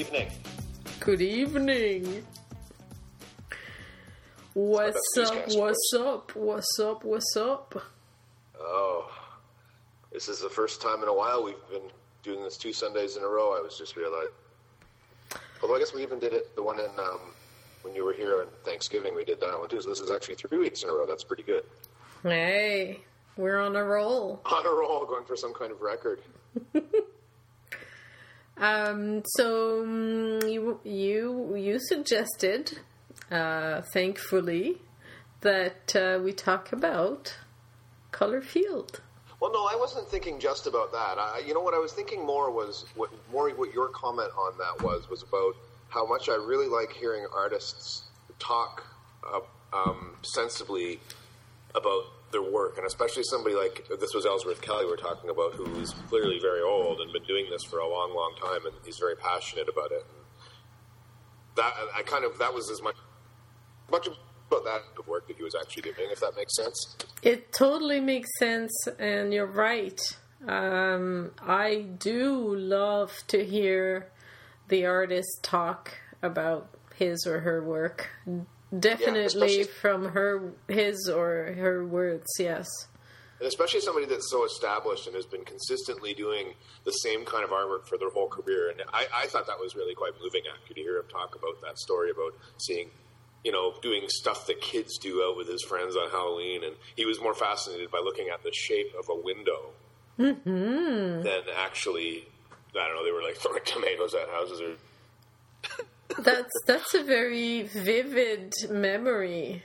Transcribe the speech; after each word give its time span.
evening. 0.00 0.30
Good 1.00 1.20
evening. 1.20 2.24
What's 4.54 5.18
up? 5.18 5.48
What's 5.48 5.92
up? 5.94 6.34
What's 6.34 6.80
up? 6.80 7.04
What's 7.04 7.36
up? 7.36 7.82
Oh, 8.58 9.12
this 10.10 10.30
is 10.30 10.40
the 10.40 10.48
first 10.48 10.80
time 10.80 11.02
in 11.02 11.08
a 11.08 11.12
while 11.12 11.44
we've 11.44 11.68
been 11.70 11.90
doing 12.22 12.42
this 12.42 12.56
two 12.56 12.72
Sundays 12.72 13.18
in 13.18 13.24
a 13.24 13.28
row. 13.28 13.54
I 13.54 13.60
was 13.60 13.76
just 13.76 13.94
realized. 13.94 14.30
Although 15.62 15.76
I 15.76 15.78
guess 15.78 15.92
we 15.92 16.02
even 16.02 16.18
did 16.18 16.32
it 16.32 16.56
the 16.56 16.62
one 16.62 16.80
in 16.80 16.88
um, 16.98 17.20
when 17.82 17.94
you 17.94 18.02
were 18.02 18.14
here 18.14 18.40
on 18.40 18.46
Thanksgiving. 18.64 19.14
We 19.14 19.26
did 19.26 19.38
that 19.40 19.58
one 19.58 19.68
too. 19.68 19.82
So 19.82 19.90
this 19.90 20.00
is 20.00 20.10
actually 20.10 20.36
three 20.36 20.56
weeks 20.56 20.82
in 20.82 20.88
a 20.88 20.92
row. 20.94 21.04
That's 21.06 21.24
pretty 21.24 21.42
good. 21.42 21.64
Hey, 22.22 23.00
we're 23.36 23.60
on 23.60 23.76
a 23.76 23.84
roll. 23.84 24.40
On 24.46 24.66
a 24.66 24.70
roll, 24.70 25.04
going 25.04 25.26
for 25.26 25.36
some 25.36 25.52
kind 25.52 25.70
of 25.70 25.82
record. 25.82 26.22
Um, 28.60 29.22
so 29.24 29.82
um, 29.82 30.40
you 30.46 30.78
you 30.84 31.56
you 31.56 31.78
suggested, 31.80 32.78
uh, 33.30 33.80
thankfully, 33.80 34.76
that 35.40 35.96
uh, 35.96 36.20
we 36.22 36.32
talk 36.34 36.70
about 36.72 37.38
color 38.12 38.42
field. 38.42 39.00
Well, 39.40 39.50
no, 39.50 39.64
I 39.64 39.76
wasn't 39.76 40.08
thinking 40.08 40.38
just 40.38 40.66
about 40.66 40.92
that. 40.92 41.16
I, 41.18 41.42
you 41.46 41.54
know 41.54 41.62
what 41.62 41.72
I 41.72 41.78
was 41.78 41.92
thinking 41.94 42.26
more 42.26 42.50
was 42.50 42.84
what 42.94 43.10
more 43.32 43.48
what 43.50 43.72
your 43.72 43.88
comment 43.88 44.30
on 44.36 44.58
that 44.58 44.84
was 44.84 45.08
was 45.08 45.22
about 45.22 45.56
how 45.88 46.06
much 46.06 46.28
I 46.28 46.34
really 46.34 46.68
like 46.68 46.92
hearing 46.92 47.26
artists 47.34 48.02
talk 48.38 48.84
uh, 49.26 49.40
um, 49.72 50.16
sensibly 50.22 51.00
about 51.74 52.04
their 52.32 52.42
work, 52.42 52.76
and 52.76 52.86
especially 52.86 53.22
somebody 53.24 53.54
like 53.54 53.86
this 53.98 54.14
was 54.14 54.26
Ellsworth 54.26 54.60
Kelly 54.60 54.86
we're 54.86 54.96
talking 54.96 55.30
about, 55.30 55.54
who 55.54 55.66
is 55.80 55.92
clearly 56.08 56.38
very 56.40 56.62
old 56.62 57.00
and 57.00 57.12
been 57.12 57.24
doing 57.24 57.46
this 57.50 57.64
for 57.64 57.78
a 57.78 57.88
long, 57.88 58.14
long 58.14 58.34
time, 58.40 58.66
and 58.66 58.74
he's 58.84 58.98
very 58.98 59.16
passionate 59.16 59.68
about 59.68 59.92
it. 59.92 60.04
And 60.08 60.24
that 61.56 61.72
I 61.96 62.02
kind 62.02 62.24
of 62.24 62.38
that 62.38 62.54
was 62.54 62.70
as 62.70 62.82
much 62.82 62.96
much 63.90 64.06
about 64.06 64.64
that 64.64 64.82
of 64.98 65.06
work 65.08 65.26
that 65.28 65.36
he 65.36 65.42
was 65.42 65.54
actually 65.54 65.82
doing, 65.82 66.10
if 66.10 66.20
that 66.20 66.32
makes 66.36 66.56
sense. 66.56 66.96
It 67.22 67.52
totally 67.52 68.00
makes 68.00 68.30
sense, 68.38 68.72
and 68.98 69.32
you're 69.32 69.46
right. 69.46 70.00
Um, 70.46 71.32
I 71.42 71.86
do 71.98 72.56
love 72.56 73.12
to 73.28 73.44
hear 73.44 74.10
the 74.68 74.86
artist 74.86 75.42
talk 75.42 75.98
about 76.22 76.70
his 76.94 77.26
or 77.26 77.40
her 77.40 77.62
work 77.62 78.08
Definitely 78.78 79.58
yeah, 79.58 79.64
from 79.80 80.10
her, 80.10 80.52
his 80.68 81.08
or 81.08 81.54
her 81.56 81.84
words, 81.84 82.26
yes. 82.38 82.68
And 83.38 83.48
especially 83.48 83.80
somebody 83.80 84.06
that's 84.06 84.30
so 84.30 84.44
established 84.44 85.06
and 85.06 85.16
has 85.16 85.26
been 85.26 85.44
consistently 85.44 86.14
doing 86.14 86.54
the 86.84 86.92
same 86.92 87.24
kind 87.24 87.42
of 87.42 87.50
artwork 87.50 87.86
for 87.88 87.98
their 87.98 88.10
whole 88.10 88.28
career. 88.28 88.70
And 88.70 88.82
I, 88.92 89.06
I 89.14 89.26
thought 89.26 89.46
that 89.46 89.58
was 89.58 89.74
really 89.74 89.94
quite 89.94 90.12
moving, 90.22 90.42
actually, 90.52 90.74
to 90.74 90.80
hear 90.82 90.98
him 90.98 91.06
talk 91.10 91.34
about 91.34 91.60
that 91.62 91.78
story 91.78 92.10
about 92.10 92.34
seeing 92.58 92.90
you 93.44 93.52
know, 93.52 93.74
doing 93.80 94.02
stuff 94.08 94.46
that 94.46 94.60
kids 94.60 94.98
do 94.98 95.22
out 95.24 95.36
with 95.36 95.48
his 95.48 95.62
friends 95.62 95.96
on 95.96 96.10
Halloween, 96.10 96.62
and 96.64 96.74
he 96.94 97.06
was 97.06 97.20
more 97.20 97.34
fascinated 97.34 97.90
by 97.90 97.98
looking 97.98 98.28
at 98.28 98.42
the 98.42 98.52
shape 98.52 98.92
of 98.98 99.08
a 99.08 99.18
window 99.18 99.70
mm-hmm. 100.18 101.22
than 101.22 101.40
actually, 101.56 102.28
I 102.78 102.86
don't 102.86 102.96
know, 102.96 103.04
they 103.04 103.12
were 103.12 103.22
like 103.22 103.36
throwing 103.36 103.62
tomatoes 103.64 104.14
at 104.14 104.28
houses 104.28 104.60
or 104.60 105.84
that's 106.18 106.52
that's 106.66 106.94
a 106.94 107.02
very 107.04 107.62
vivid 107.62 108.52
memory. 108.68 109.62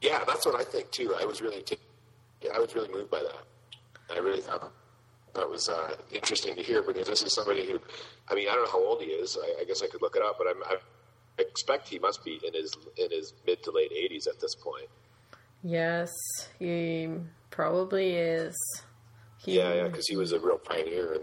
Yeah, 0.00 0.22
that's 0.26 0.44
what 0.44 0.54
I 0.54 0.64
think 0.64 0.90
too. 0.90 1.14
I 1.18 1.24
was 1.24 1.40
really, 1.40 1.62
t- 1.62 1.78
yeah, 2.42 2.50
I 2.54 2.58
was 2.58 2.74
really 2.74 2.92
moved 2.92 3.10
by 3.10 3.20
that. 3.22 4.14
I 4.14 4.18
really 4.18 4.42
thought 4.42 4.70
that 5.34 5.48
was 5.48 5.68
uh, 5.68 5.96
interesting 6.12 6.54
to 6.56 6.62
hear 6.62 6.82
because 6.82 7.08
this 7.08 7.22
is 7.22 7.34
somebody 7.34 7.66
who, 7.66 7.80
I 8.28 8.34
mean, 8.34 8.48
I 8.48 8.54
don't 8.54 8.64
know 8.64 8.70
how 8.70 8.84
old 8.84 9.00
he 9.00 9.08
is. 9.08 9.36
I, 9.42 9.62
I 9.62 9.64
guess 9.64 9.82
I 9.82 9.86
could 9.86 10.02
look 10.02 10.14
it 10.14 10.22
up, 10.22 10.36
but 10.38 10.46
I'm, 10.46 10.62
I 10.64 10.76
expect 11.38 11.88
he 11.88 11.98
must 11.98 12.24
be 12.24 12.38
in 12.46 12.54
his 12.54 12.72
in 12.96 13.10
his 13.10 13.32
mid 13.46 13.62
to 13.62 13.70
late 13.70 13.90
80s 13.92 14.28
at 14.28 14.40
this 14.40 14.54
point. 14.54 14.88
Yes, 15.62 16.10
he 16.58 17.08
probably 17.50 18.14
is. 18.14 18.54
He, 19.38 19.56
yeah, 19.56 19.72
yeah, 19.72 19.88
because 19.88 20.06
he 20.06 20.16
was 20.16 20.32
a 20.32 20.38
real 20.38 20.58
pioneer 20.58 21.14
in 21.14 21.20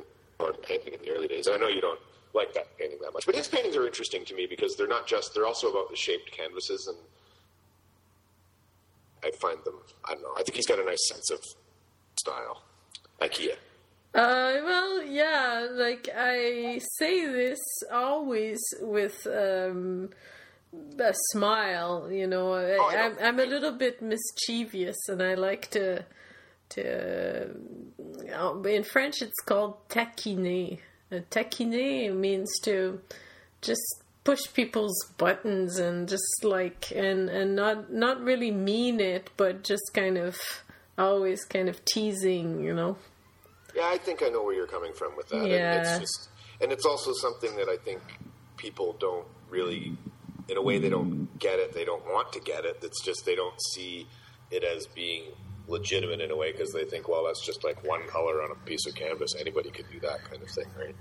painting 0.64 0.94
in 0.94 1.02
the 1.02 1.12
early 1.12 1.28
days. 1.28 1.48
I 1.48 1.58
know 1.58 1.68
you 1.68 1.82
don't 1.82 2.00
like 2.34 2.54
that 2.54 2.78
painting 2.78 3.00
that 3.02 3.14
much. 3.14 3.26
But 3.26 3.36
his 3.36 3.48
paintings 3.48 3.76
are 3.76 3.86
interesting 3.86 4.26
to 4.26 4.36
me 4.36 4.48
because 4.50 4.76
they're 4.76 4.88
not 4.88 5.08
just, 5.08 5.34
they're 5.34 5.46
also 5.46 5.70
about 5.70 5.90
the 5.90 5.96
shaped 5.96 6.32
canvases. 6.32 6.88
And 6.88 6.98
I 9.24 9.36
find 9.38 9.58
them, 9.64 9.80
I 10.06 10.14
don't 10.14 10.24
know, 10.24 10.34
I 10.38 10.44
think 10.44 10.56
he's 10.56 10.68
got 10.68 10.80
a 10.80 10.86
nice 10.86 11.08
sense 11.08 11.30
of 11.32 11.40
style. 12.20 12.64
IKEA. 13.22 13.56
Uh, 14.14 14.60
well, 14.66 15.04
yeah, 15.04 15.68
like 15.72 16.10
I 16.14 16.82
say 16.98 17.26
this 17.28 17.60
always 17.92 18.60
with 18.82 19.26
um, 19.26 20.10
a 21.00 21.14
smile, 21.32 22.12
you 22.12 22.28
know. 22.28 22.54
Oh, 22.54 22.90
I, 22.92 22.96
am 22.96 23.16
I'm 23.22 23.40
a 23.40 23.46
little 23.46 23.72
bit 23.72 24.02
mischievous, 24.02 24.98
and 25.08 25.22
I 25.24 25.36
like 25.36 25.72
to 25.72 26.04
to. 26.70 27.54
Uh, 28.34 28.62
in 28.64 28.84
French, 28.84 29.22
it's 29.22 29.40
called 29.46 29.88
taquiner. 29.88 30.80
Taquiner 31.12 32.16
means 32.16 32.50
to 32.64 33.02
just 33.62 34.04
push 34.24 34.42
people's 34.54 34.98
buttons 35.18 35.78
and 35.78 36.08
just 36.08 36.44
like 36.44 36.92
and 36.96 37.30
and 37.30 37.56
not 37.56 37.92
not 37.92 38.22
really 38.22 38.52
mean 38.52 39.00
it, 39.00 39.30
but 39.38 39.64
just 39.64 39.92
kind 39.94 40.18
of 40.18 40.38
always 40.98 41.44
kind 41.44 41.70
of 41.70 41.84
teasing, 41.86 42.64
you 42.64 42.74
know. 42.74 42.98
Yeah, 43.76 43.90
I 43.92 43.98
think 43.98 44.22
I 44.24 44.28
know 44.28 44.44
where 44.44 44.54
you're 44.54 44.68
coming 44.68 44.94
from 44.94 45.16
with 45.16 45.30
that. 45.30 45.48
Yeah. 45.48 45.74
And 45.74 45.88
it's 45.88 46.00
just 46.00 46.30
and 46.62 46.72
it's 46.72 46.86
also 46.86 47.14
something 47.14 47.56
that 47.56 47.68
I 47.68 47.78
think 47.78 48.02
people 48.58 48.96
don't 49.00 49.28
really 49.50 49.98
in 50.48 50.58
a 50.58 50.62
way 50.62 50.80
they 50.80 50.90
don't 50.90 51.28
get 51.40 51.60
it, 51.60 51.74
they 51.74 51.86
don't 51.86 52.06
want 52.06 52.32
to 52.34 52.40
get 52.40 52.66
it. 52.66 52.80
It's 52.82 53.04
just 53.04 53.26
they 53.26 53.36
don't 53.36 53.60
see 53.74 54.08
it 54.50 54.64
as 54.64 54.86
being 54.88 55.24
legitimate 55.72 56.22
in 56.22 56.32
a 56.32 56.36
way 56.36 56.52
because 56.52 56.72
they 56.72 56.84
think, 56.84 57.08
well, 57.08 57.26
that's 57.26 57.46
just 57.46 57.64
like 57.64 57.84
one 57.88 58.06
color 58.08 58.44
on 58.44 58.52
a 58.52 58.56
piece 58.66 58.86
of 58.86 58.94
canvas. 58.96 59.36
Anybody 59.40 59.72
could 59.72 59.90
do 59.92 60.00
that 60.02 60.24
kind 60.30 60.42
of 60.42 60.50
thing, 60.50 60.66
right? 60.78 60.96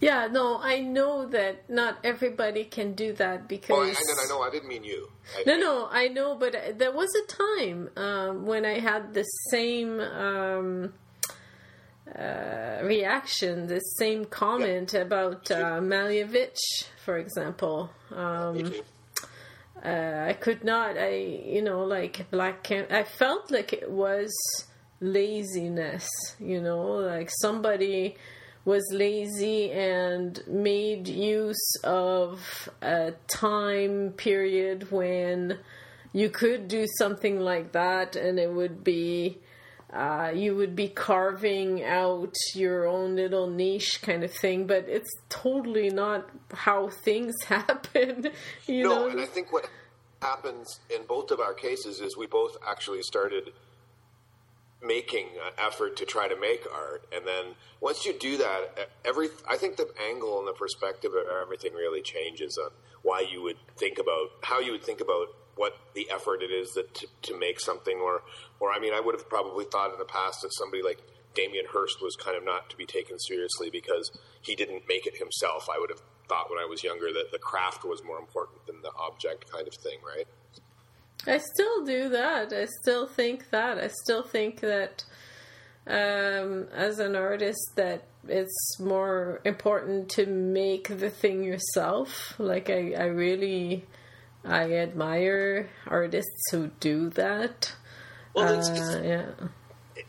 Yeah, 0.00 0.28
no, 0.30 0.58
I 0.62 0.80
know 0.80 1.26
that 1.26 1.68
not 1.68 1.98
everybody 2.04 2.64
can 2.64 2.94
do 2.94 3.12
that 3.14 3.48
because. 3.48 3.76
Oh, 3.76 3.82
I, 3.82 4.24
I, 4.24 4.28
know, 4.28 4.40
I 4.42 4.50
didn't 4.50 4.68
mean 4.68 4.84
you. 4.84 5.10
I, 5.36 5.42
no, 5.46 5.58
no, 5.58 5.88
I 5.90 6.08
know, 6.08 6.36
but 6.36 6.78
there 6.78 6.92
was 6.92 7.10
a 7.14 7.26
time 7.26 7.90
um, 7.96 8.46
when 8.46 8.64
I 8.64 8.78
had 8.78 9.14
the 9.14 9.24
same. 9.50 10.00
Um, 10.00 10.94
uh, 12.06 12.80
reaction, 12.82 13.66
the 13.66 13.80
same 13.80 14.26
comment 14.26 14.92
yeah. 14.92 15.00
about 15.00 15.50
uh, 15.50 15.80
Malevich, 15.80 16.58
for 17.02 17.16
example. 17.16 17.90
Um, 18.12 18.74
uh, 19.84 20.24
I 20.28 20.32
could 20.32 20.64
not. 20.64 20.96
I 20.96 21.16
you 21.46 21.62
know 21.62 21.84
like 21.84 22.30
black 22.30 22.64
can. 22.64 22.86
I 22.90 23.04
felt 23.04 23.50
like 23.50 23.72
it 23.72 23.90
was 23.90 24.32
laziness. 25.00 26.08
You 26.38 26.60
know, 26.60 26.82
like 26.82 27.30
somebody 27.40 28.16
was 28.64 28.82
lazy 28.92 29.70
and 29.70 30.42
made 30.46 31.06
use 31.06 31.76
of 31.84 32.68
a 32.80 33.12
time 33.28 34.12
period 34.16 34.90
when 34.90 35.58
you 36.14 36.30
could 36.30 36.68
do 36.68 36.86
something 36.98 37.40
like 37.40 37.72
that 37.72 38.16
and 38.16 38.38
it 38.38 38.50
would 38.50 38.82
be 38.82 39.38
uh, 39.94 40.32
you 40.34 40.56
would 40.56 40.74
be 40.74 40.88
carving 40.88 41.84
out 41.84 42.34
your 42.54 42.86
own 42.86 43.14
little 43.14 43.48
niche 43.48 44.02
kind 44.02 44.24
of 44.24 44.32
thing, 44.32 44.66
but 44.66 44.88
it's 44.88 45.10
totally 45.28 45.88
not 45.88 46.28
how 46.52 46.88
things 46.88 47.34
happen. 47.44 48.28
You 48.66 48.82
no, 48.82 48.94
know? 48.94 49.08
and 49.10 49.20
I 49.20 49.26
think 49.26 49.52
what 49.52 49.68
happens 50.20 50.80
in 50.94 51.06
both 51.06 51.30
of 51.30 51.38
our 51.38 51.54
cases 51.54 52.00
is 52.00 52.16
we 52.16 52.26
both 52.26 52.56
actually 52.66 53.02
started 53.02 53.52
making 54.82 55.26
an 55.46 55.52
effort 55.58 55.96
to 55.96 56.04
try 56.04 56.26
to 56.26 56.38
make 56.38 56.64
art, 56.74 57.06
and 57.14 57.24
then 57.24 57.54
once 57.80 58.04
you 58.04 58.18
do 58.18 58.36
that, 58.38 58.90
every 59.04 59.28
I 59.48 59.56
think 59.56 59.76
the 59.76 59.88
angle 60.10 60.40
and 60.40 60.48
the 60.48 60.52
perspective 60.52 61.12
of 61.12 61.26
everything 61.40 61.72
really 61.72 62.02
changes 62.02 62.58
on 62.58 62.70
why 63.02 63.20
you 63.20 63.42
would 63.42 63.58
think 63.76 63.98
about 63.98 64.30
how 64.42 64.58
you 64.58 64.72
would 64.72 64.82
think 64.82 65.00
about 65.00 65.28
what 65.56 65.76
the 65.94 66.08
effort 66.10 66.42
it 66.42 66.50
is 66.50 66.72
that 66.74 66.94
to, 66.94 67.06
to 67.22 67.38
make 67.38 67.60
something 67.60 67.98
or 67.98 68.22
or 68.60 68.72
I 68.72 68.78
mean 68.78 68.92
I 68.92 69.00
would 69.00 69.14
have 69.14 69.28
probably 69.28 69.64
thought 69.64 69.92
in 69.92 69.98
the 69.98 70.04
past 70.04 70.42
that 70.42 70.52
somebody 70.54 70.82
like 70.82 70.98
Damien 71.34 71.66
Hirst 71.72 72.00
was 72.00 72.16
kind 72.16 72.36
of 72.36 72.44
not 72.44 72.70
to 72.70 72.76
be 72.76 72.86
taken 72.86 73.18
seriously 73.18 73.68
because 73.70 74.10
he 74.42 74.54
didn't 74.54 74.84
make 74.88 75.06
it 75.06 75.16
himself. 75.16 75.68
I 75.68 75.78
would 75.78 75.90
have 75.90 76.00
thought 76.28 76.48
when 76.50 76.58
I 76.58 76.66
was 76.66 76.82
younger 76.82 77.12
that 77.12 77.32
the 77.32 77.38
craft 77.38 77.84
was 77.84 78.02
more 78.04 78.18
important 78.18 78.66
than 78.66 78.82
the 78.82 78.90
object 78.98 79.50
kind 79.50 79.66
of 79.66 79.74
thing, 79.74 79.98
right? 80.06 80.26
I 81.26 81.38
still 81.38 81.84
do 81.84 82.08
that. 82.10 82.52
I 82.52 82.66
still 82.82 83.06
think 83.06 83.50
that. 83.50 83.78
I 83.78 83.88
still 83.88 84.22
think 84.22 84.60
that 84.60 85.04
um, 85.86 86.68
as 86.72 86.98
an 86.98 87.16
artist 87.16 87.72
that 87.76 88.04
it's 88.28 88.78
more 88.80 89.40
important 89.44 90.08
to 90.10 90.26
make 90.26 90.88
the 90.88 91.10
thing 91.10 91.44
yourself. 91.44 92.34
Like 92.38 92.70
I, 92.70 92.94
I 92.96 93.04
really 93.04 93.84
I 94.44 94.72
admire 94.74 95.70
artists 95.86 96.50
who 96.50 96.68
do 96.80 97.10
that. 97.10 97.74
Well, 98.34 98.60
uh, 98.60 99.00
yeah. 99.02 99.26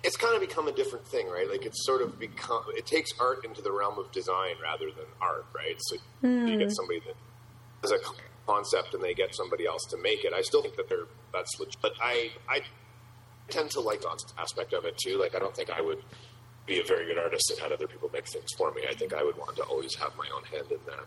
it's 0.04 0.18
kind 0.18 0.36
of 0.36 0.42
become 0.42 0.68
a 0.68 0.72
different 0.72 1.08
thing, 1.08 1.28
right? 1.28 1.50
Like 1.50 1.66
it's 1.66 1.86
sort 1.86 2.02
of 2.02 2.20
become 2.20 2.64
it 2.76 2.86
takes 2.86 3.12
art 3.20 3.46
into 3.46 3.62
the 3.62 3.72
realm 3.72 4.00
of 4.00 4.12
design 4.12 4.56
rather 4.62 4.88
than 4.88 5.06
art, 5.22 5.46
right? 5.56 5.76
So 5.78 5.98
mm. 6.24 6.50
you 6.50 6.58
get 6.58 6.76
somebody 6.76 7.00
that 7.02 7.16
has 7.84 7.92
a 7.92 7.98
concept 8.48 8.94
and 8.94 9.04
they 9.04 9.14
get 9.14 9.36
somebody 9.36 9.66
else 9.66 9.86
to 9.92 9.98
make 9.98 10.26
it. 10.26 10.34
I 10.34 10.42
still 10.42 10.62
think 10.62 10.76
that 10.76 10.90
they're 10.90 11.08
that's 11.32 11.60
legit, 11.60 11.78
but 11.82 11.94
I 12.02 12.32
I 12.50 12.62
tend 13.50 13.70
to 13.72 13.80
like 13.80 14.02
the 14.02 14.34
aspect 14.38 14.74
of 14.74 14.86
it 14.86 14.98
too. 14.98 15.20
Like 15.20 15.36
I 15.36 15.40
don't 15.40 15.56
think 15.56 15.70
I 15.70 15.82
would 15.82 16.02
be 16.66 16.80
a 16.80 16.84
very 16.84 17.06
good 17.06 17.20
artist 17.20 17.52
and 17.52 17.60
had 17.60 17.72
other 17.72 17.88
people 17.88 18.10
make 18.12 18.28
things 18.28 18.52
for 18.58 18.72
me. 18.74 18.82
I 18.90 18.96
think 18.96 19.14
I 19.14 19.24
would 19.24 19.38
want 19.38 19.56
to 19.58 19.64
always 19.64 19.96
have 19.96 20.16
my 20.18 20.28
own 20.36 20.44
hand 20.46 20.72
in 20.72 20.80
that. 20.88 21.06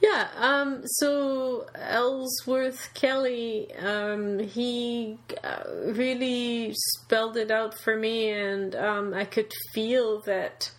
Yeah, 0.00 0.28
um, 0.38 0.80
so 0.86 1.66
Ellsworth 1.74 2.94
Kelly, 2.94 3.68
um, 3.74 4.38
he 4.38 5.18
uh, 5.44 5.62
really 5.92 6.72
spelled 6.74 7.36
it 7.36 7.50
out 7.50 7.78
for 7.78 7.96
me, 7.96 8.30
and 8.30 8.74
um, 8.74 9.12
I 9.12 9.26
could 9.26 9.52
feel 9.74 10.20
that 10.22 10.70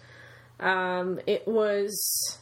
um, 0.59 1.19
it 1.27 1.47
was 1.47 2.39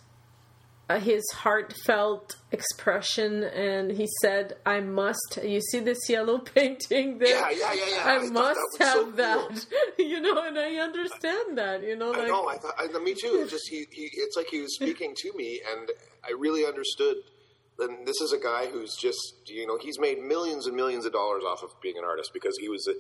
uh, 0.90 1.00
his 1.00 1.24
heartfelt 1.34 2.36
expression, 2.52 3.44
and 3.44 3.92
he 3.92 4.08
said, 4.22 4.56
"I 4.66 4.80
must." 4.80 5.40
You 5.44 5.62
see 5.62 5.80
this 5.80 6.10
yellow 6.10 6.38
painting 6.56 7.20
there? 7.20 7.30
Yeah, 7.30 7.50
yeah, 7.52 7.74
yeah, 7.74 7.96
yeah. 7.96 8.04
I, 8.06 8.16
I 8.16 8.30
must 8.30 8.60
that 8.80 8.86
have 8.86 8.94
so 8.96 9.12
that. 9.12 9.68
Cool. 9.98 10.06
you 10.06 10.22
know, 10.22 10.42
and 10.44 10.58
I 10.58 10.76
understand 10.78 11.58
that. 11.58 11.84
You 11.84 11.96
know, 11.96 12.14
I 12.14 12.26
know. 12.26 12.48
I 12.48 12.58
thought, 12.58 12.74
I, 12.78 12.88
me 13.00 13.14
too. 13.14 13.46
Just 13.50 13.68
he, 13.70 13.86
he. 13.92 14.10
It's 14.14 14.36
like 14.36 14.48
he 14.48 14.62
was 14.62 14.76
speaking 14.76 15.14
to 15.18 15.32
me, 15.36 15.62
and 15.72 15.90
I 16.30 16.34
really 16.38 16.66
understood. 16.66 17.18
And 17.80 18.06
this 18.06 18.22
is 18.22 18.34
a 18.34 18.38
guy 18.38 18.68
who's 18.68 18.96
just, 18.96 19.34
you 19.48 19.66
know, 19.66 19.78
he's 19.82 20.00
made 20.00 20.20
millions 20.20 20.68
and 20.68 20.76
millions 20.76 21.06
of 21.06 21.14
dollars 21.14 21.44
off 21.48 21.64
of 21.64 21.70
being 21.82 21.98
an 21.98 22.04
artist 22.04 22.32
because 22.34 22.58
he 22.60 22.68
was 22.68 22.88
a, 22.88 22.94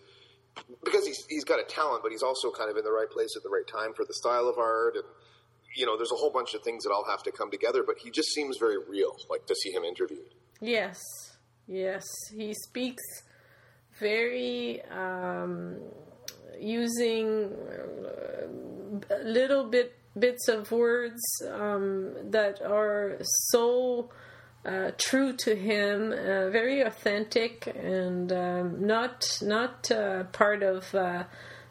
because 0.83 1.05
he's 1.05 1.25
he's 1.29 1.43
got 1.43 1.59
a 1.59 1.63
talent, 1.63 2.01
but 2.01 2.11
he's 2.11 2.23
also 2.23 2.49
kind 2.51 2.71
of 2.71 2.77
in 2.77 2.83
the 2.83 2.91
right 2.91 3.09
place 3.09 3.35
at 3.35 3.43
the 3.43 3.49
right 3.49 3.67
time 3.67 3.93
for 3.93 4.05
the 4.05 4.13
style 4.13 4.47
of 4.47 4.57
art 4.57 4.95
and 4.95 5.03
you 5.75 5.85
know, 5.85 5.97
there's 5.97 6.11
a 6.11 6.15
whole 6.15 6.31
bunch 6.31 6.53
of 6.53 6.63
things 6.63 6.83
that 6.83 6.91
all 6.91 7.05
have 7.09 7.23
to 7.23 7.31
come 7.31 7.51
together, 7.51 7.83
but 7.85 7.97
he 8.03 8.09
just 8.09 8.29
seems 8.29 8.57
very 8.57 8.77
real, 8.77 9.15
like 9.29 9.45
to 9.45 9.55
see 9.55 9.71
him 9.71 9.83
interviewed. 9.83 10.33
Yes, 10.61 10.99
yes. 11.67 12.05
He 12.35 12.53
speaks 12.53 13.03
very 13.99 14.81
um, 14.85 15.77
using 16.59 17.51
a 19.09 19.23
little 19.23 19.65
bit 19.65 19.95
bits 20.17 20.47
of 20.47 20.71
words 20.71 21.21
um, 21.51 22.13
that 22.31 22.61
are 22.61 23.17
so 23.21 24.09
uh, 24.65 24.91
true 24.97 25.33
to 25.33 25.55
him, 25.55 26.11
uh, 26.11 26.49
very 26.49 26.81
authentic, 26.81 27.67
and 27.75 28.31
um, 28.31 28.85
not 28.85 29.39
not 29.41 29.89
uh, 29.91 30.23
part 30.25 30.63
of 30.63 30.93
uh, 30.93 31.23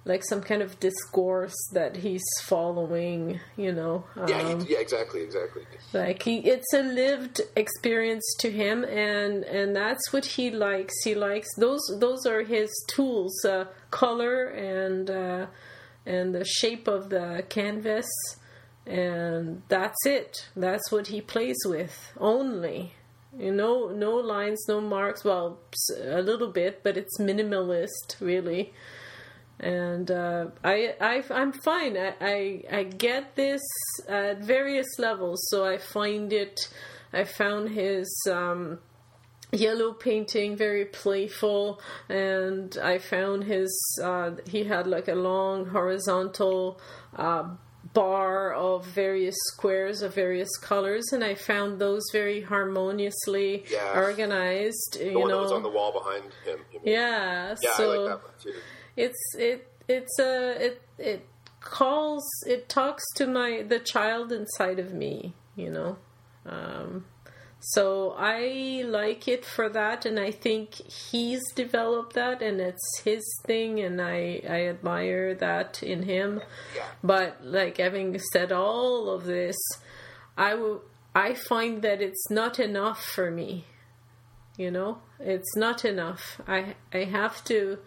like 0.05 0.25
some 0.25 0.41
kind 0.41 0.63
of 0.63 0.81
discourse 0.81 1.55
that 1.75 1.97
he's 1.97 2.25
following, 2.45 3.41
you 3.57 3.73
know. 3.73 4.05
Um, 4.17 4.29
yeah, 4.29 4.59
he, 4.59 4.73
yeah, 4.73 4.79
exactly, 4.81 5.21
exactly. 5.23 5.63
Like 5.93 6.23
he, 6.23 6.39
it's 6.39 6.73
a 6.73 6.83
lived 6.83 7.43
experience 7.57 8.25
to 8.41 8.51
him, 8.51 8.85
and 8.85 9.45
and 9.45 9.77
that's 9.77 10.13
what 10.13 10.25
he 10.25 10.51
likes. 10.51 10.95
He 11.05 11.15
likes 11.15 11.49
those. 11.59 11.83
Those 11.99 12.25
are 12.27 12.43
his 12.43 12.71
tools: 12.89 13.45
uh, 13.45 13.67
color 13.91 14.47
and 14.47 15.11
uh, 15.11 15.47
and 16.09 16.35
the 16.35 16.45
shape 16.45 16.89
of 16.89 17.11
the 17.11 17.45
canvas, 17.49 18.09
and 18.87 19.63
that's 19.69 20.07
it. 20.07 20.49
That's 20.57 20.91
what 20.91 21.09
he 21.09 21.21
plays 21.21 21.59
with 21.65 22.13
only. 22.19 22.95
You 23.39 23.53
know, 23.53 23.89
no 23.89 24.15
lines, 24.15 24.65
no 24.69 24.81
marks. 24.81 25.25
Well, 25.25 25.61
a 26.03 26.23
little 26.23 26.51
bit, 26.51 26.83
but 26.83 26.97
it's 26.97 27.21
minimalist, 27.21 28.21
really 28.21 28.73
and 29.61 30.11
uh, 30.11 30.47
I, 30.63 30.95
I 31.01 31.25
I'm 31.31 31.53
fine. 31.53 31.97
I, 31.97 32.15
I, 32.21 32.63
I 32.71 32.83
get 32.85 33.35
this 33.35 33.63
at 34.09 34.39
various 34.41 34.87
levels. 34.99 35.41
So 35.49 35.65
I 35.65 35.79
find 35.79 36.33
it. 36.33 36.61
I 37.13 37.25
found 37.25 37.71
his 37.71 38.09
um, 38.31 38.79
yellow 39.53 39.93
painting 39.93 40.57
very 40.57 40.85
playful, 40.85 41.81
and 42.09 42.77
I 42.83 42.99
found 42.99 43.45
his. 43.45 43.71
Uh, 44.03 44.33
he 44.47 44.65
had 44.65 44.87
like 44.87 45.09
a 45.09 45.15
long 45.15 45.67
horizontal. 45.67 46.81
Uh, 47.17 47.51
bar 47.95 48.53
of 48.53 48.85
various 48.85 49.35
squares 49.47 50.03
of 50.03 50.15
various 50.15 50.55
colors, 50.59 51.11
and 51.11 51.25
I 51.25 51.35
found 51.35 51.79
those 51.79 52.03
very 52.13 52.43
harmoniously 52.43 53.65
yeah. 53.71 53.95
organized. 53.97 54.99
The 55.01 55.13
you 55.13 55.19
one 55.19 55.31
know, 55.31 55.55
on 55.55 55.63
the 55.63 55.71
wall 55.71 55.93
behind 55.93 56.25
him. 56.45 56.59
Yeah, 56.85 57.57
yeah, 57.63 57.73
so, 57.77 57.93
I 57.93 57.97
like 57.97 58.09
that 58.11 58.25
one 58.25 58.35
too 58.43 58.61
it's 58.99 59.35
it 59.39 59.73
it's 59.87 60.19
a 60.19 60.67
it 60.67 60.83
it 60.99 61.27
calls 61.61 62.25
it 62.47 62.69
talks 62.69 63.05
to 63.15 63.27
my 63.27 63.65
the 63.67 63.79
child 63.79 64.33
inside 64.33 64.79
of 64.79 64.93
me 64.93 65.33
you 65.55 65.71
know 65.71 65.97
um, 66.45 67.05
so 67.61 68.15
i 68.17 68.83
like 68.87 69.27
it 69.27 69.45
for 69.45 69.69
that 69.69 70.07
and 70.07 70.19
i 70.19 70.31
think 70.31 70.75
he's 70.75 71.43
developed 71.55 72.15
that 72.15 72.41
and 72.41 72.61
it's 72.61 73.01
his 73.05 73.25
thing 73.45 73.81
and 73.81 74.01
i 74.01 74.41
i 74.49 74.67
admire 74.67 75.35
that 75.35 75.83
in 75.83 76.03
him. 76.03 76.41
But 77.03 77.45
like 77.45 77.79
having 77.79 78.19
said 78.33 78.53
all 78.53 79.11
of 79.11 79.25
this 79.25 79.57
i 80.37 80.55
will 80.55 80.83
i 81.15 81.35
find 81.35 81.83
that 81.83 82.01
it's 82.01 82.31
not 82.31 82.59
enough 82.59 83.05
for 83.05 83.31
me 83.31 83.65
you 84.57 84.73
know? 84.73 84.99
It's 85.21 85.57
not 85.57 85.85
enough. 85.85 86.41
I 86.49 86.75
i 86.93 87.05
have 87.05 87.45
to 87.45 87.79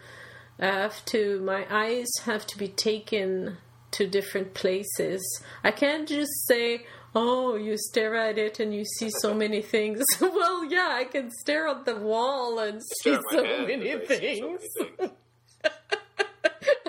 I 0.62 0.68
have 0.68 1.04
to, 1.06 1.42
my 1.42 1.66
eyes 1.72 2.08
have 2.26 2.46
to 2.48 2.58
be 2.58 2.68
taken 2.68 3.58
to 3.92 4.06
different 4.06 4.54
places. 4.54 5.44
I 5.64 5.72
can't 5.72 6.08
just 6.08 6.48
say, 6.48 6.86
oh, 7.16 7.56
you 7.56 7.78
stare 7.78 8.16
at 8.16 8.38
it 8.38 8.60
and 8.60 8.74
you 8.74 8.86
see 8.86 9.10
so 9.10 9.34
many 9.34 9.62
things. 9.62 10.04
well, 10.22 10.66
yeah, 10.66 10.90
I 10.92 11.06
can 11.06 11.30
stare 11.32 11.68
at 11.68 11.86
the 11.86 11.96
wall 11.96 12.60
and 12.60 12.82
see 13.02 13.18
so 13.32 13.44
many 13.44 13.98
things. 14.06 14.64
So 14.78 14.86
many 14.86 15.08
things. 15.08 15.12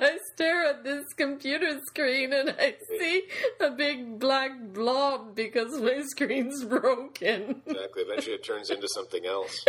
I 0.04 0.18
stare 0.34 0.66
at 0.66 0.82
this 0.82 1.04
computer 1.16 1.78
screen 1.86 2.32
and 2.32 2.50
I 2.58 2.74
see 2.98 3.22
a 3.60 3.70
big 3.70 4.18
black 4.18 4.50
blob 4.72 5.36
because 5.36 5.80
my 5.80 6.02
screen's 6.02 6.64
broken. 6.64 7.62
Exactly. 7.66 8.02
Eventually 8.02 8.34
it 8.34 8.44
turns 8.44 8.70
into 8.70 8.88
something 8.88 9.24
else. 9.24 9.64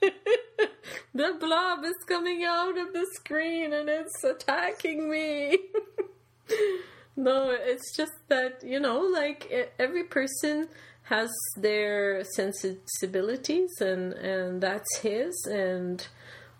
the 0.00 1.36
blob 1.38 1.84
is 1.84 1.96
coming 2.06 2.44
out 2.44 2.78
of 2.78 2.94
the 2.94 3.06
screen 3.14 3.74
and 3.74 3.90
it's 3.90 4.24
attacking 4.24 5.10
me. 5.10 5.58
No, 7.18 7.50
it's 7.50 7.96
just 7.96 8.12
that, 8.28 8.62
you 8.62 8.80
know, 8.80 9.00
like 9.00 9.50
every 9.78 10.04
person 10.04 10.68
has 11.02 11.30
their 11.56 12.22
sensibilities 12.36 13.70
and 13.80 14.12
and 14.12 14.60
that's 14.60 14.98
his 14.98 15.34
and 15.50 16.06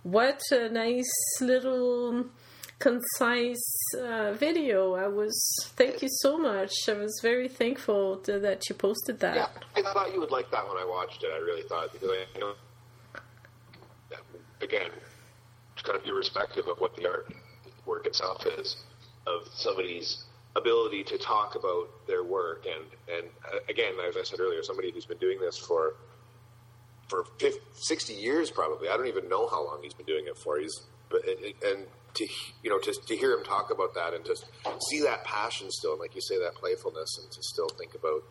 what 0.02 0.40
a 0.50 0.68
nice 0.70 1.14
little 1.40 2.26
concise 2.78 3.70
uh, 4.00 4.32
video. 4.32 4.94
I 4.94 5.06
was 5.06 5.36
thank 5.76 6.02
you 6.02 6.08
so 6.10 6.38
much. 6.38 6.72
I 6.88 6.94
was 6.94 7.20
very 7.22 7.48
thankful 7.48 8.16
to, 8.24 8.38
that 8.40 8.68
you 8.68 8.74
posted 8.74 9.20
that. 9.20 9.36
Yeah, 9.36 9.48
I 9.76 9.82
thought 9.92 10.12
you 10.12 10.20
would 10.20 10.30
like 10.30 10.50
that 10.50 10.66
when 10.66 10.76
I 10.76 10.84
watched 10.84 11.22
it. 11.22 11.30
I 11.32 11.38
really 11.38 11.66
thought 11.68 11.92
because 11.92 12.10
I 12.10 12.38
know 12.38 12.54
again, 14.60 14.90
to 15.76 15.82
kind 15.82 15.98
of 15.98 16.04
irrespective 16.04 16.66
of 16.66 16.78
what 16.78 16.96
the 16.96 17.06
art 17.06 17.32
work 17.86 18.06
itself 18.06 18.44
is, 18.58 18.76
of 19.26 19.46
somebody's 19.54 20.24
ability 20.56 21.04
to 21.04 21.18
talk 21.18 21.54
about 21.54 21.88
their 22.06 22.24
work 22.24 22.66
and 22.66 22.84
and 23.16 23.28
uh, 23.44 23.58
again, 23.68 23.94
as 24.06 24.16
I 24.16 24.22
said 24.22 24.40
earlier, 24.40 24.62
somebody 24.62 24.90
who's 24.90 25.06
been 25.06 25.18
doing 25.18 25.38
this 25.40 25.58
for 25.58 25.94
for 27.08 27.24
50, 27.40 27.58
60 27.74 28.12
years 28.12 28.50
probably. 28.50 28.88
I 28.88 28.96
don't 28.96 29.06
even 29.06 29.28
know 29.28 29.48
how 29.48 29.64
long 29.64 29.80
he's 29.82 29.94
been 29.94 30.06
doing 30.06 30.26
it 30.26 30.36
for. 30.36 30.58
He's 30.58 30.74
and 31.10 31.86
to 32.14 32.26
you 32.62 32.70
know 32.70 32.78
to 32.78 32.92
to 33.06 33.16
hear 33.16 33.32
him 33.32 33.44
talk 33.44 33.70
about 33.70 33.94
that 33.94 34.14
and 34.14 34.24
to 34.24 34.36
see 34.90 35.02
that 35.02 35.24
passion 35.24 35.70
still, 35.70 35.92
and 35.92 36.00
like 36.00 36.14
you 36.14 36.20
say, 36.20 36.38
that 36.38 36.54
playfulness, 36.54 37.18
and 37.22 37.30
to 37.30 37.42
still 37.42 37.68
think 37.68 37.94
about 37.94 38.22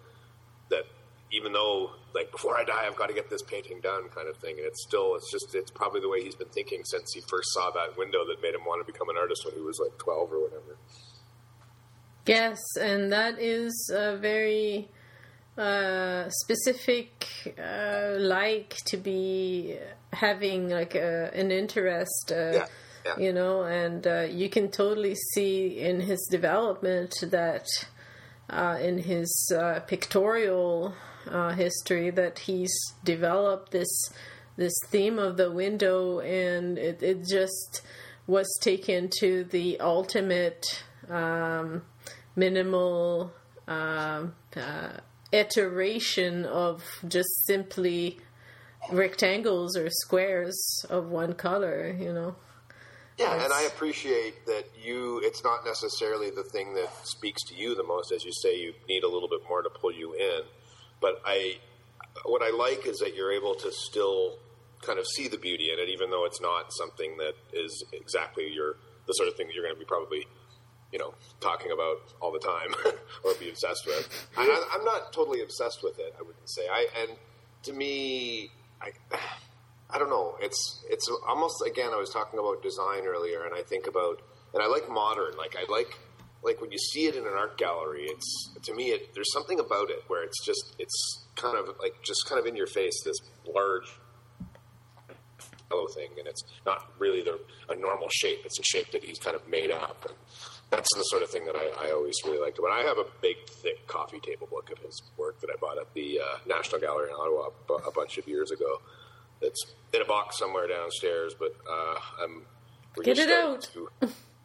that 0.69 0.83
even 1.31 1.51
though 1.53 1.91
like 2.13 2.31
before 2.31 2.57
I 2.57 2.63
die, 2.63 2.85
I've 2.87 2.95
got 2.95 3.07
to 3.07 3.13
get 3.13 3.29
this 3.29 3.41
painting 3.43 3.79
done, 3.81 4.09
kind 4.09 4.27
of 4.27 4.37
thing. 4.37 4.57
And 4.57 4.65
it's 4.65 4.83
still, 4.87 5.15
it's 5.15 5.31
just, 5.31 5.53
it's 5.55 5.71
probably 5.71 5.99
the 5.99 6.09
way 6.09 6.23
he's 6.23 6.35
been 6.35 6.49
thinking 6.49 6.81
since 6.85 7.13
he 7.13 7.21
first 7.27 7.49
saw 7.53 7.69
that 7.71 7.97
window 7.97 8.25
that 8.25 8.41
made 8.41 8.55
him 8.55 8.63
want 8.65 8.85
to 8.85 8.91
become 8.91 9.09
an 9.09 9.17
artist 9.17 9.43
when 9.45 9.53
he 9.53 9.61
was 9.61 9.79
like 9.83 9.97
twelve 9.97 10.31
or 10.31 10.41
whatever. 10.41 10.77
Yes, 12.27 12.59
and 12.79 13.11
that 13.11 13.39
is 13.39 13.91
a 13.93 14.17
very 14.17 14.89
uh, 15.57 16.29
specific 16.29 17.55
uh, 17.57 18.15
like 18.17 18.77
to 18.85 18.97
be 18.97 19.77
having 20.13 20.69
like 20.69 20.95
a, 20.95 21.31
an 21.33 21.51
interest. 21.51 22.31
Uh, 22.31 22.51
yeah. 22.51 22.65
Yeah. 23.05 23.19
You 23.19 23.31
know, 23.31 23.63
and 23.63 24.05
uh, 24.05 24.27
you 24.29 24.49
can 24.49 24.69
totally 24.69 25.15
see 25.15 25.79
in 25.79 26.01
his 26.01 26.27
development 26.29 27.15
that 27.21 27.65
uh, 28.49 28.77
in 28.81 28.97
his 28.97 29.51
uh, 29.57 29.79
pictorial 29.87 30.93
uh, 31.29 31.51
history 31.53 32.09
that 32.09 32.39
he's 32.39 32.73
developed 33.03 33.71
this 33.71 34.09
this 34.57 34.73
theme 34.87 35.19
of 35.19 35.37
the 35.37 35.51
window, 35.51 36.19
and 36.19 36.77
it, 36.77 37.01
it 37.01 37.25
just 37.25 37.81
was 38.25 38.47
taken 38.61 39.09
to 39.19 39.43
the 39.45 39.79
ultimate 39.79 40.83
um, 41.09 41.83
minimal 42.37 43.33
um, 43.67 44.33
uh, 44.55 44.91
iteration 45.33 46.45
of 46.45 46.83
just 47.07 47.29
simply 47.45 48.19
rectangles 48.91 49.75
or 49.75 49.89
squares 49.89 50.85
of 50.89 51.09
one 51.09 51.33
color, 51.33 51.93
you 51.99 52.13
know. 52.13 52.35
Yeah, 53.17 53.43
and 53.43 53.51
I 53.51 53.63
appreciate 53.63 54.45
that 54.45 54.65
you. 54.81 55.19
It's 55.23 55.43
not 55.43 55.65
necessarily 55.65 56.29
the 56.29 56.43
thing 56.43 56.75
that 56.75 56.89
speaks 57.03 57.43
to 57.45 57.55
you 57.55 57.73
the 57.73 57.83
most, 57.83 58.11
as 58.11 58.23
you 58.23 58.31
say. 58.31 58.55
You 58.59 58.73
need 58.87 59.03
a 59.03 59.07
little 59.07 59.27
bit 59.27 59.39
more 59.49 59.63
to 59.63 59.69
pull 59.69 59.91
you 59.91 60.13
in, 60.13 60.41
but 61.01 61.19
I, 61.25 61.55
what 62.25 62.43
I 62.43 62.55
like 62.55 62.85
is 62.85 62.99
that 62.99 63.15
you're 63.15 63.31
able 63.31 63.55
to 63.55 63.71
still 63.71 64.37
kind 64.83 64.99
of 64.99 65.07
see 65.07 65.27
the 65.27 65.37
beauty 65.37 65.71
in 65.73 65.79
it, 65.79 65.89
even 65.89 66.11
though 66.11 66.25
it's 66.25 66.39
not 66.39 66.71
something 66.71 67.17
that 67.17 67.33
is 67.53 67.83
exactly 67.91 68.47
your 68.53 68.75
the 69.07 69.13
sort 69.13 69.29
of 69.29 69.35
thing 69.35 69.47
that 69.47 69.55
you're 69.55 69.63
going 69.63 69.75
to 69.75 69.79
be 69.79 69.85
probably, 69.85 70.27
you 70.91 70.99
know, 70.99 71.13
talking 71.39 71.71
about 71.71 71.97
all 72.21 72.31
the 72.31 72.39
time 72.39 72.73
or 73.25 73.33
be 73.35 73.49
obsessed 73.49 73.85
with. 73.85 74.27
I, 74.37 74.67
I'm 74.73 74.85
not 74.85 75.13
totally 75.13 75.41
obsessed 75.41 75.83
with 75.83 75.99
it. 75.99 76.15
I 76.17 76.21
wouldn't 76.21 76.49
say. 76.49 76.67
I 76.69 76.87
and 77.01 77.11
to 77.63 77.73
me, 77.73 78.51
I. 78.81 78.91
I 79.89 79.97
don't 79.97 80.09
know. 80.09 80.35
It's 80.41 80.83
it's 80.89 81.09
almost 81.25 81.63
again. 81.65 81.91
I 81.93 81.95
was 81.95 82.09
talking 82.09 82.39
about 82.39 82.61
design 82.61 83.05
earlier, 83.05 83.45
and 83.45 83.55
I 83.55 83.61
think 83.61 83.87
about 83.87 84.21
and 84.53 84.61
I 84.61 84.67
like 84.67 84.89
modern. 84.89 85.37
Like 85.37 85.55
I 85.55 85.71
like 85.71 85.97
like 86.43 86.61
when 86.61 86.71
you 86.71 86.77
see 86.77 87.05
it 87.05 87.15
in 87.15 87.23
an 87.25 87.33
art 87.33 87.57
gallery. 87.57 88.05
It's 88.05 88.51
to 88.63 88.73
me, 88.73 88.91
it, 88.91 89.13
there's 89.13 89.31
something 89.31 89.59
about 89.59 89.89
it 89.89 90.03
where 90.07 90.23
it's 90.23 90.43
just 90.43 90.75
it's 90.79 91.25
kind 91.35 91.57
of 91.57 91.75
like 91.79 92.01
just 92.03 92.27
kind 92.27 92.39
of 92.39 92.45
in 92.45 92.55
your 92.55 92.67
face. 92.67 93.01
This 93.03 93.17
large 93.45 93.87
yellow 95.69 95.87
thing, 95.87 96.09
and 96.17 96.27
it's 96.27 96.43
not 96.65 96.91
really 96.99 97.21
the 97.21 97.39
a 97.69 97.75
normal 97.75 98.09
shape. 98.09 98.39
It's 98.45 98.59
a 98.59 98.63
shape 98.63 98.91
that 98.91 99.03
he's 99.03 99.19
kind 99.19 99.35
of 99.35 99.47
made 99.47 99.71
up. 99.71 100.05
And 100.05 100.15
that's 100.69 100.89
the 100.95 101.03
sort 101.03 101.23
of 101.23 101.29
thing 101.29 101.45
that 101.45 101.55
I, 101.55 101.87
I 101.87 101.91
always 101.91 102.15
really 102.25 102.39
liked. 102.39 102.59
But 102.61 102.71
I 102.71 102.79
have 102.79 102.97
a 102.97 103.05
big, 103.21 103.37
thick 103.63 103.87
coffee 103.87 104.19
table 104.19 104.47
book 104.47 104.69
of 104.71 104.79
his 104.79 105.01
work 105.17 105.39
that 105.41 105.49
I 105.49 105.55
bought 105.59 105.77
at 105.77 105.93
the 105.93 106.19
uh, 106.19 106.37
National 106.45 106.81
Gallery 106.81 107.09
in 107.09 107.15
Ottawa 107.15 107.49
a 107.85 107.91
bunch 107.91 108.17
of 108.17 108.27
years 108.27 108.51
ago 108.51 108.81
it's 109.41 109.73
in 109.93 110.01
a 110.01 110.05
box 110.05 110.37
somewhere 110.37 110.67
downstairs, 110.67 111.33
but 111.37 111.55
uh, 111.69 111.99
I'm 112.23 112.45
get 113.03 113.19
it 113.19 113.29
out. 113.29 113.69
To, 113.73 113.89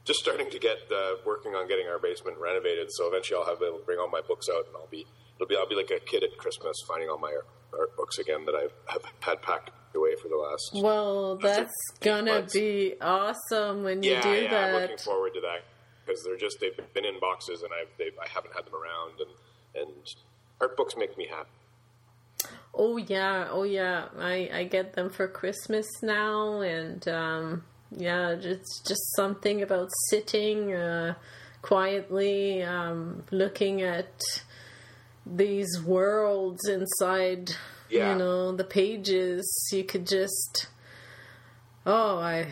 just 0.05 0.21
starting 0.21 0.50
to 0.50 0.59
get 0.59 0.76
uh, 0.95 1.14
working 1.25 1.55
on 1.55 1.69
getting 1.69 1.87
our 1.87 1.99
basement 1.99 2.38
renovated. 2.38 2.88
So 2.91 3.09
eventually, 3.09 3.41
I'll 3.41 3.49
have 3.49 3.62
able 3.62 3.79
to 3.79 3.85
bring 3.85 3.99
all 3.99 4.09
my 4.09 4.21
books 4.21 4.47
out, 4.52 4.67
and 4.67 4.76
I'll 4.76 4.88
be 4.88 5.07
it'll 5.37 5.49
be 5.49 5.57
I'll 5.57 5.69
be 5.69 5.76
like 5.76 5.91
a 5.91 6.00
kid 6.00 6.23
at 6.23 6.37
Christmas 6.38 6.76
finding 6.87 7.09
all 7.09 7.19
my 7.19 7.35
art 7.73 7.97
books 7.97 8.19
again 8.19 8.45
that 8.47 8.55
I've 8.55 8.73
have 8.88 9.02
had 9.21 9.43
packed 9.43 9.71
away 9.95 10.14
for 10.21 10.29
the 10.29 10.37
last. 10.37 10.83
Well, 10.83 11.37
that's 11.37 11.73
gonna 12.00 12.33
months. 12.33 12.52
be 12.52 12.95
awesome 13.00 13.85
when 13.85 14.02
you 14.02 14.12
yeah, 14.12 14.23
do 14.23 14.31
yeah, 14.31 14.50
that. 14.50 14.75
I'm 14.75 14.81
looking 14.83 14.99
forward 14.99 15.35
to 15.35 15.41
that 15.41 15.64
because 16.04 16.23
they're 16.25 16.37
just 16.37 16.59
they've 16.61 16.76
been 16.94 17.04
in 17.04 17.18
boxes 17.21 17.62
and 17.62 17.73
I've 17.73 17.88
they've, 17.99 18.16
I 18.23 18.28
haven't 18.28 18.54
had 18.54 18.66
them 18.66 18.75
around 18.75 19.21
and 19.21 19.82
and 19.82 20.14
art 20.61 20.76
books 20.76 20.97
make 20.97 21.16
me 21.16 21.26
happy. 21.28 21.49
Oh 22.75 22.97
yeah, 22.97 23.49
oh 23.50 23.64
yeah. 23.64 24.06
I 24.18 24.50
I 24.52 24.64
get 24.64 24.94
them 24.94 25.11
for 25.11 25.28
Christmas 25.28 25.87
now, 26.02 26.61
and 26.61 27.06
um, 27.09 27.64
yeah, 27.90 28.30
it's 28.30 28.80
just 28.80 29.14
something 29.16 29.62
about 29.62 29.90
sitting 30.09 30.73
uh, 30.73 31.14
quietly, 31.61 32.62
um, 32.62 33.25
looking 33.30 33.82
at 33.82 34.21
these 35.26 35.80
worlds 35.82 36.66
inside. 36.66 37.50
Yeah. 37.90 38.12
You 38.12 38.18
know 38.18 38.52
the 38.52 38.64
pages. 38.64 39.68
You 39.71 39.85
could 39.85 40.06
just. 40.06 40.68
Oh, 41.85 42.18
I 42.18 42.47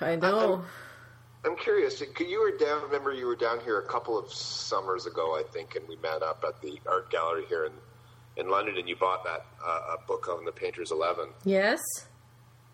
I 0.00 0.16
know. 0.16 0.54
I'm, 0.54 0.64
I'm 1.44 1.56
curious. 1.56 2.02
You 2.20 2.40
were 2.40 2.56
down. 2.56 2.82
Remember, 2.82 3.12
you 3.12 3.26
were 3.26 3.36
down 3.36 3.60
here 3.60 3.80
a 3.80 3.86
couple 3.86 4.18
of 4.18 4.32
summers 4.32 5.06
ago, 5.06 5.36
I 5.36 5.42
think, 5.52 5.74
and 5.74 5.86
we 5.88 5.96
met 5.96 6.22
up 6.22 6.44
at 6.46 6.60
the 6.62 6.78
art 6.86 7.10
gallery 7.10 7.44
here 7.48 7.64
in 7.64 7.72
in 8.36 8.48
London, 8.48 8.76
and 8.78 8.88
you 8.88 8.96
bought 8.96 9.24
that 9.24 9.44
uh, 9.64 9.96
book 10.06 10.28
on 10.28 10.44
the 10.44 10.52
Painter's 10.52 10.90
Eleven. 10.90 11.28
Yes. 11.44 11.80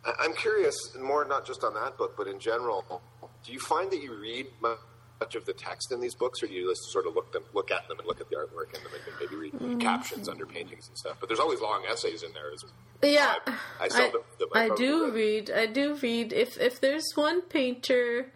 I- 0.04 0.24
am 0.24 0.34
curious, 0.34 0.96
more 1.00 1.24
not 1.24 1.46
just 1.46 1.64
on 1.64 1.74
that 1.74 1.96
book, 1.96 2.14
but 2.16 2.28
in 2.28 2.38
general. 2.38 3.02
Do 3.44 3.52
you 3.52 3.58
find 3.58 3.90
that 3.90 4.00
you 4.00 4.14
read 4.14 4.46
much 4.62 5.34
of 5.34 5.44
the 5.46 5.52
text 5.52 5.90
in 5.90 6.00
these 6.00 6.14
books, 6.14 6.42
or 6.42 6.46
do 6.46 6.52
you 6.52 6.70
just 6.70 6.92
sort 6.92 7.06
of 7.06 7.14
look 7.14 7.32
them, 7.32 7.42
look 7.54 7.70
at 7.70 7.88
them, 7.88 7.98
and 7.98 8.06
look 8.06 8.20
at 8.20 8.28
the 8.28 8.36
artwork 8.36 8.76
in 8.76 8.84
them, 8.84 8.92
and 8.94 9.14
maybe 9.20 9.36
read 9.36 9.52
mm. 9.54 9.80
captions 9.80 10.28
under 10.28 10.46
paintings 10.46 10.88
and 10.88 10.96
stuff? 10.96 11.16
But 11.18 11.28
there's 11.28 11.40
always 11.40 11.60
long 11.60 11.84
essays 11.90 12.22
in 12.22 12.32
there. 12.32 12.52
As 12.52 12.64
yeah, 13.02 13.36
I, 13.80 13.88
I, 13.90 14.12
I, 14.54 14.64
I 14.66 14.76
do 14.76 15.10
read. 15.10 15.50
I 15.50 15.66
do 15.66 15.96
read. 15.96 16.32
If 16.32 16.58
if 16.58 16.80
there's 16.80 17.10
one 17.14 17.42
painter. 17.42 18.32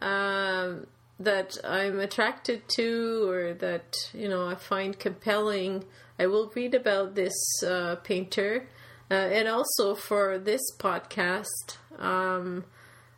Um, 0.00 0.86
that 1.20 1.56
I'm 1.64 1.98
attracted 1.98 2.62
to 2.76 3.28
or 3.28 3.54
that 3.54 3.96
you 4.14 4.28
know 4.28 4.46
I 4.46 4.54
find 4.54 4.98
compelling, 4.98 5.84
I 6.18 6.26
will 6.26 6.50
read 6.54 6.74
about 6.74 7.14
this 7.14 7.34
uh, 7.66 7.96
painter. 7.96 8.68
Uh, 9.10 9.14
and 9.14 9.48
also 9.48 9.94
for 9.94 10.38
this 10.38 10.60
podcast, 10.78 11.78
um, 11.98 12.64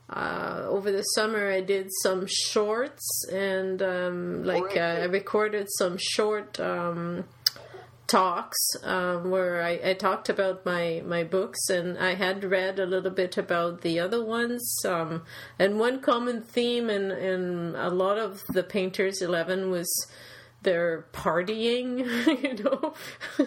uh, 0.09 0.63
over 0.69 0.93
the 0.93 1.03
summer 1.03 1.51
I 1.51 1.61
did 1.61 1.89
some 2.03 2.27
shorts 2.29 3.27
and 3.33 3.83
um, 3.83 4.45
like 4.45 4.77
uh, 4.77 5.01
I 5.01 5.05
recorded 5.05 5.67
some 5.79 5.97
short 5.99 6.61
um, 6.61 7.25
talks 8.11 8.59
um, 8.83 9.31
where 9.31 9.63
I, 9.63 9.81
I, 9.85 9.95
talked 9.95 10.29
about 10.29 10.67
my, 10.67 11.01
my 11.07 11.23
books 11.23 11.71
and 11.71 11.97
I 11.97 12.15
had 12.15 12.43
read 12.43 12.81
a 12.81 12.87
little 12.87 13.11
bit 13.11 13.39
about 13.39 13.83
the 13.83 14.01
other 14.01 14.25
ones. 14.25 14.85
Um, 14.85 15.23
and 15.59 15.79
one 15.79 16.01
common 16.01 16.43
theme 16.43 16.91
in, 16.91 17.13
in 17.13 17.75
a 17.77 17.89
lot 17.89 18.19
of 18.19 18.43
the 18.49 18.65
Painters 18.65 19.23
11 19.23 19.71
was 19.71 19.89
they're 20.63 21.07
partying, 21.13 21.99
you 22.43 22.65
know. 22.65 22.95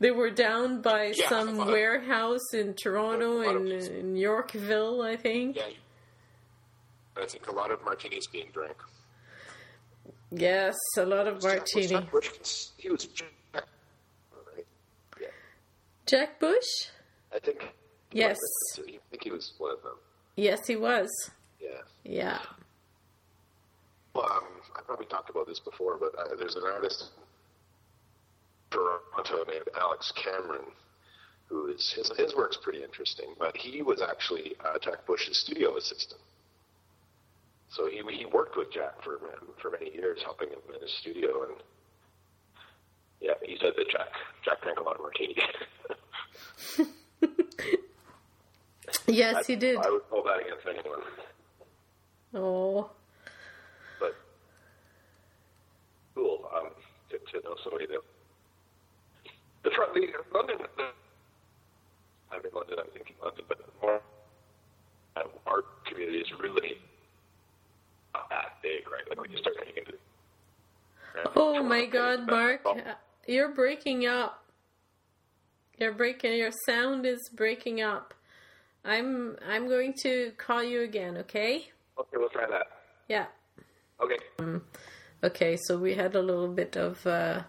they 0.00 0.10
were 0.10 0.30
down 0.30 0.80
by 0.80 1.12
yeah, 1.14 1.28
some 1.28 1.58
warehouse 1.58 2.54
in 2.54 2.74
Toronto 2.74 3.42
in, 3.42 3.70
in, 3.70 4.16
Yorkville, 4.16 5.02
I 5.02 5.16
think. 5.16 5.56
Yeah. 5.56 5.64
I 7.20 7.26
think 7.26 7.46
a 7.48 7.52
lot 7.52 7.70
of 7.70 7.84
martinis 7.84 8.26
being 8.26 8.48
drank. 8.54 8.76
Yes, 10.30 10.76
a 10.96 11.04
lot 11.04 11.26
of 11.26 11.42
martini. 11.42 12.06
He 12.76 12.90
was 12.90 13.06
Jack, 13.06 13.28
right? 13.28 13.30
yeah. 13.30 13.37
Jack 16.08 16.40
Bush? 16.40 16.88
I 17.34 17.38
think. 17.38 17.68
Yes. 18.12 18.38
I 18.78 18.82
think 19.10 19.22
he 19.22 19.30
was 19.30 19.52
one 19.58 19.72
of 19.72 19.82
them. 19.82 19.96
Yes, 20.36 20.66
he 20.66 20.76
was. 20.76 21.08
Yeah. 21.60 21.68
Yeah. 22.04 22.38
Well, 24.14 24.24
um, 24.24 24.44
I 24.76 24.80
probably 24.82 25.06
talked 25.06 25.28
about 25.28 25.46
this 25.46 25.60
before, 25.60 25.98
but 25.98 26.18
uh, 26.18 26.34
there's 26.38 26.56
an 26.56 26.62
artist 26.64 27.10
in 28.72 28.78
Toronto 28.78 29.44
named 29.50 29.68
Alex 29.78 30.12
Cameron, 30.12 30.64
who 31.46 31.66
is 31.66 31.92
his 31.94 32.10
his 32.16 32.34
work's 32.34 32.56
pretty 32.56 32.82
interesting. 32.82 33.34
But 33.38 33.56
he 33.56 33.82
was 33.82 34.00
actually 34.00 34.54
uh, 34.64 34.78
Jack 34.80 35.06
Bush's 35.06 35.36
studio 35.38 35.76
assistant. 35.76 36.20
So 37.68 37.86
he 37.86 38.02
he 38.16 38.24
worked 38.24 38.56
with 38.56 38.72
Jack 38.72 39.02
for 39.02 39.18
for 39.60 39.70
many 39.70 39.92
years, 39.92 40.20
helping 40.24 40.48
him 40.48 40.60
in 40.74 40.80
his 40.80 40.92
studio, 40.98 41.44
and 41.48 41.56
yeah, 43.20 43.32
he 43.44 43.56
said 43.60 43.72
that 43.76 43.90
Jack 43.90 44.08
Jack 44.44 44.62
drank 44.62 44.78
a 44.78 44.82
lot 44.82 44.96
of 44.96 45.02
martinis. 45.02 45.36
yes, 49.06 49.36
I, 49.36 49.42
he 49.46 49.56
did. 49.56 49.76
I 49.76 49.90
would 49.90 50.02
hold 50.10 50.26
that 50.26 50.40
against 50.40 50.66
anyone. 50.68 51.00
Oh. 52.34 52.90
But 53.98 54.14
cool 56.14 56.48
um, 56.54 56.68
to, 57.10 57.18
to 57.18 57.40
know 57.44 57.56
somebody 57.64 57.86
that 57.86 58.00
the 59.64 59.70
front 59.70 59.94
the 59.94 60.06
London. 60.34 60.58
The, 60.76 60.84
I'm 62.30 62.44
in 62.44 62.50
London. 62.54 62.76
I'm 62.78 62.90
thinking 62.92 63.16
London, 63.22 63.44
but 63.48 63.58
more 63.82 64.02
uh, 65.16 65.22
art 65.46 65.64
community 65.86 66.18
is 66.18 66.28
really 66.38 66.76
not 68.14 68.28
that 68.30 68.58
big, 68.62 68.86
right? 68.90 69.08
Like 69.08 69.20
when 69.20 69.30
you 69.30 69.38
start 69.38 69.56
into. 69.76 69.92
oh 71.36 71.62
my 71.62 71.86
God, 71.86 72.26
Mark! 72.26 72.60
You're 73.28 73.54
breaking 73.54 74.06
up. 74.06 74.42
You're 75.78 75.92
breaking. 75.92 76.32
Your 76.32 76.50
sound 76.66 77.06
is 77.06 77.30
breaking 77.32 77.82
up. 77.82 78.14
I'm 78.84 79.36
I'm 79.46 79.68
going 79.68 79.94
to 80.02 80.32
call 80.38 80.64
you 80.64 80.82
again. 80.82 81.18
Okay. 81.18 81.68
Okay, 82.00 82.16
we'll 82.16 82.30
try 82.30 82.46
that. 82.48 82.66
Yeah. 83.08 83.26
Okay. 84.00 84.16
Um, 84.40 84.62
Okay, 85.22 85.56
so 85.64 85.76
we 85.76 85.94
had 85.94 86.14
a 86.14 86.22
little 86.22 86.46
bit 86.46 86.76
of 86.76 87.04
uh, 87.04 87.42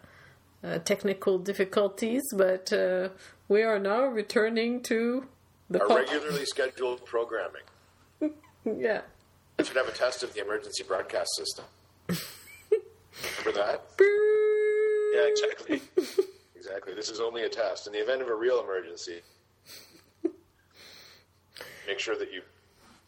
uh, 0.64 0.80
technical 0.80 1.38
difficulties, 1.38 2.24
but 2.36 2.74
uh, 2.74 3.10
we 3.48 3.62
are 3.62 3.78
now 3.78 4.06
returning 4.06 4.82
to 4.82 5.28
the 5.70 5.80
our 5.80 5.88
pop- 5.88 5.98
regularly 6.00 6.46
scheduled 6.46 7.06
programming. 7.06 7.62
yeah. 8.66 9.02
We 9.60 9.66
should 9.66 9.78
have 9.78 9.88
a 9.88 9.92
test 9.92 10.24
of 10.24 10.34
the 10.34 10.42
emergency 10.42 10.84
broadcast 10.84 11.30
system. 11.38 11.66
Remember 13.46 13.60
that? 13.62 13.84
Yeah, 15.14 15.28
exactly. 15.28 15.82
exactly. 16.56 16.94
This 16.94 17.10
is 17.10 17.20
only 17.20 17.44
a 17.44 17.50
test. 17.50 17.88
In 17.88 17.94
the 17.94 18.00
event 18.00 18.22
of 18.22 18.28
a 18.28 18.36
real 18.36 18.62
emergency, 18.62 19.22
make 21.88 22.00
sure 22.00 22.18
that 22.18 22.32
you 22.32 22.42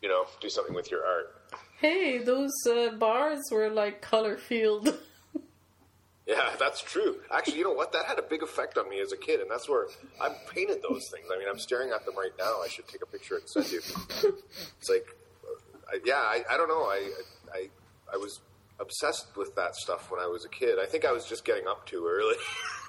you 0.01 0.09
know, 0.09 0.25
do 0.39 0.49
something 0.49 0.73
with 0.73 0.89
your 0.91 1.05
art. 1.05 1.35
Hey, 1.79 2.17
those 2.17 2.53
uh, 2.67 2.91
bars 2.97 3.41
were 3.51 3.69
like 3.69 4.01
color 4.01 4.37
field. 4.37 4.97
Yeah, 6.27 6.51
that's 6.59 6.81
true. 6.81 7.17
Actually, 7.29 7.57
you 7.57 7.63
know 7.65 7.73
what? 7.73 7.91
That 7.91 8.05
had 8.05 8.17
a 8.17 8.21
big 8.21 8.41
effect 8.41 8.77
on 8.77 8.87
me 8.87 9.01
as 9.01 9.11
a 9.11 9.17
kid, 9.17 9.41
and 9.41 9.49
that's 9.49 9.67
where 9.67 9.87
I 10.21 10.29
painted 10.53 10.77
those 10.81 11.09
things. 11.09 11.25
I 11.33 11.37
mean, 11.37 11.47
I'm 11.49 11.57
staring 11.59 11.91
at 11.91 12.05
them 12.05 12.15
right 12.15 12.31
now. 12.39 12.61
I 12.63 12.69
should 12.69 12.87
take 12.87 13.01
a 13.01 13.05
picture 13.05 13.35
and 13.35 13.49
send 13.49 13.69
you. 13.69 13.79
It's 13.79 14.87
like, 14.87 15.07
uh, 15.43 15.77
I, 15.91 15.99
yeah, 16.05 16.13
I, 16.13 16.43
I 16.49 16.57
don't 16.57 16.69
know. 16.69 16.83
I, 16.83 17.11
I, 17.53 17.69
I 18.13 18.17
was 18.17 18.39
obsessed 18.81 19.37
with 19.37 19.55
that 19.55 19.75
stuff 19.75 20.11
when 20.11 20.19
I 20.19 20.27
was 20.27 20.43
a 20.43 20.49
kid. 20.49 20.79
I 20.81 20.85
think 20.85 21.05
I 21.05 21.11
was 21.11 21.25
just 21.25 21.45
getting 21.45 21.67
up 21.67 21.85
too 21.85 22.05
early. 22.07 22.35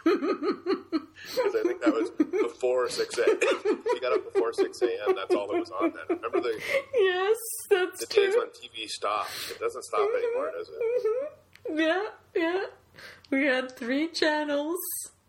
Because 1.25 1.55
I 1.55 1.63
think 1.63 1.81
that 1.83 1.93
was 1.95 2.11
before 2.11 2.89
6 2.89 3.19
a.m. 3.19 3.39
you 3.65 4.01
got 4.01 4.13
up 4.13 4.33
before 4.33 4.53
6 4.53 4.83
a.m., 4.83 5.15
that's 5.15 5.33
all 5.37 5.47
that 5.53 5.61
was 5.61 5.71
on 5.71 5.93
then. 5.93 6.17
Remember 6.17 6.41
the, 6.41 6.61
yes, 6.97 7.37
that's 7.71 8.01
the 8.01 8.07
true. 8.07 8.27
days 8.27 8.35
when 8.37 8.49
TV 8.49 8.89
stopped? 8.89 9.31
It 9.51 9.61
doesn't 9.61 9.85
stop 9.85 10.09
anymore, 10.17 10.51
does 10.59 10.69
it? 10.69 11.71
Mhm. 11.71 11.79
Yeah, 11.79 12.05
yeah. 12.35 12.65
We 13.31 13.47
had 13.47 13.77
three 13.77 14.09
channels. 14.09 14.79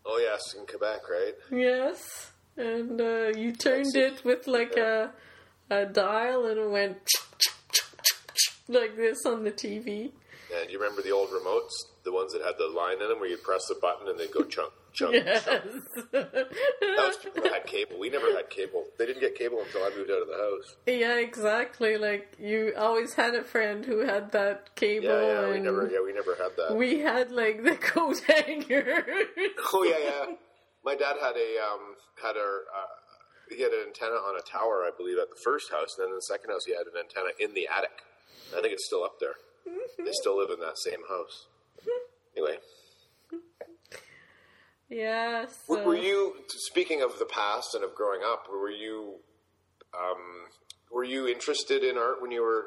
Oh, 0.04 0.18
yes, 0.18 0.56
in 0.58 0.66
Quebec, 0.66 1.02
right? 1.10 1.36
Yes, 1.52 2.32
and 2.58 3.00
uh, 3.00 3.38
you 3.38 3.52
turned 3.54 3.96
it 3.96 4.26
with 4.26 4.48
like 4.48 4.76
a 4.78 5.12
a 5.70 5.86
dial, 5.86 6.46
and 6.48 6.60
it 6.60 6.70
went 6.70 7.08
like 8.68 8.96
this 8.96 9.26
on 9.26 9.44
the 9.44 9.52
TV. 9.52 10.12
And 10.62 10.70
you 10.72 10.80
remember 10.80 11.02
the 11.02 11.12
old 11.12 11.30
remotes, 11.30 11.72
the 12.06 12.12
ones 12.12 12.34
that 12.34 12.42
had 12.44 12.56
the 12.60 12.68
line 12.68 13.02
in 13.02 13.08
them, 13.10 13.20
where 13.20 13.30
you'd 13.30 13.44
press 13.44 13.66
the 13.68 13.76
button 13.82 14.08
and 14.08 14.20
they'd 14.20 14.32
go 14.32 14.44
chunk, 14.44 14.72
chunk, 14.94 15.14
Yes. 15.26 15.46
chunk. 15.46 15.64
That 16.12 16.52
was 16.82 17.18
people 17.18 17.44
had 17.50 17.66
cable. 17.66 17.98
We 18.00 18.10
never 18.10 18.28
had 18.36 18.50
cable. 18.50 18.84
They 19.00 19.06
didn't 19.06 19.22
get 19.22 19.36
cable 19.36 19.62
until 19.66 19.82
I 19.84 19.90
moved 19.96 20.12
out 20.12 20.22
of 20.22 20.28
the 20.28 20.36
house. 20.38 20.76
yeah, 20.86 21.16
exactly. 21.18 21.98
Like 21.98 22.36
you 22.40 22.74
always 22.78 23.14
had 23.14 23.34
a 23.36 23.44
friend 23.44 23.84
who 23.86 24.00
had 24.06 24.32
that 24.34 24.76
cable, 24.76 25.08
Yeah, 25.08 25.42
yeah, 25.48 25.50
we 25.52 25.60
never, 25.60 25.90
yeah, 25.92 26.04
we 26.06 26.14
never 26.14 26.36
had 26.36 26.52
that. 26.58 26.76
we 26.76 27.00
had 27.00 27.32
like 27.32 27.64
the 27.64 27.76
coat 27.82 28.20
hanger. 28.28 29.06
Oh 29.74 29.84
yeah, 29.84 29.98
yeah. 30.04 30.36
My 30.86 30.96
dad 30.96 31.16
had 31.22 31.36
a 31.36 31.50
um, 31.64 31.96
had 32.22 32.36
a 32.36 32.50
uh, 32.70 32.94
he 33.50 33.62
had 33.64 33.72
an 33.72 33.88
antenna 33.88 34.16
on 34.16 34.38
a 34.38 34.42
tower, 34.44 34.84
I 34.86 34.92
believe, 34.96 35.18
at 35.18 35.30
the 35.30 35.40
first 35.44 35.72
house, 35.72 35.96
and 35.98 36.06
then 36.06 36.10
in 36.12 36.16
the 36.16 36.22
second 36.30 36.50
house 36.52 36.66
he 36.66 36.74
had 36.74 36.86
an 36.86 36.94
antenna 37.00 37.32
in 37.40 37.54
the 37.56 37.68
attic. 37.68 38.04
I 38.56 38.62
think 38.62 38.74
it's 38.74 38.86
still 38.86 39.04
up 39.04 39.20
there. 39.20 39.34
They 39.66 40.12
still 40.12 40.38
live 40.38 40.50
in 40.50 40.60
that 40.60 40.78
same 40.78 41.02
house. 41.08 41.48
Anyway, 42.36 42.58
yeah. 44.90 45.46
were, 45.68 45.78
So. 45.78 45.84
were 45.84 45.96
you 45.96 46.36
speaking 46.48 47.02
of 47.02 47.20
the 47.20 47.26
past 47.26 47.76
and 47.76 47.84
of 47.84 47.96
growing 47.96 48.22
up? 48.24 48.48
Were 48.52 48.70
you 48.70 49.16
um, 49.94 50.48
were 50.92 51.04
you 51.04 51.28
interested 51.28 51.84
in 51.84 51.98
art 51.98 52.22
when 52.22 52.32
you 52.32 52.42
were 52.42 52.66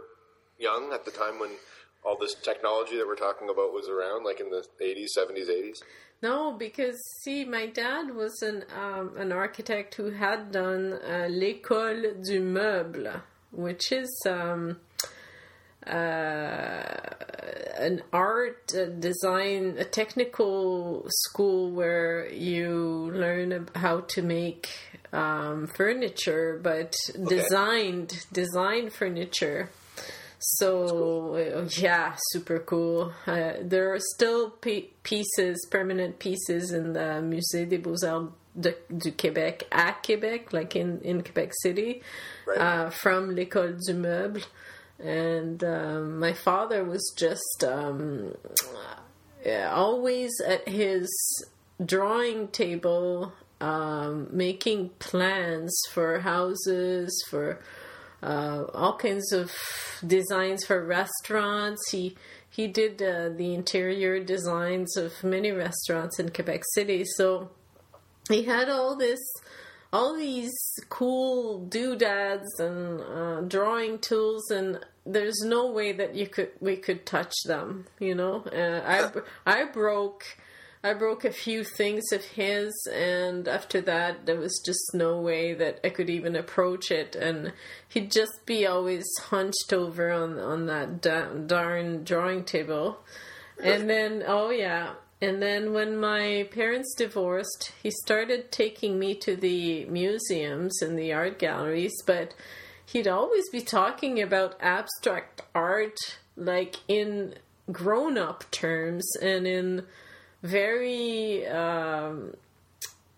young? 0.59 0.93
At 0.93 1.05
the 1.05 1.11
time 1.11 1.38
when 1.38 1.50
all 2.05 2.17
this 2.19 2.35
technology 2.35 2.97
that 2.97 3.07
we're 3.07 3.17
talking 3.17 3.49
about 3.49 3.73
was 3.73 3.88
around, 3.88 4.25
like 4.25 4.41
in 4.41 4.50
the 4.50 4.65
eighties, 4.81 5.12
seventies, 5.15 5.49
eighties. 5.49 5.83
No, 6.23 6.53
because 6.53 6.97
see, 7.23 7.45
my 7.45 7.67
dad 7.67 8.15
was 8.15 8.43
an 8.43 8.65
um, 8.75 9.17
an 9.17 9.33
architect 9.33 9.95
who 9.97 10.11
had 10.11 10.53
done 10.53 10.95
uh, 10.95 11.26
l'école 11.29 12.23
du 12.23 12.41
meuble, 12.41 13.23
which 13.50 13.93
is 13.93 14.11
um, 14.26 14.79
an 17.78 18.02
art 18.12 18.73
uh, 18.75 18.87
design, 18.87 19.76
a 19.78 19.85
technical 19.85 21.05
school 21.09 21.71
where 21.71 22.28
you 22.33 23.11
learn 23.14 23.69
how 23.75 24.00
to 24.00 24.23
make 24.23 24.69
um, 25.12 25.66
furniture, 25.66 26.59
but 26.62 26.95
designed 27.28 28.25
design 28.33 28.90
furniture. 28.90 29.71
So 30.38 31.35
uh, 31.37 31.69
yeah, 31.78 32.14
super 32.33 32.59
cool. 32.61 33.12
Uh, 33.26 33.52
there 33.62 33.93
are 33.95 33.99
still 34.14 34.50
pe- 34.50 34.88
pieces, 35.02 35.66
permanent 35.71 36.19
pieces 36.19 36.73
in 36.73 36.93
the 36.93 37.21
Musée 37.23 37.69
des 37.69 37.78
Beaux 37.78 38.05
Arts 38.05 38.33
de, 38.59 38.75
du 38.96 39.12
Québec 39.12 39.62
at 39.72 40.03
Quebec, 40.03 40.53
like 40.53 40.77
in 40.77 41.01
in 41.03 41.22
Quebec 41.22 41.53
City, 41.62 42.03
Right. 42.46 42.59
uh, 42.61 42.90
from 42.90 43.35
l'École 43.35 43.77
du 43.85 43.94
Meuble. 43.94 44.42
And 44.98 45.62
um, 45.62 46.18
my 46.18 46.32
father 46.32 46.85
was 46.85 47.12
just 47.16 47.64
um, 47.64 48.35
always 49.46 50.32
at 50.46 50.68
his 50.68 51.09
drawing 51.85 52.48
table, 52.48 53.32
um, 53.61 54.28
making 54.30 54.90
plans 54.98 55.78
for 55.92 56.20
houses, 56.20 57.24
for 57.28 57.61
uh, 58.22 58.64
all 58.74 58.96
kinds 58.96 59.32
of 59.32 59.52
designs 60.06 60.64
for 60.64 60.85
restaurants. 60.85 61.90
He 61.90 62.16
he 62.48 62.66
did 62.66 63.02
uh, 63.02 63.28
the 63.28 63.52
interior 63.52 64.18
designs 64.24 64.96
of 64.96 65.22
many 65.22 65.52
restaurants 65.52 66.18
in 66.18 66.30
Quebec 66.30 66.62
City. 66.72 67.04
So 67.04 67.50
he 68.30 68.44
had 68.44 68.70
all 68.70 68.96
this, 68.96 69.20
all 69.92 70.16
these 70.16 70.55
cool 70.88 71.66
doodads 71.66 72.59
and 72.59 73.01
uh, 73.01 73.40
drawing 73.42 73.99
tools, 73.99 74.51
and 74.51 74.81
there's 75.05 75.40
no 75.44 75.70
way 75.70 75.92
that 75.92 76.14
you 76.14 76.27
could 76.27 76.51
we 76.61 76.77
could 76.77 77.07
touch 77.07 77.35
them. 77.44 77.87
You 77.99 78.14
know, 78.14 78.44
uh, 78.53 78.83
I 79.46 79.61
I 79.61 79.64
broke. 79.64 80.25
I 80.85 80.94
broke 80.94 81.25
a 81.25 81.33
few 81.33 81.64
things 81.64 82.12
of 82.12 82.22
his, 82.25 82.72
and 82.92 83.49
after 83.49 83.81
that, 83.81 84.25
there 84.27 84.38
was 84.38 84.62
just 84.64 84.94
no 84.94 85.18
way 85.20 85.53
that 85.53 85.81
I 85.83 85.88
could 85.88 86.09
even 86.09 86.37
approach 86.37 86.92
it. 86.92 87.16
And 87.16 87.53
he'd 87.88 88.12
just 88.12 88.46
be 88.46 88.66
always 88.66 89.05
hunched 89.18 89.72
over 89.72 90.12
on 90.12 90.38
on 90.38 90.66
that 90.66 91.01
da- 91.01 91.35
darn 91.35 92.05
drawing 92.05 92.44
table. 92.44 93.01
And 93.61 93.90
then, 93.90 94.22
oh 94.29 94.51
yeah, 94.51 94.94
and 95.27 95.43
then 95.43 95.73
when 95.73 95.99
my 95.99 96.49
parents 96.53 96.95
divorced, 96.97 97.73
he 97.83 97.91
started 97.91 98.53
taking 98.53 98.97
me 98.97 99.12
to 99.17 99.35
the 99.35 99.85
museums 99.87 100.81
and 100.81 100.97
the 100.97 101.12
art 101.12 101.41
galleries, 101.41 102.01
but 102.07 102.33
he'd 102.87 103.09
always 103.09 103.51
be 103.51 103.61
talking 103.61 104.23
about 104.23 104.55
abstract 104.61 105.43
art, 105.53 105.97
like 106.37 106.77
in 106.87 107.35
grown 107.73 108.17
up 108.17 108.49
terms 108.53 109.05
and 109.21 109.49
in 109.49 109.85
very 110.45 111.45
um, 111.49 112.33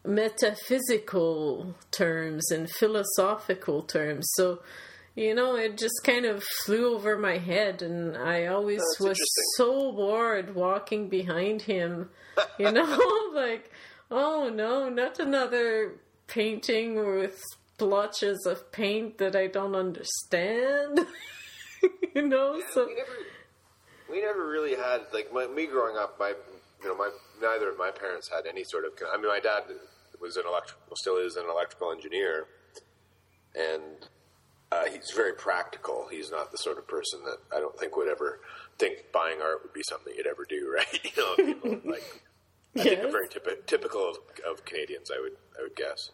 metaphysical 0.02 1.74
terms 1.90 2.50
and 2.50 2.70
philosophical 2.70 3.82
terms. 3.82 4.26
So, 4.32 4.60
you 5.18 5.34
know, 5.34 5.56
it 5.56 5.76
just 5.76 6.04
kind 6.04 6.24
of 6.24 6.44
flew 6.64 6.94
over 6.94 7.18
my 7.18 7.38
head, 7.38 7.82
and 7.82 8.16
I 8.16 8.46
always 8.46 8.78
That's 8.78 9.00
was 9.00 9.18
so 9.56 9.90
bored 9.90 10.54
walking 10.54 11.08
behind 11.08 11.62
him. 11.62 12.10
You 12.56 12.70
know, 12.70 13.30
like, 13.34 13.72
oh 14.12 14.48
no, 14.48 14.88
not 14.88 15.18
another 15.18 15.96
painting 16.28 16.94
with 16.94 17.42
splotches 17.74 18.46
of 18.46 18.70
paint 18.70 19.18
that 19.18 19.34
I 19.34 19.48
don't 19.48 19.74
understand. 19.74 21.00
you 22.14 22.22
know, 22.22 22.62
so 22.72 22.86
we 22.86 22.94
never 22.94 23.16
we 24.08 24.20
never 24.20 24.48
really 24.48 24.76
had 24.76 25.00
like 25.12 25.32
my, 25.32 25.48
me 25.48 25.66
growing 25.66 25.96
up 25.96 26.16
my 26.20 26.32
you 26.80 26.88
know 26.88 26.96
my 26.96 27.10
neither 27.42 27.70
of 27.70 27.76
my 27.76 27.90
parents 27.90 28.30
had 28.32 28.46
any 28.46 28.62
sort 28.64 28.84
of 28.84 28.92
i 29.12 29.16
mean 29.16 29.28
my 29.28 29.40
dad 29.40 29.64
was 30.20 30.36
an 30.36 30.44
electrical 30.46 30.94
still 30.96 31.16
is 31.16 31.36
an 31.36 31.44
electrical 31.50 31.92
engineer 31.92 32.46
and 33.56 34.08
uh, 34.70 34.84
he's 34.86 35.10
very 35.14 35.32
practical. 35.32 36.08
He's 36.10 36.30
not 36.30 36.50
the 36.52 36.58
sort 36.58 36.78
of 36.78 36.86
person 36.86 37.20
that 37.24 37.38
i 37.56 37.60
don't 37.60 37.78
think 37.78 37.96
would 37.96 38.08
ever 38.08 38.40
think 38.78 39.10
buying 39.12 39.40
art 39.42 39.60
would 39.62 39.72
be 39.72 39.82
something 39.88 40.12
he'd 40.16 40.26
ever 40.26 40.44
do 40.48 40.72
right? 40.76 41.00
You 41.04 41.10
know 41.16 41.54
people 41.54 41.90
like 41.90 42.22
i 42.76 42.82
think 42.82 43.04
are 43.04 43.10
very 43.10 43.28
typi- 43.28 43.66
typical 43.66 44.10
of, 44.10 44.16
of 44.48 44.64
canadians 44.64 45.10
i 45.10 45.20
would 45.20 45.36
i 45.58 45.62
would 45.62 45.74
guess. 45.76 46.10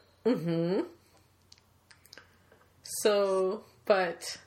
So, 2.82 3.64
but 3.86 4.38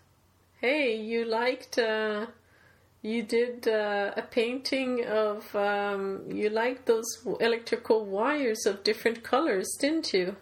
hey, 0.62 0.96
you 0.96 1.26
liked, 1.26 1.78
uh, 1.78 2.28
you 3.02 3.24
did 3.24 3.68
uh, 3.68 4.12
a 4.16 4.22
painting 4.22 5.06
of, 5.06 5.56
um, 5.56 6.24
you 6.32 6.50
liked 6.50 6.86
those 6.86 7.06
electrical 7.40 8.06
wires 8.06 8.66
of 8.66 8.84
different 8.84 9.24
colors, 9.24 9.68
didn't 9.80 10.14
you? 10.14 10.36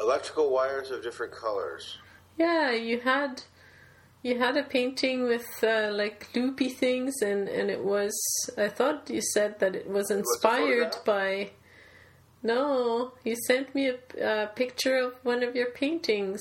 Electrical 0.00 0.50
wires 0.50 0.90
of 0.90 1.02
different 1.02 1.32
colors 1.32 1.98
Yeah, 2.36 2.70
you 2.72 3.00
had, 3.00 3.42
you 4.22 4.38
had 4.38 4.56
a 4.56 4.62
painting 4.62 5.24
with 5.24 5.48
uh, 5.62 5.90
like 5.92 6.28
loopy 6.34 6.70
things, 6.70 7.14
and 7.22 7.48
and 7.48 7.70
it 7.70 7.84
was. 7.84 8.14
I 8.56 8.68
thought 8.68 9.10
you 9.10 9.20
said 9.34 9.58
that 9.60 9.74
it 9.74 9.88
was 9.88 10.10
inspired 10.10 10.94
photograph? 10.94 11.04
by. 11.04 11.50
No, 12.42 13.12
you 13.24 13.36
sent 13.46 13.74
me 13.74 13.90
a, 13.94 13.98
a 14.44 14.46
picture 14.46 14.96
of 14.96 15.12
one 15.22 15.42
of 15.42 15.54
your 15.54 15.70
paintings. 15.72 16.40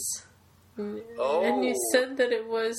oh 0.78 1.44
And 1.44 1.66
you 1.66 1.76
said 1.92 2.16
that 2.18 2.32
it 2.32 2.48
was. 2.48 2.78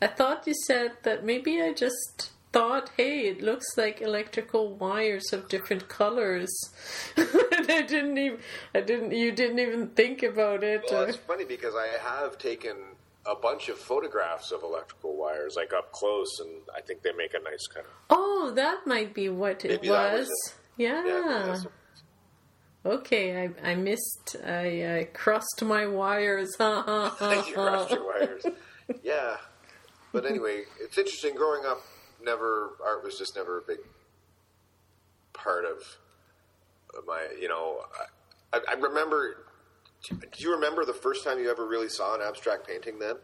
I 0.00 0.06
thought 0.06 0.46
you 0.46 0.54
said 0.66 0.92
that 1.02 1.24
maybe 1.24 1.60
I 1.60 1.72
just 1.72 2.30
thought, 2.52 2.90
hey, 2.96 3.28
it 3.28 3.42
looks 3.42 3.76
like 3.76 4.00
electrical 4.00 4.74
wires 4.74 5.32
of 5.32 5.48
different 5.48 5.88
colors. 5.88 6.50
and 7.16 7.70
I 7.70 7.82
didn't 7.82 8.18
even. 8.18 8.38
I 8.74 8.80
didn't. 8.80 9.12
You 9.12 9.32
didn't 9.32 9.58
even 9.58 9.88
think 9.88 10.22
about 10.22 10.64
it. 10.64 10.82
Well, 10.90 11.04
or- 11.04 11.08
it's 11.08 11.16
funny 11.18 11.44
because 11.44 11.74
I 11.74 11.88
have 12.02 12.38
taken 12.38 12.76
a 13.26 13.34
bunch 13.34 13.68
of 13.68 13.78
photographs 13.78 14.50
of 14.50 14.62
electrical 14.62 15.16
wires, 15.16 15.54
like 15.56 15.72
up 15.72 15.92
close, 15.92 16.40
and 16.40 16.50
I 16.76 16.80
think 16.80 17.02
they 17.02 17.12
make 17.12 17.34
a 17.34 17.38
nice 17.40 17.66
kind 17.72 17.86
of. 17.86 17.92
Oh, 18.10 18.52
that 18.56 18.86
might 18.86 19.14
be 19.14 19.28
what 19.28 19.64
it 19.64 19.68
Maybe 19.70 19.90
was. 19.90 20.20
was 20.20 20.28
it. 20.78 20.82
Yeah. 20.82 21.02
that's- 21.06 21.66
Okay, 22.84 23.42
I 23.62 23.72
I 23.72 23.74
missed. 23.74 24.36
I, 24.42 25.00
I 25.00 25.04
crossed 25.12 25.62
my 25.62 25.86
wires. 25.86 26.56
you 26.60 26.64
crossed 27.52 27.90
your 27.90 28.06
wires. 28.06 28.46
Yeah, 29.02 29.36
but 30.14 30.24
anyway, 30.24 30.62
it's 30.80 30.96
interesting. 30.96 31.34
Growing 31.34 31.66
up, 31.66 31.82
never 32.24 32.76
art 32.84 33.04
was 33.04 33.18
just 33.18 33.36
never 33.36 33.58
a 33.58 33.62
big 33.62 33.78
part 35.32 35.64
of 35.64 35.82
my. 37.06 37.26
You 37.40 37.48
know, 37.48 37.80
I, 38.52 38.60
I 38.68 38.74
remember. 38.74 39.46
Do 40.08 40.16
you 40.38 40.52
remember 40.54 40.84
the 40.86 40.94
first 40.94 41.24
time 41.24 41.38
you 41.38 41.50
ever 41.50 41.66
really 41.66 41.90
saw 41.90 42.14
an 42.14 42.22
abstract 42.22 42.66
painting? 42.66 42.98
Then 42.98 43.16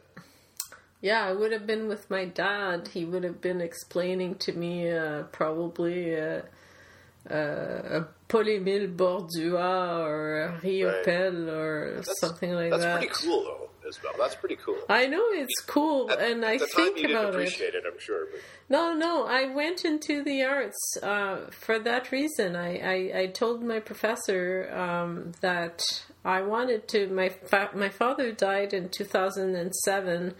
Yeah, 1.01 1.25
I 1.25 1.33
would 1.33 1.53
have 1.53 1.67
been 1.67 1.89
with 1.89 2.11
my 2.11 2.27
dad. 2.27 2.89
He 2.89 3.05
would 3.05 3.25
have 3.25 3.41
been 3.41 3.61
explaining 3.61 4.35
to 4.37 4.53
me 4.53 4.91
uh, 4.91 5.23
probably 5.25 6.19
uh, 6.19 6.43
uh, 7.31 7.35
a 7.35 8.09
Paul-Émile 8.29 8.95
Borduas 8.95 10.05
or 10.05 10.43
a 10.43 10.61
Riopelle 10.61 11.49
or 11.49 12.03
something 12.21 12.53
like 12.53 12.71
that's 12.71 12.83
that. 12.83 13.01
That's 13.01 13.21
pretty 13.21 13.29
cool, 13.29 13.45
though, 13.45 13.71
Isabel. 13.89 14.13
That's 14.19 14.35
pretty 14.35 14.57
cool. 14.57 14.79
I 14.89 15.07
know 15.07 15.23
it's 15.31 15.61
cool, 15.67 16.11
At- 16.11 16.21
and 16.21 16.45
at 16.45 16.51
I 16.51 16.59
think 16.59 16.99
about 17.09 17.27
it. 17.27 17.31
appreciate 17.35 17.75
it. 17.75 17.85
I'm 17.87 17.99
sure, 17.99 18.27
but 18.31 18.41
No, 18.69 18.93
no, 18.95 19.27
I 19.27 19.47
went 19.55 19.85
into 19.85 20.23
the 20.25 20.43
arts 20.43 20.97
uh, 21.03 21.47
for 21.51 21.79
that 21.79 22.11
reason. 22.13 22.57
I, 22.57 22.79
I, 22.79 23.21
I 23.23 23.27
told 23.29 23.63
my 23.63 23.81
professor 23.81 24.71
um, 24.75 25.33
that 25.41 25.83
I 26.25 26.43
wanted 26.43 26.89
to. 26.89 27.07
My 27.09 27.29
fa- 27.29 27.71
my 27.75 27.89
father 27.89 28.33
died 28.33 28.75
in 28.75 28.89
2007, 28.89 30.35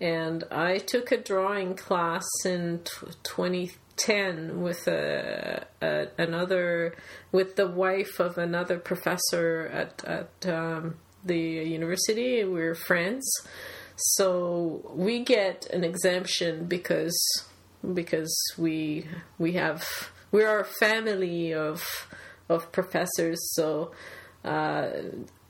and 0.00 0.44
I 0.50 0.78
took 0.78 1.12
a 1.12 1.16
drawing 1.16 1.74
class 1.74 2.26
in 2.44 2.80
t- 2.84 3.06
2010 3.22 4.60
with 4.62 4.86
a, 4.88 5.66
a 5.82 6.06
another 6.18 6.94
with 7.32 7.56
the 7.56 7.66
wife 7.68 8.20
of 8.20 8.38
another 8.38 8.78
professor 8.78 9.68
at 9.72 10.04
at 10.04 10.46
um, 10.48 10.96
the 11.24 11.38
university. 11.38 12.44
We're 12.44 12.74
friends. 12.74 13.28
So 13.96 14.92
we 14.94 15.24
get 15.24 15.66
an 15.72 15.82
exemption 15.84 16.66
because 16.66 17.18
because 17.94 18.32
we 18.56 19.06
we 19.38 19.52
have 19.52 19.84
we 20.30 20.44
are 20.44 20.60
a 20.60 20.64
family 20.64 21.52
of 21.52 21.82
of 22.48 22.70
professors. 22.72 23.38
So 23.54 23.92
uh, 24.44 24.90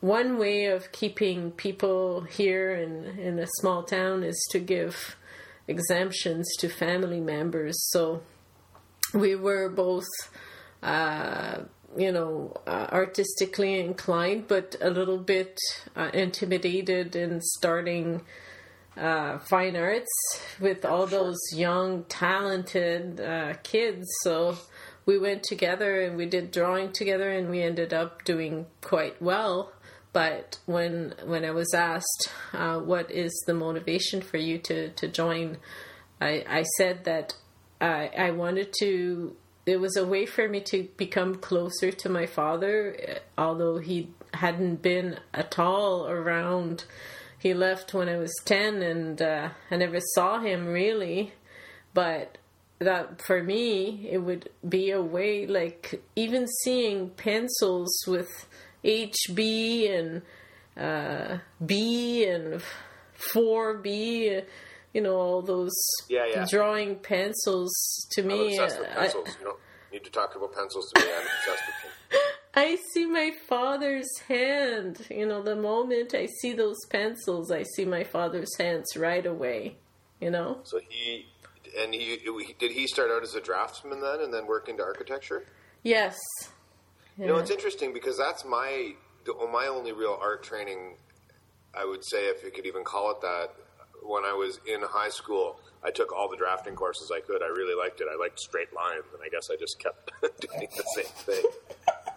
one 0.01 0.39
way 0.39 0.67
of 0.67 0.93
keeping 0.93 1.51
people 1.51 2.23
here 2.23 2.75
in 2.75 3.19
in 3.19 3.39
a 3.39 3.47
small 3.61 3.83
town 3.83 4.23
is 4.23 4.39
to 4.53 4.59
give 4.59 5.17
exemptions 5.67 6.49
to 6.61 6.69
family 6.69 7.21
members. 7.21 7.77
So 7.91 8.23
we 9.13 9.37
were 9.37 9.69
both. 9.69 10.07
Uh, 10.83 11.65
you 11.97 12.13
know, 12.13 12.55
uh, 12.67 12.87
artistically 12.93 13.81
inclined, 13.81 14.47
but 14.49 14.77
a 14.81 14.91
little 14.91 15.19
bit 15.19 15.59
uh, 15.97 16.11
intimidated 16.13 17.17
in 17.17 17.41
starting 17.41 18.23
uh, 18.97 19.39
fine 19.39 19.77
arts 19.77 20.43
with 20.61 20.85
all 20.85 21.07
those 21.07 21.39
young, 21.55 22.05
talented 22.05 23.21
uh, 23.21 23.55
kids. 23.63 24.07
So 24.23 24.59
we 25.07 25.19
went 25.19 25.43
together 25.45 26.03
and 26.03 26.17
we 26.17 26.27
did 26.27 26.51
drawing 26.51 26.93
together, 26.93 27.31
and 27.31 27.49
we 27.49 27.63
ended 27.63 27.93
up 27.93 28.25
doing 28.25 28.67
quite 28.83 29.21
well. 29.23 29.73
But 30.13 30.59
when 30.67 31.15
when 31.25 31.45
I 31.45 31.53
was 31.53 31.73
asked 31.75 32.31
uh, 32.53 32.79
what 32.79 33.11
is 33.11 33.33
the 33.47 33.55
motivation 33.55 34.21
for 34.21 34.37
you 34.37 34.59
to 34.59 34.91
to 34.91 35.09
join, 35.09 35.59
I, 36.21 36.45
I 36.49 36.63
said 36.77 37.05
that 37.05 37.35
I 37.81 38.11
I 38.17 38.31
wanted 38.33 38.75
to. 38.81 39.37
It 39.69 39.81
was 39.81 39.97
a 39.97 40.07
way 40.07 40.25
for 40.27 40.49
me 40.49 40.61
to 40.63 40.89
become 40.97 41.37
closer 41.37 41.93
to 41.93 42.09
my 42.09 42.27
father, 42.27 42.97
eh, 42.99 43.19
although 43.37 43.79
he 43.79 44.11
hadn't 44.35 44.83
been 44.83 45.19
at 45.35 45.59
all 45.59 46.07
around 46.09 46.85
he 47.39 47.55
left 47.55 47.95
when 47.95 48.09
I 48.09 48.17
was 48.17 48.35
10 48.45 48.83
and 48.83 49.23
uh, 49.23 49.51
I 49.71 49.77
never 49.77 50.01
saw 50.01 50.41
him 50.41 50.67
really. 50.67 51.33
But 51.95 52.39
that 52.81 53.23
for 53.23 53.43
me, 53.43 54.09
it 54.11 54.19
would 54.19 54.51
be 54.69 54.91
a 54.91 55.01
way, 55.01 55.47
like 55.47 56.03
even 56.17 56.47
seeing 56.63 57.11
pencils 57.11 58.05
with 58.07 58.47
HB 58.85 59.99
and 59.99 60.23
uh, 60.77 61.39
B 61.65 62.25
and 62.25 62.63
4B, 63.35 64.45
you 64.93 65.01
know, 65.01 65.17
all 65.17 65.43
those 65.43 65.75
Yeah, 66.09 66.27
yeah. 66.27 66.47
drawing 66.49 66.97
pencils 66.97 67.73
to 68.13 68.23
I'm 68.23 68.29
me. 68.29 68.57
obsessed 68.59 68.81
with 68.81 68.89
uh, 68.91 69.01
pencils. 69.01 69.29
you 69.39 69.45
don't 69.45 69.59
need 69.93 70.05
to 70.05 70.11
talk 70.11 70.35
about 70.37 70.53
pencils 70.55 70.91
to 70.95 71.01
me. 71.05 71.11
I'm 71.13 71.23
obsessed 71.23 71.67
with 71.67 71.83
them. 72.11 72.21
I 72.55 72.77
see 72.93 73.07
my 73.07 73.31
father's 73.49 74.09
hand. 74.27 75.07
You 75.11 75.27
know, 75.27 75.43
the 75.43 75.55
moment 75.57 76.15
I 76.15 76.27
see 76.41 76.53
those 76.55 76.79
pencils, 76.91 77.51
I 77.53 77.63
see 77.77 77.85
my 77.85 78.05
father's 78.05 78.57
hands 78.57 78.97
right 78.97 79.25
away. 79.25 79.77
You 80.21 80.31
know? 80.31 80.61
So 80.65 80.81
he 80.89 81.27
and 81.79 81.95
he 81.95 82.19
did 82.59 82.73
he 82.73 82.87
start 82.87 83.11
out 83.11 83.23
as 83.23 83.35
a 83.35 83.41
draftsman 83.41 84.01
then, 84.01 84.21
and 84.21 84.33
then 84.35 84.47
work 84.47 84.69
into 84.69 84.83
architecture? 84.83 85.45
Yes. 85.85 86.17
You 87.17 87.27
know, 87.27 87.37
it's 87.37 87.51
interesting 87.51 87.93
because 87.93 88.17
that's 88.17 88.45
my 88.45 88.93
the, 89.25 89.35
my 89.53 89.67
only 89.67 89.93
real 89.93 90.19
art 90.21 90.43
training. 90.43 90.97
I 91.75 91.85
would 91.85 92.05
say, 92.05 92.25
if 92.29 92.43
you 92.43 92.51
could 92.51 92.67
even 92.67 92.83
call 92.83 93.11
it 93.11 93.21
that, 93.21 93.51
when 94.03 94.25
I 94.25 94.33
was 94.33 94.61
in 94.67 94.81
high 94.83 95.11
school, 95.11 95.61
I 95.83 95.91
took 95.91 96.13
all 96.13 96.29
the 96.29 96.37
drafting 96.37 96.75
courses 96.75 97.11
I 97.15 97.21
could. 97.21 97.43
I 97.43 97.49
really 97.49 97.75
liked 97.75 98.01
it. 98.01 98.09
I 98.13 98.17
liked 98.17 98.41
straight 98.41 98.73
lines, 98.75 99.05
and 99.13 99.23
I 99.25 99.29
guess 99.29 99.51
I 99.51 99.57
just 99.57 99.79
kept 99.79 100.11
doing 100.41 100.69
the 100.77 100.85
same 100.95 101.05
thing. 101.05 101.45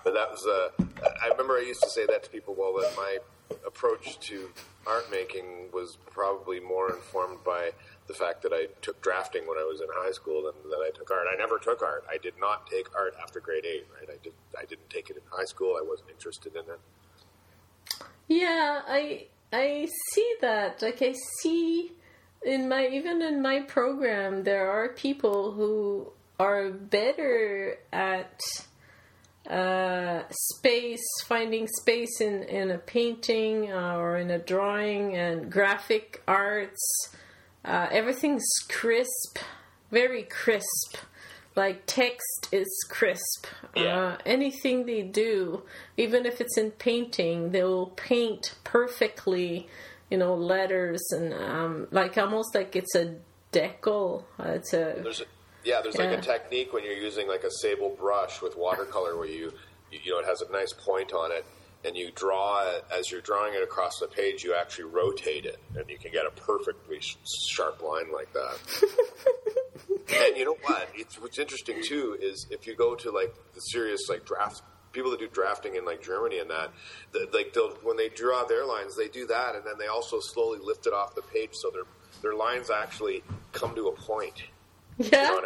But 0.03 0.13
that 0.13 0.31
was, 0.31 0.45
uh, 0.45 0.83
I 1.21 1.27
remember 1.29 1.55
I 1.57 1.63
used 1.67 1.83
to 1.83 1.89
say 1.89 2.05
that 2.07 2.23
to 2.23 2.29
people. 2.29 2.55
Well, 2.57 2.73
that 2.81 2.95
my 2.97 3.17
approach 3.65 4.19
to 4.19 4.49
art 4.87 5.11
making 5.11 5.69
was 5.71 5.97
probably 6.09 6.59
more 6.59 6.91
informed 6.91 7.43
by 7.43 7.71
the 8.07 8.13
fact 8.13 8.41
that 8.41 8.51
I 8.51 8.67
took 8.81 9.01
drafting 9.01 9.47
when 9.47 9.57
I 9.57 9.63
was 9.63 9.79
in 9.79 9.87
high 9.91 10.11
school 10.11 10.43
than 10.43 10.71
that 10.71 10.83
I 10.85 10.89
took 10.97 11.11
art. 11.11 11.27
I 11.31 11.37
never 11.37 11.59
took 11.59 11.81
art. 11.81 12.03
I 12.09 12.17
did 12.17 12.33
not 12.39 12.67
take 12.67 12.93
art 12.95 13.13
after 13.21 13.39
grade 13.39 13.65
eight. 13.65 13.85
Right? 13.99 14.09
I 14.09 14.17
did. 14.23 14.33
I 14.57 14.65
didn't 14.65 14.89
take 14.89 15.09
it 15.09 15.17
in 15.17 15.23
high 15.29 15.45
school. 15.45 15.77
I 15.79 15.85
wasn't 15.87 16.09
interested 16.09 16.55
in 16.55 16.61
it. 16.61 16.79
Yeah, 18.27 18.81
I 18.87 19.27
I 19.51 19.87
see 20.11 20.35
that. 20.41 20.81
Like 20.81 21.01
I 21.01 21.13
see 21.41 21.91
in 22.43 22.69
my 22.69 22.87
even 22.87 23.21
in 23.21 23.41
my 23.41 23.61
program 23.61 24.43
there 24.43 24.71
are 24.71 24.89
people 24.89 25.51
who 25.51 26.11
are 26.39 26.69
better 26.71 27.77
at 27.93 28.39
uh, 29.49 30.23
space, 30.29 31.03
finding 31.25 31.67
space 31.67 32.21
in, 32.21 32.43
in 32.43 32.71
a 32.71 32.77
painting 32.77 33.71
uh, 33.71 33.97
or 33.97 34.17
in 34.17 34.31
a 34.31 34.39
drawing 34.39 35.15
and 35.15 35.51
graphic 35.51 36.21
arts. 36.27 37.15
Uh, 37.65 37.87
everything's 37.91 38.47
crisp, 38.69 39.37
very 39.91 40.23
crisp. 40.23 40.97
Like 41.62 41.84
text 41.86 42.50
is 42.52 42.71
crisp. 42.89 43.45
Yeah. 43.76 43.97
Uh, 43.97 44.17
anything 44.26 44.88
they 44.88 45.04
do, 45.04 45.62
even 45.95 46.26
if 46.26 46.41
it's 46.41 46.58
in 46.58 46.71
painting, 46.71 47.52
they 47.52 47.63
will 47.63 47.91
paint 48.12 48.56
perfectly. 48.63 49.67
You 50.10 50.17
know, 50.17 50.34
letters 50.34 51.04
and 51.12 51.34
um, 51.34 51.88
like 51.91 52.17
almost 52.17 52.56
like 52.56 52.76
it's 52.76 52.95
a 52.95 53.15
decal. 53.54 54.24
Uh, 54.39 54.58
it's 54.58 54.74
a 54.74 55.00
There's 55.04 55.21
a, 55.21 55.26
yeah, 55.63 55.82
there's 55.84 55.97
like 55.97 56.17
a 56.17 56.21
technique 56.21 56.74
when 56.74 56.84
you're 56.84 57.02
using 57.10 57.28
like 57.28 57.43
a 57.43 57.52
sable 57.52 57.91
brush 57.91 58.41
with 58.41 58.58
watercolor 58.58 59.15
where 59.15 59.28
you 59.28 59.54
you 59.91 60.12
know 60.12 60.19
it 60.19 60.26
has 60.26 60.41
a 60.41 60.52
nice 60.52 60.74
point 60.74 61.13
on 61.13 61.32
it 61.32 61.45
and 61.85 61.95
you 61.95 62.11
draw 62.13 62.67
it 62.69 62.85
as 62.95 63.11
you're 63.11 63.21
drawing 63.21 63.53
it 63.53 63.63
across 63.63 63.99
the 63.99 64.07
page 64.07 64.43
you 64.43 64.53
actually 64.53 64.85
rotate 64.85 65.45
it 65.45 65.59
and 65.75 65.89
you 65.89 65.97
can 65.97 66.11
get 66.11 66.25
a 66.25 66.31
perfectly 66.31 66.99
sh- 66.99 67.17
sharp 67.49 67.81
line 67.81 68.11
like 68.13 68.31
that. 68.33 68.57
and 70.27 70.37
you 70.37 70.45
know 70.45 70.57
what? 70.63 70.89
It's 70.95 71.19
what's 71.19 71.39
interesting 71.39 71.81
too 71.83 72.17
is 72.21 72.47
if 72.49 72.67
you 72.67 72.75
go 72.75 72.95
to 72.95 73.11
like 73.11 73.33
the 73.53 73.59
serious 73.61 74.01
like 74.09 74.25
draft 74.25 74.61
people 74.91 75.11
that 75.11 75.19
do 75.19 75.27
drafting 75.27 75.75
in 75.75 75.85
like 75.85 76.01
Germany 76.01 76.39
and 76.39 76.49
that, 76.49 76.71
the, 77.11 77.27
like 77.33 77.53
they'll 77.53 77.71
when 77.83 77.97
they 77.97 78.09
draw 78.09 78.43
their 78.43 78.65
lines, 78.65 78.95
they 78.95 79.07
do 79.07 79.25
that, 79.27 79.55
and 79.55 79.65
then 79.65 79.75
they 79.79 79.87
also 79.87 80.19
slowly 80.19 80.59
lift 80.61 80.87
it 80.87 80.93
off 80.93 81.15
the 81.15 81.21
page 81.21 81.51
so 81.53 81.69
their 81.71 81.83
their 82.21 82.35
lines 82.35 82.69
actually 82.69 83.23
come 83.51 83.75
to 83.75 83.87
a 83.87 83.93
point. 83.93 84.43
yeah, 84.97 85.39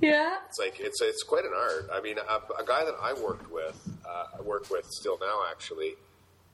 yeah. 0.00 0.38
It's 0.48 0.58
like 0.58 0.78
it's 0.78 1.00
it's 1.00 1.22
quite 1.22 1.44
an 1.44 1.52
art. 1.54 1.88
I 1.92 2.00
mean, 2.00 2.18
a, 2.18 2.62
a 2.62 2.64
guy 2.64 2.84
that 2.84 2.94
I 3.00 3.14
worked 3.14 3.50
with, 3.50 3.91
uh, 4.08 4.38
I 4.38 4.42
work 4.42 4.70
with 4.70 4.86
still 4.86 5.18
now 5.18 5.42
actually. 5.50 5.94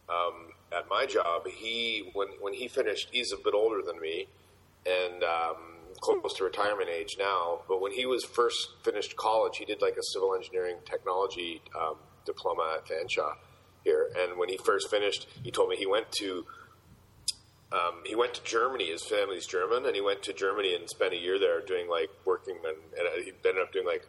Um, 0.09 0.53
at 0.73 0.89
my 0.89 1.07
job, 1.07 1.47
he 1.47 2.11
when 2.15 2.29
when 2.41 2.55
he 2.55 2.69
finished, 2.69 3.09
he's 3.13 3.33
a 3.33 3.37
bit 3.37 3.55
older 3.55 3.83
than 3.83 4.01
me, 4.01 4.27
and 4.87 5.23
um, 5.23 5.57
close 6.01 6.35
to 6.35 6.45
retirement 6.45 6.89
age 6.89 7.17
now. 7.19 7.61
But 7.69 7.81
when 7.81 7.93
he 7.93 8.07
was 8.07 8.25
first 8.25 8.69
finished 8.83 9.17
college, 9.17 9.59
he 9.59 9.65
did 9.65 9.83
like 9.83 9.97
a 9.97 10.03
civil 10.03 10.35
engineering 10.35 10.77
technology 10.85 11.63
um, 11.79 11.97
diploma 12.25 12.79
at 12.79 12.87
Fanshawe 12.87 13.35
here. 13.85 14.11
And 14.19 14.39
when 14.39 14.49
he 14.49 14.57
first 14.59 14.91
finished, 14.91 15.27
he 15.43 15.51
told 15.51 15.71
me 15.71 15.77
he 15.77 15.87
went 15.87 16.11
to 16.13 16.47
um, 17.73 18.03
he 18.05 18.15
went 18.15 18.35
to 18.35 18.45
Germany. 18.45 18.91
His 18.91 19.05
family's 19.05 19.47
German, 19.47 19.85
and 19.85 19.95
he 19.95 20.01
went 20.01 20.23
to 20.25 20.33
Germany 20.33 20.75
and 20.75 20.89
spent 20.89 21.13
a 21.13 21.19
year 21.19 21.39
there 21.39 21.61
doing 21.61 21.89
like 21.89 22.11
working, 22.25 22.57
and, 22.65 22.77
and 22.99 23.25
he 23.25 23.33
ended 23.47 23.63
up 23.63 23.73
doing 23.73 23.87
like 23.87 24.07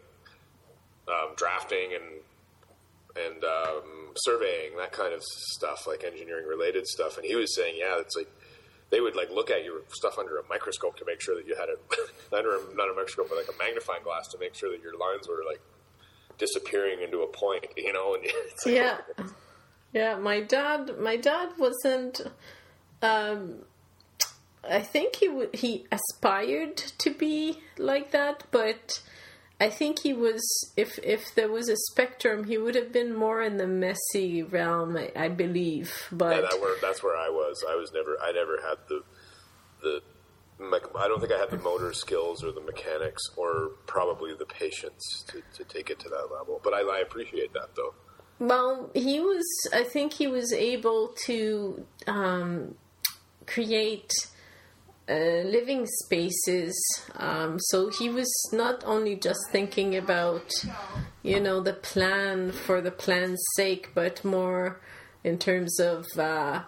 um, 1.10 1.36
drafting 1.36 1.93
and 1.93 2.21
and 3.25 3.43
um, 3.43 4.12
surveying 4.15 4.77
that 4.77 4.91
kind 4.91 5.13
of 5.13 5.21
stuff, 5.23 5.88
like 5.88 6.03
engineering 6.03 6.45
related 6.47 6.88
stuff. 6.88 7.17
And 7.17 7.25
he 7.25 7.36
was 7.36 7.55
saying, 7.55 7.75
yeah, 7.77 7.99
it's 7.99 8.15
like 8.15 8.29
they 8.89 9.01
would 9.01 9.15
like 9.15 9.29
look 9.29 9.49
at 9.51 9.63
your 9.63 9.82
stuff 9.89 10.17
under 10.17 10.38
a 10.38 10.43
microscope 10.49 10.97
to 10.97 11.05
make 11.05 11.21
sure 11.21 11.36
that 11.36 11.47
you 11.47 11.55
had 11.55 11.69
a 11.69 12.36
under 12.36 12.55
a, 12.55 12.60
not 12.75 12.89
a 12.89 12.93
microscope, 12.93 13.29
but 13.29 13.38
like 13.38 13.47
a 13.47 13.58
magnifying 13.58 14.03
glass 14.03 14.27
to 14.29 14.39
make 14.39 14.55
sure 14.55 14.71
that 14.71 14.82
your 14.82 14.97
lines 14.97 15.27
were 15.27 15.43
like 15.47 15.62
disappearing 16.38 17.01
into 17.01 17.21
a 17.21 17.27
point, 17.27 17.65
you 17.77 17.93
know. 17.93 18.15
And 18.15 18.23
like, 18.65 18.75
yeah, 18.75 18.97
yeah. 19.93 20.15
My 20.15 20.41
dad, 20.41 20.99
my 20.99 21.17
dad 21.17 21.49
wasn't. 21.58 22.21
Um, 23.01 23.60
I 24.67 24.82
think 24.82 25.15
he 25.15 25.27
w- 25.27 25.49
he 25.53 25.86
aspired 25.91 26.75
to 26.77 27.12
be 27.12 27.60
like 27.77 28.12
that, 28.12 28.43
but 28.51 29.01
I 29.60 29.69
think 29.69 30.00
he 30.00 30.13
was. 30.13 30.41
If 30.78 30.98
if 31.00 31.36
there 31.36 31.50
was 31.50 31.67
a 31.67 31.76
spectrum, 31.76 32.45
he 32.45 32.58
would 32.58 32.76
have 32.76 32.93
been 32.93 33.13
more 33.13 33.41
in 33.41 33.58
the 33.58 33.67
messy 33.67 34.41
realm, 34.41 34.95
I, 34.95 35.12
I 35.15 35.28
believe. 35.28 36.08
But 36.12 36.36
yeah, 36.36 36.41
that 36.50 36.62
where, 36.62 36.76
that's 36.82 37.04
where 37.04 37.17
I 37.17 37.30
was. 37.30 37.63
I 37.69 37.76
was 37.76 37.91
never. 37.93 38.17
I 38.22 38.32
never 38.32 38.60
had 38.62 38.78
the 38.88 39.04
the. 39.82 40.02
I 40.98 41.08
don't 41.08 41.22
think 41.22 41.32
I 41.32 41.38
had 41.38 41.52
the 41.52 41.58
motor 41.58 41.93
skills 41.93 42.43
or 42.43 42.52
the 42.52 42.60
mechanics 42.60 43.22
or 43.38 43.72
probably 43.86 44.34
the 44.34 44.45
patience 44.45 45.24
to, 45.28 45.41
to 45.56 45.63
take 45.63 45.89
it 45.89 46.00
to 46.00 46.10
that 46.10 46.28
level. 46.38 46.60
But 46.62 46.74
I, 46.74 46.82
I 46.82 47.00
appreciate 47.00 47.54
that 47.54 47.76
though. 47.76 47.93
Well, 48.39 48.89
he 48.93 49.19
was. 49.19 49.45
I 49.74 49.84
think 49.84 50.13
he 50.13 50.28
was 50.28 50.54
able 50.54 51.10
to 51.26 51.86
um, 52.08 52.76
create 53.45 54.12
uh, 55.10 55.41
living 55.45 55.88
spaces. 55.88 56.76
Um, 57.15 57.58
so 57.60 57.89
he 57.89 58.10
was 58.10 58.32
not 58.54 58.84
only 58.86 59.15
just 59.15 59.39
thinking 59.52 59.95
about, 59.95 60.52
you 61.24 61.39
know, 61.39 61.62
the 61.62 61.74
plan 61.74 62.52
for 62.52 62.80
the 62.80 62.91
plan's 62.91 63.43
sake, 63.56 63.89
but 63.95 64.24
more 64.24 64.80
in 65.24 65.38
terms 65.38 65.80
of 65.80 66.06
uh, 66.17 66.62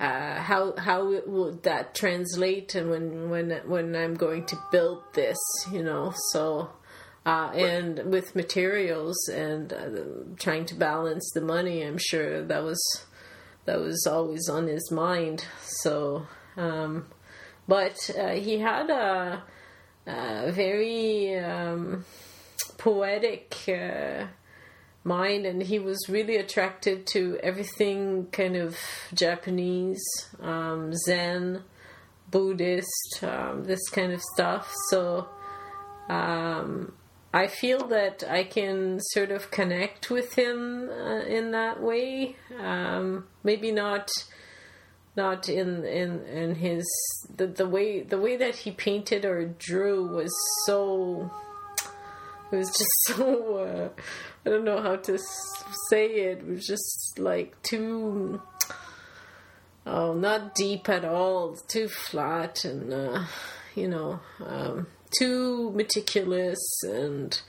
uh, 0.00 0.34
how 0.40 0.74
how 0.76 1.20
would 1.24 1.62
that 1.62 1.94
translate, 1.94 2.74
and 2.74 2.90
when 2.90 3.30
when 3.30 3.50
when 3.66 3.94
I'm 3.94 4.14
going 4.14 4.44
to 4.46 4.56
build 4.72 5.02
this, 5.14 5.38
you 5.72 5.82
know, 5.82 6.12
so. 6.32 6.70
Uh, 7.26 7.50
and 7.54 8.12
with 8.12 8.36
materials 8.36 9.16
and 9.28 9.72
uh, 9.72 10.36
trying 10.36 10.66
to 10.66 10.74
balance 10.74 11.30
the 11.32 11.40
money, 11.40 11.80
I'm 11.80 11.96
sure 11.96 12.44
that 12.44 12.62
was 12.62 13.06
that 13.64 13.80
was 13.80 14.06
always 14.06 14.46
on 14.50 14.66
his 14.66 14.90
mind. 14.90 15.46
So 15.62 16.26
um, 16.58 17.06
but 17.66 18.10
uh, 18.18 18.30
he 18.30 18.58
had 18.58 18.90
a, 18.90 19.42
a 20.06 20.52
very 20.52 21.38
um, 21.38 22.04
poetic 22.78 23.54
uh, 23.68 24.26
mind, 25.02 25.46
and 25.46 25.62
he 25.62 25.78
was 25.78 26.08
really 26.08 26.36
attracted 26.36 27.06
to 27.08 27.38
everything 27.42 28.26
kind 28.32 28.56
of 28.56 28.76
Japanese, 29.12 30.04
um, 30.40 30.92
Zen, 30.94 31.62
Buddhist, 32.30 33.22
um, 33.22 33.64
this 33.64 33.88
kind 33.90 34.12
of 34.12 34.20
stuff. 34.34 34.72
So. 34.90 35.28
Um, 36.08 36.92
I 37.34 37.48
feel 37.48 37.88
that 37.88 38.22
I 38.30 38.44
can 38.44 39.00
sort 39.00 39.32
of 39.32 39.50
connect 39.50 40.08
with 40.08 40.34
him 40.34 40.88
uh, 40.88 41.22
in 41.22 41.50
that 41.50 41.82
way. 41.82 42.36
Um, 42.60 43.26
maybe 43.42 43.72
not 43.72 44.08
not 45.16 45.48
in 45.48 45.84
in 45.84 46.24
in 46.24 46.54
his 46.56 46.84
the 47.36 47.46
the 47.46 47.68
way 47.68 48.02
the 48.02 48.18
way 48.18 48.36
that 48.36 48.56
he 48.56 48.70
painted 48.70 49.24
or 49.24 49.44
drew 49.44 50.06
was 50.06 50.32
so 50.66 51.30
it 52.50 52.56
was 52.56 52.68
just 52.68 52.90
so 53.06 53.56
uh, 53.56 53.88
I 54.46 54.50
don't 54.50 54.64
know 54.64 54.80
how 54.80 54.96
to 54.96 55.18
say 55.88 56.06
it. 56.06 56.38
It 56.38 56.46
was 56.46 56.66
just 56.66 57.18
like 57.18 57.60
too 57.62 58.40
oh 59.86 60.14
not 60.14 60.54
deep 60.54 60.88
at 60.88 61.04
all, 61.04 61.56
too 61.68 61.88
flat 61.88 62.64
and 62.64 62.92
uh, 62.92 63.24
you 63.74 63.88
know 63.88 64.20
um, 64.44 64.86
too 65.18 65.70
meticulous 65.72 66.60
and 66.82 67.40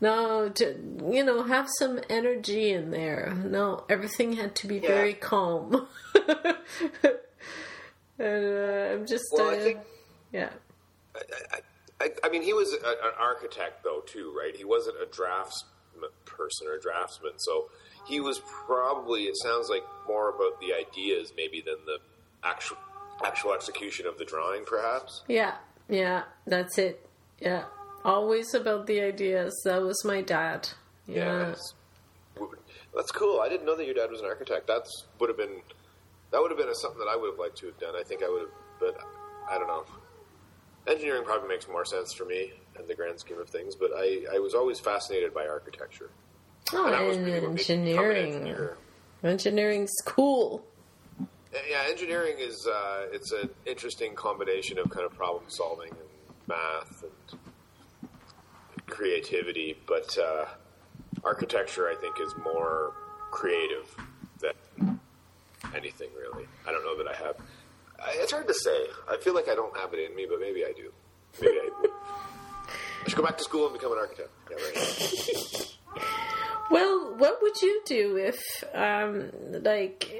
no 0.00 0.48
to 0.48 0.76
you 1.10 1.24
know 1.24 1.42
have 1.42 1.68
some 1.78 2.00
energy 2.08 2.70
in 2.70 2.90
there. 2.90 3.34
No 3.44 3.84
everything 3.88 4.34
had 4.34 4.54
to 4.56 4.66
be 4.66 4.76
yeah. 4.76 4.88
very 4.88 5.14
calm. 5.14 5.88
And 8.18 8.44
uh, 8.44 8.94
i'm 8.94 9.06
just 9.06 9.24
well, 9.32 9.48
uh, 9.48 9.52
I 9.52 9.58
think, 9.58 9.78
yeah. 10.32 10.50
I, 11.14 11.60
I, 12.00 12.10
I, 12.24 12.28
mean 12.30 12.42
he 12.42 12.52
was 12.52 12.72
a, 12.72 12.88
an 12.88 13.12
architect 13.18 13.84
though 13.84 14.02
too 14.06 14.34
right? 14.36 14.54
He 14.56 14.64
wasn't 14.64 14.96
a 15.00 15.06
drafts 15.06 15.64
person 16.24 16.68
or 16.68 16.78
draftsman 16.78 17.32
so 17.38 17.70
he 18.06 18.20
was 18.20 18.40
probably 18.66 19.22
it 19.22 19.36
sounds 19.36 19.68
like 19.68 19.82
more 20.06 20.30
about 20.30 20.60
the 20.60 20.74
ideas 20.74 21.32
maybe 21.36 21.60
than 21.60 21.76
the 21.86 21.98
actual 22.44 22.76
actual 23.24 23.52
execution 23.52 24.06
of 24.06 24.18
the 24.18 24.24
drawing 24.24 24.64
perhaps? 24.64 25.22
Yeah 25.28 25.54
yeah 25.88 26.24
that's 26.46 26.78
it. 26.78 27.08
Yeah 27.40 27.64
Always 28.08 28.54
about 28.54 28.86
the 28.86 29.02
ideas. 29.02 29.60
That 29.64 29.82
was 29.82 30.02
my 30.04 30.22
dad. 30.22 30.68
Yeah. 31.06 31.48
Yes. 31.48 31.74
That's 32.94 33.12
cool. 33.12 33.40
I 33.40 33.48
didn't 33.48 33.66
know 33.66 33.76
that 33.76 33.84
your 33.84 33.94
dad 33.94 34.10
was 34.10 34.20
an 34.20 34.26
architect. 34.26 34.66
That's 34.66 35.06
would 35.20 35.28
have 35.28 35.36
been 35.36 35.60
that 36.30 36.40
would 36.40 36.50
have 36.50 36.58
been 36.58 36.68
a, 36.68 36.74
something 36.74 36.98
that 36.98 37.08
I 37.10 37.16
would 37.16 37.30
have 37.30 37.38
liked 37.38 37.58
to 37.58 37.66
have 37.66 37.78
done. 37.78 37.94
I 37.94 38.02
think 38.02 38.22
I 38.22 38.28
would 38.28 38.42
have, 38.42 38.50
but 38.80 38.98
I 39.50 39.58
don't 39.58 39.68
know. 39.68 39.84
Engineering 40.86 41.24
probably 41.24 41.48
makes 41.48 41.68
more 41.68 41.84
sense 41.84 42.14
for 42.14 42.24
me 42.24 42.52
in 42.78 42.86
the 42.86 42.94
grand 42.94 43.20
scheme 43.20 43.38
of 43.38 43.48
things. 43.50 43.74
But 43.76 43.90
I, 43.94 44.24
I 44.34 44.38
was 44.38 44.54
always 44.54 44.80
fascinated 44.80 45.34
by 45.34 45.46
architecture. 45.46 46.10
Oh, 46.72 46.86
and, 46.86 46.94
and 46.94 47.58
engineering. 47.58 48.38
Engineer. 48.38 48.78
Engineering's 49.22 49.92
cool. 50.04 50.64
Yeah, 51.68 51.84
engineering 51.88 52.36
is 52.38 52.66
uh, 52.66 53.06
it's 53.12 53.32
an 53.32 53.50
interesting 53.66 54.14
combination 54.14 54.78
of 54.78 54.88
kind 54.90 55.04
of 55.04 55.14
problem 55.14 55.44
solving 55.48 55.90
and 55.90 56.08
math 56.46 57.02
and 57.02 57.40
creativity, 58.88 59.76
but 59.86 60.16
uh, 60.18 60.46
architecture, 61.24 61.88
I 61.88 61.94
think, 61.94 62.20
is 62.20 62.34
more 62.42 62.92
creative 63.30 63.94
than 64.40 65.00
anything 65.74 66.08
really. 66.18 66.46
I 66.66 66.72
don't 66.72 66.84
know 66.84 66.96
that 66.96 67.08
I 67.08 67.14
have. 67.16 67.36
It's 68.14 68.32
hard 68.32 68.46
to 68.48 68.54
say. 68.54 68.86
I 69.10 69.16
feel 69.16 69.34
like 69.34 69.48
I 69.48 69.54
don't 69.54 69.76
have 69.76 69.92
it 69.92 70.10
in 70.10 70.14
me, 70.14 70.26
but 70.28 70.40
maybe 70.40 70.64
I 70.64 70.72
do. 70.72 70.92
Maybe 71.40 71.56
I. 71.58 71.88
I 73.04 73.08
should 73.08 73.16
go 73.16 73.24
back 73.24 73.38
to 73.38 73.44
school 73.44 73.64
and 73.64 73.72
become 73.72 73.92
an 73.92 73.98
architect. 73.98 74.30
Yeah, 74.50 74.56
right. 74.56 75.76
well, 76.70 77.14
what 77.16 77.40
would 77.42 77.60
you 77.62 77.80
do 77.86 78.16
if, 78.16 78.64
um, 78.74 79.30
like, 79.62 80.10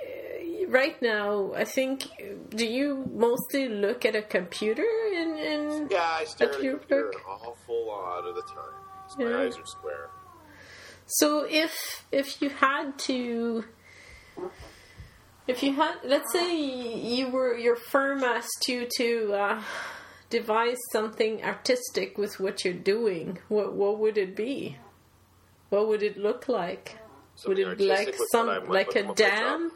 right 0.67 1.01
now, 1.01 1.53
I 1.55 1.65
think, 1.65 2.07
do 2.51 2.67
you 2.67 3.09
mostly 3.15 3.69
look 3.69 4.05
at 4.05 4.17
a 4.17 4.23
computer 4.23 4.87
in, 5.13 5.37
in 5.39 5.89
yeah, 5.91 6.17
I 6.21 6.25
stare 6.25 6.49
at, 6.49 6.55
a 6.55 6.59
computer 6.59 7.09
an 7.09 7.15
awful 7.27 7.87
lot 7.87 8.27
of 8.27 8.35
the 8.35 8.43
time. 8.43 9.19
My 9.19 9.31
yeah. 9.31 9.47
eyes 9.47 9.57
are 9.57 9.67
square. 9.67 10.11
So 11.07 11.47
if 11.49 12.05
if 12.13 12.43
you 12.43 12.51
had 12.51 12.99
to, 13.01 13.65
if 15.47 15.63
you 15.63 15.75
had, 15.75 15.97
let's 16.05 16.31
say 16.33 16.55
you 16.55 17.31
were 17.31 17.57
your 17.57 17.77
firm 17.77 18.23
asked 18.23 18.67
you 18.69 18.87
to 18.99 19.33
uh, 19.33 19.63
devise 20.29 20.77
something 20.93 21.43
artistic 21.43 22.19
with 22.19 22.39
what 22.39 22.65
you're 22.65 22.75
doing, 22.75 23.39
what 23.49 23.75
what 23.75 23.99
would 23.99 24.19
it 24.19 24.37
be? 24.37 24.77
What 25.71 25.89
would 25.89 26.03
it 26.03 26.19
look 26.19 26.49
like? 26.49 26.99
Would 27.47 27.59
it 27.59 27.81
like 27.81 28.15
some 28.33 28.69
like 28.69 28.97
a 28.97 29.15
dam, 29.15 29.71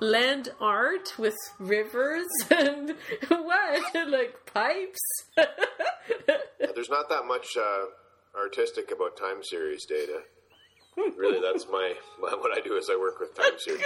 land 0.00 0.50
art 0.60 1.14
with 1.18 1.36
rivers 1.58 2.26
and 2.50 2.94
what 3.28 3.94
like 4.08 4.52
pipes? 4.52 5.00
There's 6.74 6.90
not 6.90 7.08
that 7.08 7.24
much 7.26 7.56
uh, 7.56 8.38
artistic 8.38 8.90
about 8.92 9.16
time 9.16 9.42
series 9.42 9.84
data. 9.86 10.20
really, 11.16 11.40
that's 11.40 11.66
my, 11.70 11.94
my 12.20 12.30
what 12.36 12.56
I 12.56 12.60
do 12.60 12.76
is 12.76 12.88
I 12.90 12.96
work 12.96 13.18
with 13.18 13.34
time 13.34 13.58
series. 13.58 13.82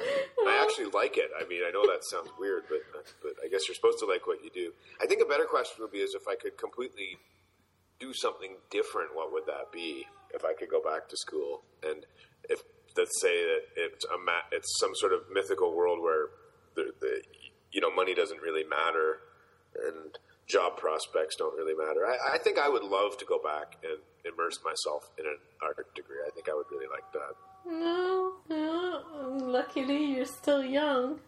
I 0.00 0.62
actually 0.62 0.90
like 0.92 1.16
it. 1.16 1.30
I 1.40 1.46
mean, 1.46 1.62
I 1.66 1.70
know 1.70 1.86
that 1.86 2.04
sounds 2.10 2.30
weird, 2.38 2.64
but 2.68 2.80
but 3.22 3.32
I 3.44 3.48
guess 3.48 3.68
you're 3.68 3.74
supposed 3.74 3.98
to 4.00 4.06
like 4.06 4.26
what 4.26 4.42
you 4.42 4.50
do. 4.52 4.72
I 5.00 5.06
think 5.06 5.22
a 5.22 5.26
better 5.26 5.44
question 5.44 5.76
would 5.80 5.92
be 5.92 5.98
is 5.98 6.14
if 6.14 6.26
I 6.28 6.34
could 6.34 6.58
completely 6.58 7.18
do 7.98 8.12
something 8.12 8.56
different, 8.70 9.14
what 9.14 9.32
would 9.32 9.46
that 9.46 9.72
be? 9.72 10.06
If 10.36 10.44
I 10.44 10.52
could 10.52 10.68
go 10.70 10.82
back 10.82 11.08
to 11.08 11.16
school 11.16 11.62
and 11.82 12.06
if 12.48 12.62
let's 12.96 13.20
say 13.20 13.44
that 13.44 13.62
it's 13.76 14.04
a 14.04 14.18
ma- 14.18 14.46
it's 14.52 14.78
some 14.78 14.94
sort 14.94 15.12
of 15.12 15.20
mythical 15.32 15.74
world 15.74 16.00
where 16.00 16.28
the, 16.74 16.92
the 17.00 17.22
you 17.72 17.80
know 17.80 17.90
money 17.90 18.14
doesn't 18.14 18.40
really 18.40 18.64
matter 18.64 19.18
and 19.88 20.18
job 20.46 20.76
prospects 20.76 21.36
don't 21.36 21.56
really 21.56 21.74
matter. 21.74 22.06
I, 22.06 22.36
I, 22.36 22.38
think 22.38 22.58
I 22.58 22.68
would 22.68 22.84
love 22.84 23.18
to 23.18 23.24
go 23.24 23.38
back 23.42 23.76
and 23.82 23.98
immerse 24.24 24.58
myself 24.64 25.10
in 25.18 25.26
an 25.26 25.38
art 25.60 25.92
degree. 25.94 26.18
I 26.24 26.30
think 26.30 26.48
I 26.48 26.54
would 26.54 26.66
really 26.70 26.86
like 26.86 27.10
that. 27.12 27.34
No, 27.66 28.34
no. 28.48 29.02
Um, 29.18 29.38
luckily, 29.40 30.04
you're 30.14 30.24
still 30.24 30.64
young. 30.64 31.18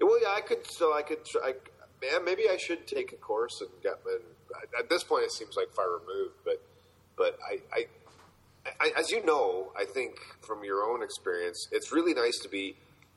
Well, 0.00 0.18
yeah, 0.20 0.34
I 0.36 0.40
could. 0.40 0.66
So 0.68 0.94
I 0.94 1.02
could. 1.02 1.18
I, 1.44 1.54
man, 2.02 2.24
maybe 2.24 2.44
I 2.50 2.56
should 2.56 2.86
take 2.86 3.12
a 3.12 3.16
course 3.16 3.60
and 3.60 3.70
get. 3.82 4.00
And 4.04 4.24
at 4.78 4.90
this 4.90 5.04
point, 5.04 5.24
it 5.24 5.32
seems 5.32 5.56
like 5.56 5.72
far 5.72 5.90
removed, 5.90 6.34
but 6.44 6.60
but 7.16 7.38
I, 7.46 7.60
I, 7.72 7.86
I, 8.80 8.92
as 8.98 9.10
you 9.10 9.24
know, 9.24 9.72
I 9.78 9.84
think 9.84 10.16
from 10.42 10.64
your 10.64 10.82
own 10.82 11.02
experience, 11.02 11.68
it's 11.72 11.92
really 11.92 12.14
nice 12.14 12.38
to 12.42 12.48
be 12.48 12.76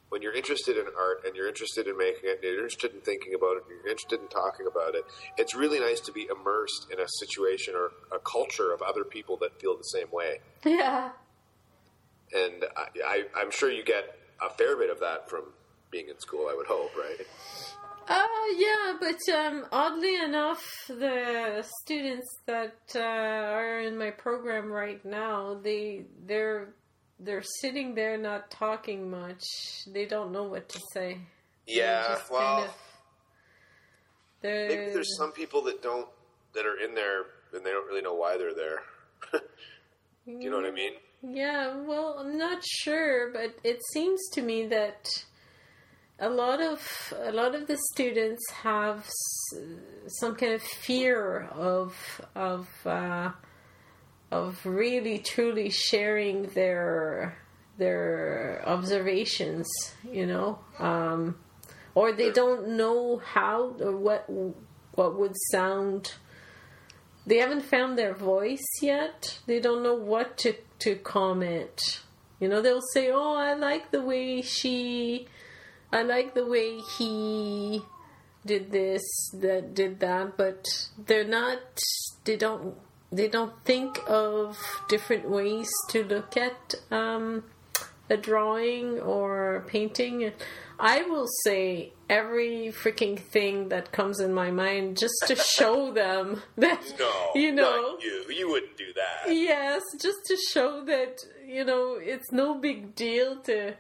when 0.10 0.22
you're 0.22 0.34
interested 0.34 0.78
in 0.78 0.86
art 0.98 1.24
and 1.26 1.36
you're 1.36 1.48
interested 1.48 1.88
in 1.88 1.98
making 1.98 2.30
it, 2.30 2.36
and 2.36 2.44
you're 2.44 2.64
interested 2.64 2.94
in 2.94 3.02
thinking 3.02 3.34
about 3.34 3.58
it, 3.58 3.64
and 3.68 3.80
you're 3.82 3.90
interested 3.90 4.22
in 4.22 4.28
talking 4.28 4.68
about 4.68 4.94
it. 4.96 5.04
It's 5.38 5.56
really 5.56 5.80
nice 5.80 6.00
to 6.02 6.12
be 6.12 6.28
immersed 6.30 6.88
in 6.92 7.00
a 7.00 7.08
situation 7.20 7.74
or 7.76 7.92
a 8.16 8.20
culture 8.20 8.72
of 8.72 8.82
other 8.82 9.04
people 9.04 9.38
that 9.38 9.60
feel 9.60 9.76
the 9.76 9.84
same 9.84 10.08
way. 10.12 10.40
Yeah. 10.66 11.10
And 12.36 12.66
I, 12.76 12.88
I, 13.06 13.24
I'm 13.36 13.52
sure 13.52 13.70
you 13.70 13.84
get 13.84 14.18
a 14.42 14.50
fair 14.50 14.76
bit 14.76 14.90
of 14.90 15.00
that 15.02 15.30
from 15.30 15.44
being 15.92 16.10
in 16.10 16.20
school. 16.20 16.48
I 16.50 16.56
would 16.56 16.66
hope, 16.66 16.90
right? 16.98 17.28
Uh, 18.08 18.28
yeah, 18.58 18.94
but 19.00 19.34
um, 19.34 19.66
oddly 19.72 20.16
enough, 20.22 20.64
the 20.88 21.66
students 21.82 22.28
that 22.46 22.76
uh, 22.96 23.00
are 23.00 23.80
in 23.80 23.98
my 23.98 24.10
program 24.12 24.72
right 24.72 25.04
now, 25.06 25.60
they 25.64 26.04
they're 26.26 26.74
they're 27.20 27.44
sitting 27.62 27.96
there 27.96 28.18
not 28.18 28.52
talking 28.52 29.10
much. 29.10 29.44
They 29.88 30.06
don't 30.06 30.32
know 30.32 30.44
what 30.44 30.70
to 30.70 30.80
say. 30.94 31.20
Yeah. 31.66 32.18
Well, 32.32 32.56
kind 32.58 32.70
of- 32.70 32.76
maybe 34.44 34.92
there's 34.92 35.16
some 35.18 35.32
people 35.32 35.62
that 35.64 35.82
don't 35.82 36.08
that 36.54 36.66
are 36.66 36.78
in 36.84 36.94
there 36.96 37.24
and 37.54 37.66
they 37.66 37.72
don't 37.72 37.88
really 37.88 38.02
know 38.02 38.16
why 38.16 38.38
they're 38.38 38.54
there. 38.54 38.82
Do 40.26 40.32
you 40.32 40.50
know 40.50 40.58
what 40.58 40.66
I 40.66 40.72
mean? 40.72 40.94
Yeah, 41.22 41.78
well, 41.78 42.18
I'm 42.20 42.38
not 42.38 42.64
sure, 42.66 43.32
but 43.32 43.56
it 43.64 43.80
seems 43.94 44.20
to 44.34 44.42
me 44.42 44.68
that 44.68 45.08
a 46.24 46.30
lot 46.30 46.62
of 46.62 47.14
a 47.22 47.32
lot 47.32 47.54
of 47.54 47.68
the 47.68 47.78
students 47.92 48.50
have 48.52 49.10
some 50.08 50.36
kind 50.36 50.54
of 50.54 50.62
fear 50.62 51.50
of 51.54 52.22
of 52.34 52.70
uh, 52.86 53.32
of 54.32 54.66
really 54.66 55.20
truly 55.20 55.70
sharing 55.70 56.44
their 56.48 57.38
their 57.78 58.64
observations, 58.66 59.68
you 60.10 60.26
know, 60.26 60.60
um, 60.80 61.36
or 61.94 62.14
they 62.14 62.32
don't 62.32 62.70
know 62.70 63.18
how 63.18 63.76
or 63.82 63.98
what 63.98 64.26
what 64.94 65.20
would 65.20 65.36
sound 65.52 66.14
they 67.26 67.38
haven't 67.38 67.64
found 67.64 67.98
their 67.98 68.14
voice 68.14 68.68
yet. 68.82 69.40
They 69.46 69.60
don't 69.60 69.84
know 69.84 69.96
what 69.96 70.38
to 70.40 70.54
to 70.80 70.96
comment. 70.96 72.02
You 72.40 72.48
know, 72.48 72.62
they'll 72.62 72.90
say, 72.94 73.12
"Oh, 73.12 73.36
I 73.36 73.56
like 73.56 73.92
the 73.92 74.02
way 74.02 74.42
she 74.42 75.28
I 75.94 76.02
like 76.04 76.34
the 76.34 76.46
way 76.46 76.70
he 76.98 77.82
did 78.46 78.72
this, 78.72 79.04
that 79.46 79.74
did 79.74 80.00
that," 80.02 80.36
but 80.38 80.66
they're 81.08 81.32
not 81.42 81.60
they 82.26 82.36
don't 82.46 82.76
they 83.12 83.28
don't 83.28 83.54
think 83.64 84.00
of 84.08 84.58
different 84.90 85.30
ways 85.30 85.70
to 85.92 86.04
look 86.04 86.36
at 86.36 86.76
um 86.92 87.44
a 88.10 88.18
drawing 88.18 89.00
or 89.00 89.64
painting. 89.68 90.32
I 90.80 91.04
will 91.04 91.28
say 91.46 91.94
every 92.10 92.74
freaking 92.82 93.18
thing 93.18 93.70
that 93.70 93.92
comes 93.94 94.20
in 94.20 94.34
my 94.34 94.50
mind 94.52 94.98
just 94.98 95.20
to 95.28 95.36
show 95.36 95.92
them 96.02 96.42
that 96.58 96.82
No, 97.00 97.12
you 97.36 97.52
know 97.54 97.98
you. 98.02 98.26
You 98.40 98.50
wouldn't 98.52 98.78
do 98.78 98.90
that. 99.02 99.32
yes 99.32 99.82
just 100.02 100.22
to 100.30 100.36
show 100.52 100.84
that 100.86 101.14
you 101.48 101.64
know 101.64 101.86
it's 102.02 102.30
no 102.32 102.48
big 102.68 102.80
deal 102.96 103.38
to 103.50 103.76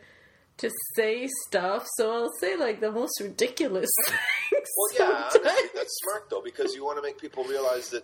to 0.57 0.69
say 0.95 1.27
stuff 1.47 1.87
so 1.97 2.11
i'll 2.11 2.31
say 2.39 2.55
like 2.55 2.79
the 2.79 2.91
most 2.91 3.19
ridiculous 3.21 3.89
things 4.07 4.67
Well, 4.77 5.09
yeah, 5.09 5.29
sometimes. 5.29 5.57
that's 5.73 5.95
smart 6.03 6.29
though 6.29 6.41
because 6.43 6.73
you 6.75 6.83
want 6.85 6.97
to 6.97 7.01
make 7.01 7.17
people 7.19 7.43
realize 7.45 7.89
that 7.89 8.03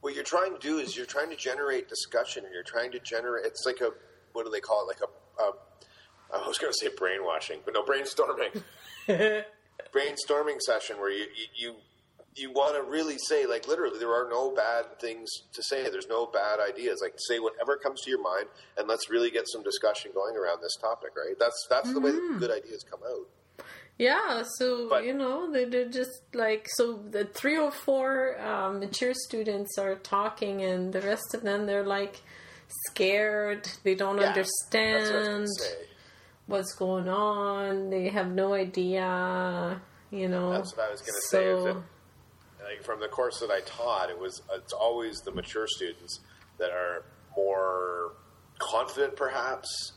what 0.00 0.14
you're 0.14 0.22
trying 0.24 0.52
to 0.52 0.58
do 0.60 0.78
is 0.78 0.96
you're 0.96 1.06
trying 1.06 1.30
to 1.30 1.36
generate 1.36 1.88
discussion 1.88 2.44
and 2.44 2.54
you're 2.54 2.62
trying 2.62 2.92
to 2.92 3.00
generate. 3.00 3.44
It's 3.46 3.64
like 3.66 3.80
a 3.80 3.90
what 4.32 4.44
do 4.44 4.50
they 4.50 4.60
call 4.60 4.84
it? 4.84 4.86
Like 4.86 5.00
a, 5.00 5.42
a 5.42 6.40
I 6.44 6.46
was 6.46 6.56
going 6.58 6.72
to 6.72 6.78
say 6.78 6.88
brainwashing, 6.96 7.60
but 7.64 7.74
no 7.74 7.82
brainstorming. 7.82 8.62
brainstorming 9.92 10.60
session 10.60 10.98
where 10.98 11.10
you 11.10 11.24
you. 11.56 11.72
you 11.72 11.74
you 12.38 12.50
want 12.52 12.74
to 12.76 12.82
really 12.82 13.18
say, 13.18 13.46
like, 13.46 13.66
literally, 13.68 13.98
there 13.98 14.12
are 14.12 14.28
no 14.30 14.50
bad 14.54 14.98
things 15.00 15.28
to 15.52 15.62
say. 15.62 15.88
There's 15.90 16.08
no 16.08 16.26
bad 16.26 16.58
ideas. 16.60 17.00
Like, 17.02 17.14
say 17.28 17.38
whatever 17.38 17.76
comes 17.76 18.00
to 18.02 18.10
your 18.10 18.22
mind, 18.22 18.46
and 18.76 18.86
let's 18.88 19.10
really 19.10 19.30
get 19.30 19.44
some 19.48 19.62
discussion 19.62 20.10
going 20.14 20.36
around 20.36 20.60
this 20.62 20.76
topic. 20.80 21.10
Right? 21.16 21.34
That's 21.38 21.66
that's 21.68 21.92
the 21.92 22.00
way 22.00 22.12
that 22.12 22.36
good 22.38 22.50
ideas 22.50 22.84
come 22.90 23.00
out. 23.06 23.66
Yeah, 23.98 24.44
so 24.58 24.88
But- 24.88 25.04
you 25.04 25.12
know 25.12 25.50
they- 25.50 25.64
they're 25.64 25.88
just 25.88 26.22
like 26.32 26.68
so 26.76 27.02
the 27.10 27.24
three 27.24 27.58
or 27.58 27.72
four 27.72 28.40
um, 28.40 28.78
mature 28.78 29.12
students 29.12 29.76
are 29.76 29.96
talking, 29.96 30.62
and 30.62 30.92
the 30.92 31.00
rest 31.00 31.34
of 31.34 31.42
them 31.42 31.66
they're 31.66 31.84
like 31.84 32.22
scared. 32.86 33.68
They 33.82 33.94
don't 33.94 34.16
Yeah, 34.18 34.28
what 34.28 34.28
understand 34.28 35.48
say. 35.58 35.86
what's 36.46 36.74
going 36.74 37.08
on. 37.08 37.90
They 37.90 38.08
have 38.08 38.30
no 38.30 38.54
idea. 38.54 39.80
You 40.10 40.28
know. 40.28 40.52
That's 40.52 40.74
what 40.76 40.88
I 40.88 40.90
was 40.92 41.00
going 41.00 41.14
to 41.14 41.26
say. 41.28 41.44
So- 41.44 41.64
that, 41.64 41.82
like 42.68 42.84
from 42.84 43.00
the 43.00 43.08
course 43.08 43.40
that 43.40 43.50
I 43.50 43.60
taught, 43.60 44.10
it 44.10 44.18
was 44.18 44.42
it's 44.54 44.72
always 44.72 45.20
the 45.20 45.32
mature 45.32 45.66
students 45.66 46.20
that 46.58 46.70
are 46.70 47.04
more 47.36 48.12
confident, 48.58 49.16
perhaps, 49.16 49.92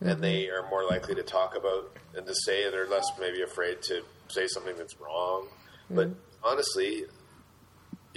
and 0.00 0.10
mm-hmm. 0.10 0.20
they 0.20 0.48
are 0.48 0.68
more 0.68 0.84
likely 0.84 1.14
to 1.14 1.22
talk 1.22 1.56
about 1.56 1.96
and 2.16 2.26
to 2.26 2.34
say 2.34 2.70
they're 2.70 2.88
less 2.88 3.06
maybe 3.20 3.42
afraid 3.42 3.82
to 3.82 4.02
say 4.28 4.46
something 4.48 4.76
that's 4.76 4.98
wrong. 5.00 5.48
But 5.90 6.08
mm-hmm. 6.08 6.18
honestly, 6.44 7.04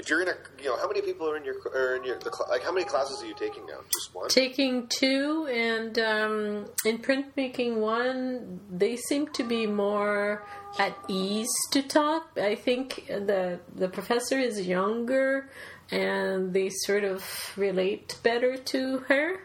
if 0.02 0.10
you're 0.10 0.22
in 0.24 0.30
a 0.30 0.34
you 0.60 0.66
know 0.66 0.78
how 0.78 0.88
many 0.88 1.02
people 1.02 1.30
are 1.30 1.38
in 1.38 1.46
your 1.46 1.56
are 1.76 1.96
in 1.96 2.04
your 2.04 2.18
the, 2.18 2.32
like 2.50 2.64
how 2.64 2.72
many 2.72 2.86
classes 2.86 3.22
are 3.22 3.28
you 3.28 3.36
taking 3.36 3.66
now? 3.68 3.80
Just 3.94 4.14
one. 4.14 4.28
taking 4.30 4.88
two 4.88 5.48
and 5.48 5.98
um, 6.00 6.66
in 6.86 6.98
printmaking 6.98 7.76
one 7.78 8.60
they 8.70 8.96
seem 8.96 9.28
to 9.28 9.44
be 9.44 9.68
more 9.68 10.44
at 10.80 10.98
ease 11.08 11.54
to 11.72 11.84
talk 11.84 12.32
i 12.38 12.56
think 12.56 13.06
the 13.08 13.60
the 13.76 13.88
professor 13.88 14.40
is 14.40 14.66
younger 14.66 15.50
and 15.92 16.54
they 16.54 16.70
sort 16.70 17.04
of 17.04 17.24
relate 17.56 18.18
better 18.24 18.58
to 18.58 19.00
her 19.10 19.40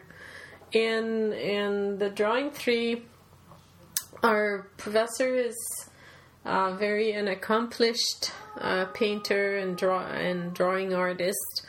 in 0.71 1.33
in 1.33 1.99
the 1.99 2.09
drawing 2.09 2.49
three 2.49 3.03
our 4.23 4.69
professor 4.77 5.35
is 5.35 5.55
uh, 6.47 6.73
very 6.73 7.11
an 7.11 7.27
accomplished 7.27 8.31
uh, 8.59 8.85
painter 8.85 9.57
and 9.57 9.77
draw 9.77 10.07
and 10.07 10.53
drawing 10.53 10.93
artist 10.93 11.65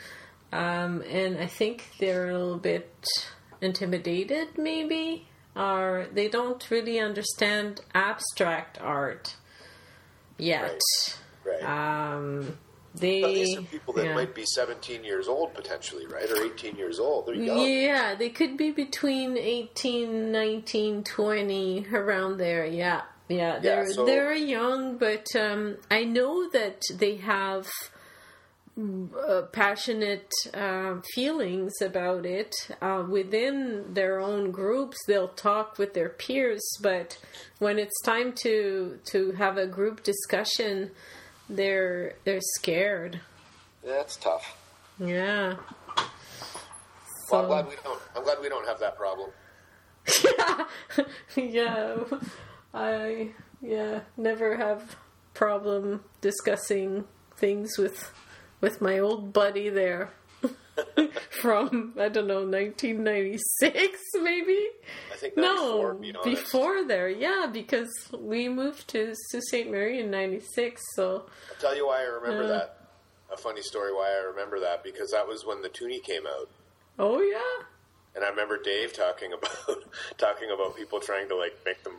um, 0.51 1.03
and 1.03 1.37
I 1.37 1.45
think 1.45 1.89
they're 1.99 2.29
a 2.29 2.33
little 2.33 2.57
bit 2.57 3.07
intimidated, 3.61 4.57
maybe, 4.57 5.27
or 5.55 6.07
they 6.11 6.27
don't 6.27 6.69
really 6.71 6.99
understand 6.99 7.81
abstract 7.93 8.79
art 8.81 9.35
yet. 10.37 10.79
right. 11.45 11.63
Um, 11.63 12.57
they, 12.95 13.21
but 13.21 13.33
these 13.33 13.57
are 13.57 13.61
people 13.61 13.93
that 13.93 14.05
yeah. 14.05 14.15
might 14.15 14.33
be 14.33 14.43
17 14.43 15.03
years 15.03 15.27
old 15.27 15.53
potentially, 15.53 16.07
right, 16.07 16.29
or 16.31 16.43
18 16.43 16.75
years 16.75 16.99
old. 16.99 17.27
They're 17.27 17.35
young. 17.35 17.59
Yeah, 17.59 18.15
they 18.15 18.29
could 18.29 18.57
be 18.57 18.71
between 18.71 19.37
18, 19.37 20.31
19, 20.31 21.03
20, 21.03 21.85
around 21.93 22.37
there. 22.37 22.65
Yeah, 22.65 23.01
yeah. 23.29 23.59
They're 23.59 23.91
so- 23.91 24.05
they're 24.05 24.33
young, 24.33 24.97
but 24.97 25.27
um, 25.35 25.77
I 25.89 26.03
know 26.03 26.49
that 26.49 26.81
they 26.93 27.15
have 27.17 27.67
uh, 28.77 29.41
passionate 29.51 30.29
uh, 30.53 30.95
feelings 31.13 31.73
about 31.81 32.25
it 32.25 32.53
uh, 32.81 33.03
within 33.09 33.93
their 33.93 34.19
own 34.19 34.51
groups. 34.51 34.97
They'll 35.05 35.27
talk 35.29 35.77
with 35.77 35.93
their 35.93 36.09
peers, 36.09 36.61
but 36.81 37.17
when 37.59 37.77
it's 37.79 38.01
time 38.03 38.33
to 38.43 38.99
to 39.11 39.31
have 39.33 39.57
a 39.57 39.67
group 39.67 40.03
discussion, 40.03 40.91
they're 41.49 42.15
they're 42.23 42.41
scared. 42.57 43.19
That's 43.85 44.15
tough. 44.17 44.57
Yeah. 44.99 45.55
Well, 47.31 47.41
I'm 47.41 47.47
glad 47.47 47.67
we 47.67 47.75
don't. 47.83 48.01
I'm 48.15 48.23
glad 48.23 48.37
we 48.41 48.49
don't 48.49 48.67
have 48.67 48.79
that 48.79 48.97
problem. 48.97 49.29
yeah. 50.23 50.65
yeah, 51.35 51.95
I 52.73 53.31
yeah 53.61 54.01
never 54.17 54.55
have 54.57 54.95
problem 55.33 56.03
discussing 56.21 57.05
things 57.37 57.77
with 57.77 58.11
with 58.61 58.81
my 58.81 58.99
old 58.99 59.31
buddy 59.33 59.69
there 59.69 60.11
from 61.41 61.93
I 61.99 62.09
don't 62.09 62.27
know 62.27 62.45
1996 62.45 63.99
maybe. 64.21 64.67
I 65.11 65.15
think 65.17 65.35
No, 65.37 65.93
94, 65.93 65.93
to 65.93 65.99
be 65.99 66.13
honest. 66.15 66.23
before 66.43 66.83
there, 66.85 67.09
yeah, 67.09 67.47
because 67.51 67.89
we 68.17 68.47
moved 68.49 68.87
to 68.89 69.13
Sault 69.29 69.43
Ste. 69.43 69.67
Marie 69.69 69.99
in 69.99 70.09
'96, 70.11 70.81
so 70.95 71.25
I'll 71.49 71.55
tell 71.59 71.75
you 71.75 71.87
why 71.87 71.99
I 72.01 72.03
remember 72.05 72.43
Yeah. 72.43 72.49
that. 72.59 72.75
A 73.31 73.37
funny 73.37 73.61
story 73.61 73.93
why 73.93 74.09
I 74.09 74.23
remember 74.25 74.59
that 74.61 74.83
because 74.83 75.11
that 75.11 75.27
was 75.27 75.45
when 75.45 75.61
the 75.61 75.69
Toonie 75.69 75.99
came 75.99 76.25
out, 76.25 76.49
oh 76.97 77.21
yeah, 77.21 77.65
and 78.15 78.23
I 78.25 78.29
remember 78.29 78.57
Dave 78.61 78.91
talking 78.93 79.33
about 79.33 79.83
talking 80.17 80.49
about 80.51 80.75
people 80.75 80.99
trying 80.99 81.29
to 81.29 81.35
like 81.35 81.55
make 81.65 81.83
them 81.83 81.93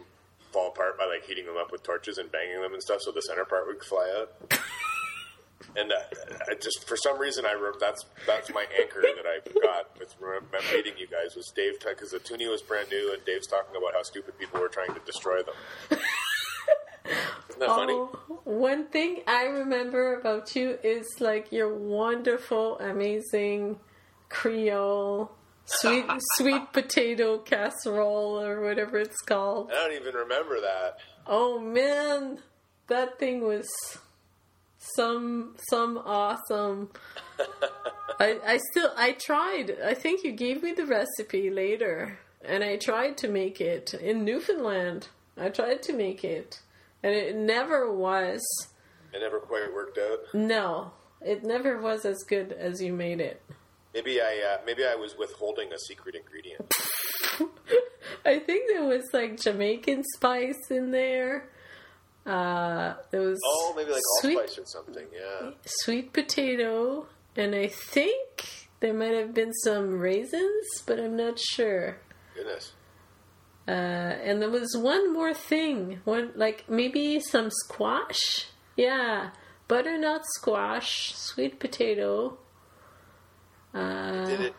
fall 0.53 0.69
apart 0.69 0.99
by 0.99 1.07
like 1.07 1.25
heating 1.27 1.47
them 1.47 1.57
up 1.57 1.73
with 1.73 1.83
torches 1.83 2.19
and 2.19 2.31
banging 2.31 2.61
them 2.61 2.73
and 2.73 2.83
stuff, 2.83 3.01
so 3.01 3.13
the 3.13 3.23
center 3.23 3.45
part 3.45 3.67
would 3.67 3.83
fly 3.85 4.09
out. 4.21 4.61
and 5.77 5.93
uh, 5.93 5.97
I 6.51 6.55
just 6.55 6.87
for 6.87 6.97
some 6.97 7.19
reason 7.19 7.45
I 7.47 7.53
re- 7.53 7.73
that's 7.79 8.05
that's 8.27 8.53
my 8.53 8.67
anchor 8.81 9.03
that 9.03 9.27
I 9.27 9.41
got 9.61 9.99
with 9.99 10.15
re- 10.21 10.41
meeting 10.75 10.95
you 10.99 11.07
guys 11.07 11.37
was 11.37 11.53
Dave 11.55 11.75
because 11.81 12.11
the 12.11 12.19
Toonie 12.19 12.51
was 12.51 12.63
brand 12.63 12.89
new 12.91 13.13
and 13.13 13.25
Dave's 13.25 13.47
talking 13.47 13.77
about 13.77 13.95
how 13.95 14.03
stupid 14.03 14.39
people 14.39 14.61
were 14.61 14.69
trying 14.69 14.95
to 14.95 15.01
destroy 15.01 15.43
them. 15.43 15.55
Isn't 17.49 17.61
that 17.61 17.69
funny? 17.69 17.93
Oh, 17.93 18.41
one 18.45 18.87
thing 18.89 19.23
I 19.27 19.45
remember 19.45 20.19
about 20.19 20.55
you 20.55 20.79
is 20.83 21.07
like 21.21 21.51
your 21.51 21.75
wonderful, 21.75 22.79
amazing 22.79 23.79
Creole 24.29 25.31
sweet 25.65 26.07
sweet 26.37 26.73
potato 26.73 27.39
casserole 27.39 28.41
or 28.41 28.61
whatever 28.61 28.99
it's 28.99 29.21
called. 29.21 29.71
I 29.71 29.75
don't 29.89 30.01
even 30.01 30.15
remember 30.15 30.61
that. 30.61 30.99
Oh 31.27 31.59
man, 31.59 32.39
that 32.89 33.19
thing 33.19 33.43
was 33.43 33.69
some 34.97 35.55
some 35.69 35.99
awesome. 35.99 36.91
I 38.21 38.39
I 38.45 38.61
still 38.71 38.91
I 38.97 39.13
tried. 39.13 39.77
I 39.85 39.95
think 39.95 40.25
you 40.25 40.33
gave 40.33 40.63
me 40.63 40.73
the 40.73 40.87
recipe 40.87 41.51
later, 41.51 42.19
and 42.45 42.65
I 42.65 42.77
tried 42.77 43.17
to 43.19 43.29
make 43.29 43.61
it 43.61 43.95
in 43.95 44.25
Newfoundland. 44.25 45.09
I 45.37 45.49
tried 45.49 45.83
to 45.85 45.93
make 45.93 46.25
it, 46.25 46.61
and 47.03 47.15
it 47.15 47.37
never 47.37 47.91
was. 47.93 48.41
It 49.13 49.21
never 49.21 49.41
quite 49.41 49.73
worked 49.73 49.99
out. 49.99 50.19
No, 50.35 50.93
it 51.21 51.45
never 51.45 51.81
was 51.81 52.05
as 52.05 52.23
good 52.29 52.53
as 52.53 52.83
you 52.83 52.93
made 52.93 53.21
it. 53.21 53.43
Maybe 53.95 54.21
I 54.21 54.41
uh, 54.55 54.59
maybe 54.67 54.85
I 54.85 54.95
was 54.95 55.17
withholding 55.19 55.73
a 55.73 55.79
secret 55.79 56.15
ingredient. 56.15 56.71
I 58.25 58.39
think 58.39 58.69
there 58.69 58.85
was 58.85 59.05
like 59.13 59.41
Jamaican 59.41 60.05
spice 60.17 60.71
in 60.71 60.91
there. 60.91 61.49
Uh, 62.27 62.95
there 63.11 63.23
was 63.23 63.39
Oh, 63.45 63.73
maybe 63.77 63.91
like 63.91 64.03
sweet, 64.21 64.37
allspice 64.37 64.59
or 64.59 64.67
something. 64.67 65.07
Yeah. 65.13 65.51
sweet 65.65 66.13
potato, 66.13 67.07
and 67.37 67.55
I 67.55 67.69
think 67.69 68.69
there 68.81 68.93
might 68.95 69.15
have 69.15 69.35
been 69.35 69.53
some 69.55 69.99
raisins, 69.99 70.67
but 70.87 71.01
I'm 71.01 71.17
not 71.17 71.39
sure. 71.39 71.97
Goodness. 72.35 72.73
Uh, 73.67 73.71
and 73.73 74.41
there 74.43 74.51
was 74.51 74.77
one 74.77 75.13
more 75.13 75.33
thing, 75.35 76.01
one 76.05 76.33
like 76.37 76.65
maybe 76.69 77.21
some 77.21 77.49
squash. 77.51 78.47
Yeah, 78.77 79.31
butternut 79.69 80.23
squash, 80.37 81.13
sweet 81.15 81.59
potato. 81.59 82.39
Uh, 83.75 84.27
Did 84.27 84.41
it 84.41 84.55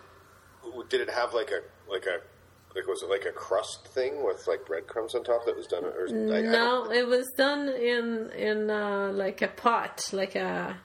did 0.90 1.02
it 1.02 1.10
have 1.10 1.34
like 1.34 1.52
a 1.52 1.62
like 1.92 2.06
a 2.06 2.20
like 2.76 2.88
was 2.88 3.04
it 3.04 3.10
like 3.10 3.26
a 3.26 3.32
crust 3.32 3.88
thing 3.90 4.24
with 4.24 4.48
like 4.48 4.66
breadcrumbs 4.66 5.14
on 5.16 5.24
top 5.24 5.46
that 5.46 5.56
was 5.56 5.68
done 5.68 5.84
or 5.84 6.08
I- 6.08 6.38
I 6.38 6.42
no, 6.42 6.90
it 6.92 7.06
was 7.08 7.28
done 7.38 7.68
in 7.70 8.30
in 8.32 8.70
uh, 8.70 9.12
like 9.14 9.42
a 9.42 9.48
pot, 9.50 10.10
like 10.14 10.36
a 10.36 10.78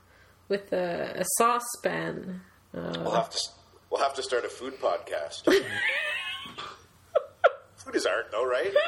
with 0.49 0.73
a, 0.73 1.21
a 1.21 1.25
saucepan. 1.39 2.41
We'll 2.73 3.11
have 3.13 3.31
to 3.31 3.39
we'll 3.91 4.03
have 4.03 4.15
to 4.15 4.23
start 4.23 4.45
a 4.45 4.49
food 4.49 4.75
podcast. 4.81 5.45
food 7.77 7.95
is 7.95 8.07
art 8.07 8.29
though, 8.33 8.47
right? 8.47 8.73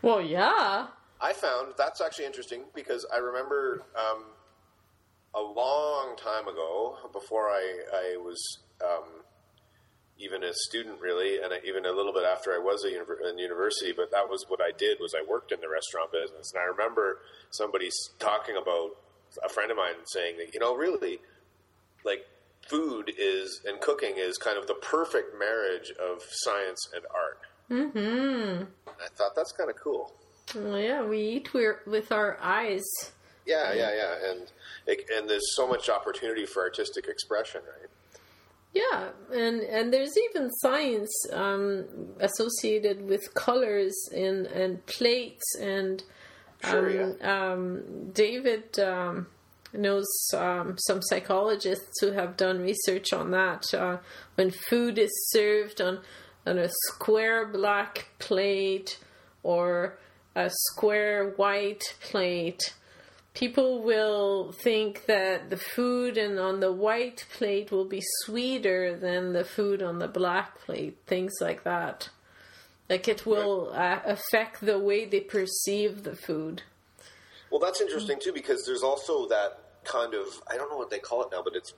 Well, 0.00 0.22
yeah. 0.22 0.86
I 1.20 1.32
found 1.32 1.74
that's 1.76 2.00
actually 2.00 2.26
interesting 2.26 2.62
because 2.74 3.04
I 3.12 3.18
remember 3.18 3.82
um, 3.96 4.22
a 5.34 5.40
long 5.40 6.16
time 6.16 6.48
ago, 6.48 6.96
before 7.12 7.48
I, 7.48 7.82
I 7.92 8.16
was 8.16 8.38
um, 8.82 9.22
even 10.18 10.42
a 10.42 10.52
student, 10.52 11.00
really, 11.00 11.38
and 11.38 11.52
even 11.66 11.86
a 11.86 11.92
little 11.92 12.12
bit 12.12 12.24
after 12.24 12.52
I 12.52 12.58
was 12.58 12.84
a 12.84 12.88
univer- 12.88 13.28
in 13.30 13.38
university. 13.38 13.92
But 13.96 14.10
that 14.10 14.28
was 14.28 14.44
what 14.48 14.60
I 14.60 14.72
did 14.76 14.98
was 15.00 15.14
I 15.14 15.24
worked 15.28 15.52
in 15.52 15.60
the 15.60 15.68
restaurant 15.68 16.12
business, 16.12 16.52
and 16.52 16.62
I 16.62 16.66
remember 16.66 17.18
somebody 17.50 17.90
talking 18.18 18.56
about 18.56 18.90
a 19.44 19.48
friend 19.48 19.70
of 19.70 19.76
mine 19.76 19.94
saying 20.06 20.38
that 20.38 20.54
you 20.54 20.60
know 20.60 20.74
really 20.74 21.20
like 22.04 22.26
food 22.66 23.12
is 23.18 23.60
and 23.66 23.80
cooking 23.80 24.14
is 24.16 24.38
kind 24.38 24.58
of 24.58 24.66
the 24.66 24.74
perfect 24.74 25.38
marriage 25.38 25.92
of 26.00 26.22
science 26.30 26.88
and 26.94 27.04
art. 27.14 27.40
Mm-hmm. 27.70 28.64
I 28.88 29.08
thought 29.16 29.32
that's 29.36 29.52
kind 29.52 29.70
of 29.70 29.76
cool. 29.76 30.12
Well, 30.54 30.78
yeah, 30.78 31.02
we 31.04 31.20
eat 31.20 31.52
with, 31.52 31.76
with 31.86 32.12
our 32.12 32.38
eyes. 32.40 32.84
Yeah, 33.48 33.72
yeah, 33.72 33.94
yeah, 33.96 34.30
and 34.30 34.52
it, 34.86 35.08
and 35.16 35.28
there's 35.28 35.56
so 35.56 35.66
much 35.66 35.88
opportunity 35.88 36.44
for 36.44 36.62
artistic 36.62 37.08
expression, 37.08 37.62
right? 37.62 37.88
Yeah, 38.74 39.08
and 39.32 39.62
and 39.62 39.92
there's 39.92 40.14
even 40.18 40.50
science 40.60 41.10
um, 41.32 41.86
associated 42.20 43.08
with 43.08 43.32
colors 43.34 43.96
and 44.14 44.46
and 44.46 44.84
plates 44.86 45.56
and 45.58 46.02
Sure, 46.64 47.14
um, 47.22 47.30
um, 47.30 48.10
David 48.12 48.78
um, 48.80 49.28
knows 49.72 50.06
um, 50.34 50.76
some 50.78 51.00
psychologists 51.02 52.00
who 52.00 52.12
have 52.12 52.36
done 52.36 52.60
research 52.60 53.12
on 53.12 53.30
that. 53.30 53.72
Uh, 53.72 53.98
when 54.34 54.50
food 54.50 54.98
is 54.98 55.10
served 55.30 55.80
on 55.80 56.00
on 56.46 56.58
a 56.58 56.68
square 56.86 57.46
black 57.46 58.08
plate 58.18 58.98
or 59.42 59.98
a 60.34 60.50
square 60.70 61.30
white 61.36 61.82
plate, 62.00 62.74
people 63.38 63.80
will 63.82 64.50
think 64.50 65.06
that 65.06 65.48
the 65.48 65.56
food 65.56 66.18
and 66.18 66.40
on 66.40 66.58
the 66.58 66.72
white 66.72 67.24
plate 67.32 67.70
will 67.70 67.84
be 67.84 68.02
sweeter 68.24 68.96
than 68.96 69.32
the 69.32 69.44
food 69.44 69.80
on 69.80 70.00
the 70.00 70.08
black 70.08 70.58
plate. 70.62 70.98
Things 71.06 71.34
like 71.40 71.62
that. 71.62 72.08
Like 72.90 73.06
it 73.06 73.24
will 73.24 73.70
uh, 73.72 74.00
affect 74.04 74.60
the 74.60 74.78
way 74.78 75.04
they 75.04 75.20
perceive 75.20 76.02
the 76.02 76.16
food. 76.16 76.62
Well, 77.50 77.60
that's 77.60 77.80
interesting 77.80 78.18
too 78.20 78.32
because 78.32 78.66
there's 78.66 78.82
also 78.82 79.28
that 79.28 79.60
kind 79.84 80.14
of 80.14 80.26
I 80.50 80.56
don't 80.56 80.68
know 80.70 80.76
what 80.76 80.90
they 80.90 80.98
call 80.98 81.22
it 81.22 81.28
now, 81.30 81.42
but 81.42 81.54
it's 81.54 81.72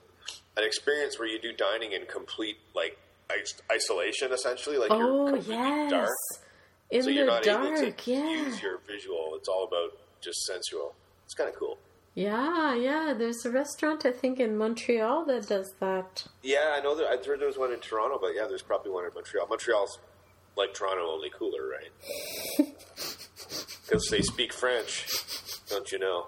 an 0.57 0.63
experience 0.63 1.19
where 1.19 1.27
you 1.27 1.39
do 1.39 1.53
dining 1.53 1.91
in 1.91 2.05
complete 2.07 2.57
like 2.75 2.97
isolation, 3.71 4.31
essentially. 4.33 4.77
Like 4.77 4.89
you're 4.89 5.03
Oh 5.03 5.25
completely 5.27 5.55
yes, 5.55 5.91
dark, 5.91 6.09
in 6.89 7.03
so 7.03 7.09
the 7.09 7.13
you're 7.13 7.25
not 7.27 7.43
dark. 7.43 7.77
able 7.79 7.91
to 7.91 8.11
yeah, 8.11 8.29
use 8.31 8.61
your 8.63 8.79
visual. 8.87 9.33
It's 9.35 9.47
all 9.47 9.65
about 9.65 9.91
just 10.21 10.43
sensual. 10.45 10.95
It's 11.31 11.37
kind 11.37 11.49
of 11.49 11.55
cool. 11.55 11.77
yeah, 12.13 12.75
yeah. 12.75 13.13
There's 13.17 13.45
a 13.45 13.51
restaurant 13.51 14.05
I 14.05 14.11
think 14.11 14.41
in 14.41 14.57
Montreal 14.57 15.23
that 15.27 15.47
does 15.47 15.71
that. 15.79 16.25
Yeah, 16.43 16.75
I 16.77 16.81
know. 16.81 16.93
That, 16.93 17.07
I 17.07 17.15
heard 17.25 17.39
there 17.39 17.47
was 17.47 17.57
one 17.57 17.71
in 17.71 17.79
Toronto, 17.79 18.17
but 18.19 18.31
yeah, 18.35 18.47
there's 18.49 18.61
probably 18.61 18.91
one 18.91 19.05
in 19.05 19.11
Montreal. 19.15 19.47
Montreal's 19.47 19.97
like 20.57 20.73
Toronto, 20.73 21.09
only 21.09 21.29
cooler, 21.29 21.69
right? 21.69 22.67
Because 23.85 24.07
they 24.09 24.21
speak 24.21 24.51
French, 24.53 25.05
don't 25.69 25.89
you 25.91 25.99
know? 25.99 26.27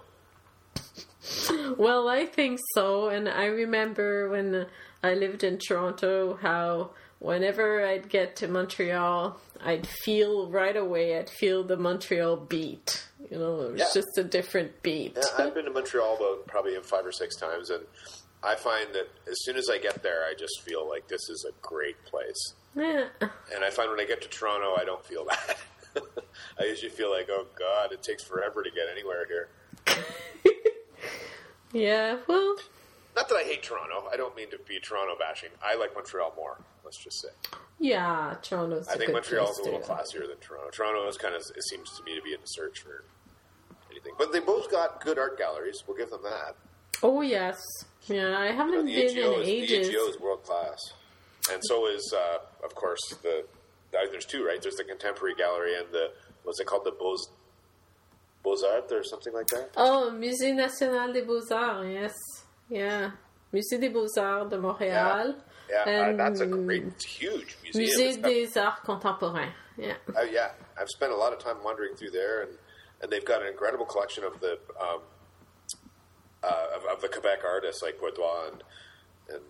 Well, 1.78 2.08
I 2.10 2.26
think 2.26 2.60
so. 2.74 3.08
And 3.10 3.28
I 3.30 3.46
remember 3.46 4.30
when 4.30 4.68
I 5.02 5.14
lived 5.14 5.44
in 5.46 5.60
Toronto 5.60 6.38
how 6.42 6.92
whenever 7.20 7.86
I'd 7.86 8.10
get 8.10 8.36
to 8.38 8.48
Montreal, 8.50 9.40
I'd 9.64 9.88
feel 9.88 10.50
right 10.50 10.76
away, 10.76 11.18
I'd 11.18 11.30
feel 11.30 11.64
the 11.64 11.78
Montreal 11.78 12.36
beat. 12.36 13.08
You 13.32 13.40
know, 13.40 13.62
it 13.62 13.72
was 13.74 13.80
Yeah. 13.80 13.88
just 13.94 14.18
a 14.18 14.24
different 14.24 14.82
beat. 14.84 15.16
Yeah, 15.18 15.46
I've 15.46 15.54
been 15.54 15.66
to 15.66 15.72
Montreal 15.72 16.16
about 16.18 16.48
probably 16.48 16.76
five 16.82 17.06
or 17.06 17.12
six 17.12 17.36
times, 17.36 17.70
and 17.70 17.86
I 18.44 18.56
find 18.56 18.94
that 18.94 19.08
as 19.28 19.38
soon 19.44 19.56
as 19.56 19.70
I 19.70 19.78
get 19.78 20.04
there, 20.04 20.26
I 20.26 20.34
just 20.38 20.62
feel 20.62 20.88
like 20.88 21.08
this 21.08 21.30
is 21.30 21.46
a 21.50 21.54
great 21.66 22.04
place. 22.06 22.54
Yeah. 22.76 23.08
And 23.54 23.64
I 23.64 23.70
find 23.70 23.90
when 23.90 24.00
I 24.00 24.06
get 24.06 24.22
to 24.24 24.28
Toronto, 24.28 24.76
I 24.78 24.84
don't 24.84 25.04
feel 25.06 25.26
that. 25.30 25.58
I 26.60 26.66
usually 26.66 26.90
feel 26.90 27.12
like, 27.12 27.30
oh 27.30 27.46
God, 27.58 27.92
it 27.92 28.02
takes 28.04 28.24
forever 28.24 28.62
to 28.64 28.70
get 28.72 28.88
anywhere 28.92 29.26
here. 29.28 29.50
Yeah, 31.76 32.18
well, 32.28 32.56
Not 33.16 33.30
that 33.30 33.36
I 33.36 33.44
hate 33.44 33.64
Toronto. 33.64 34.08
I 34.12 34.16
don't 34.16 34.36
mean 34.36 34.52
to 34.52 34.60
be 34.68 34.80
Toronto 34.80 35.16
bashing. 35.18 35.50
I 35.64 35.74
like 35.76 35.96
Montreal 35.96 36.32
more. 36.36 36.60
Let's 36.84 36.98
just 36.98 37.20
say. 37.20 37.30
Yeah, 37.84 38.36
Toronto's. 38.42 38.88
I 38.88 38.96
think 38.96 39.12
Montreal's 39.12 39.60
a 39.60 39.64
little 39.64 39.80
to- 39.82 39.86
classier 39.86 40.26
than 40.28 40.38
Toronto. 40.40 40.70
Toronto 40.72 41.08
is 41.10 41.18
kind 41.18 41.36
of 41.36 41.42
it 41.42 41.64
seems 41.70 41.90
to 41.98 42.04
me 42.04 42.16
to 42.16 42.22
be 42.22 42.34
in 42.34 42.40
the 42.42 42.48
search 42.48 42.80
for 42.80 43.04
anything, 43.92 44.14
but 44.18 44.32
they 44.32 44.40
both 44.40 44.72
got 44.72 45.02
good 45.04 45.20
art 45.20 45.38
galleries. 45.38 45.84
We'll 45.88 45.98
give 45.98 46.10
them 46.10 46.22
that. 46.24 46.56
Oh 47.04 47.22
yes, 47.22 47.58
yeah. 48.08 48.38
I 48.40 48.48
haven't 48.52 48.86
The 48.86 48.96
been 48.96 49.18
AGO 49.18 49.34
in 49.36 49.42
is, 49.42 49.48
ages. 49.50 49.88
the 49.90 49.94
AGO 49.98 50.10
is 50.10 50.20
world 50.22 50.44
class, 50.44 50.80
and 51.52 51.62
so 51.66 51.88
is 51.88 52.14
uh, 52.16 52.38
of 52.66 52.74
course 52.76 53.02
the. 53.22 53.44
Uh, 53.94 54.08
there's 54.12 54.26
two, 54.26 54.44
right? 54.44 54.60
There's 54.62 54.76
the 54.76 54.84
Contemporary 54.86 55.36
Gallery 55.36 55.76
and 55.78 55.86
the 55.92 56.12
what's 56.44 56.60
it 56.60 56.66
called, 56.66 56.84
the 56.86 56.92
Beaux 56.98 57.18
Beaux 58.44 58.58
Arts 58.74 58.92
or 58.92 59.04
something 59.04 59.34
like 59.34 59.48
that. 59.48 59.70
Oh, 59.78 60.12
Musée 60.16 60.54
National 60.56 61.14
des 61.14 61.22
Beaux 61.22 61.52
Arts. 61.52 61.86
Yes, 61.88 62.14
yeah. 62.70 63.12
Musée 63.54 63.80
des 63.80 63.90
Beaux 63.90 64.08
Arts 64.18 64.50
de 64.50 64.58
Montréal. 64.58 65.36
Yeah, 65.36 65.42
uh, 65.82 65.90
and 65.90 66.20
that's 66.20 66.40
a 66.40 66.46
great, 66.46 67.02
huge 67.04 67.58
museum. 67.64 68.22
Musée 68.22 68.22
des 68.22 68.60
Arts 68.60 68.80
Contemporains. 68.84 69.52
Yeah. 69.78 69.96
Uh, 70.16 70.22
yeah, 70.32 70.52
I've 70.80 70.90
spent 70.90 71.12
a 71.12 71.16
lot 71.16 71.34
of 71.34 71.40
time 71.40 71.58
wandering 71.64 71.96
through 71.96 72.12
there, 72.12 72.44
and, 72.44 72.52
and 73.02 73.12
they've 73.12 73.26
got 73.26 73.42
an 73.42 73.48
incredible 73.48 73.86
collection 73.86 74.24
of 74.24 74.40
the 74.40 74.60
um, 74.80 75.02
uh, 76.44 76.66
of, 76.76 76.98
of 76.98 77.02
the 77.02 77.08
Quebec 77.08 77.40
artists 77.46 77.82
like 77.82 77.98
Poitras 78.00 78.52
and 78.52 78.64
and 79.30 79.42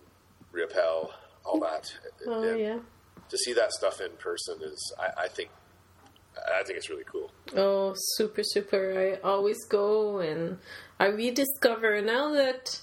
Riopelle, 0.52 1.10
all 1.44 1.60
that. 1.60 1.92
Oh 2.26 2.42
And 2.42 2.60
yeah. 2.60 2.78
To 3.28 3.38
see 3.38 3.52
that 3.54 3.72
stuff 3.72 4.00
in 4.00 4.12
person 4.18 4.58
is, 4.62 4.94
I, 4.98 5.24
I 5.24 5.28
think, 5.28 5.50
I 6.36 6.62
think 6.62 6.76
it's 6.78 6.90
really 6.90 7.04
cool. 7.04 7.30
Oh, 7.56 7.94
super, 7.96 8.42
super. 8.44 9.18
I 9.24 9.26
always 9.26 9.64
go 9.64 10.18
and 10.18 10.58
I 11.00 11.06
rediscover 11.06 12.00
now 12.02 12.32
that, 12.32 12.80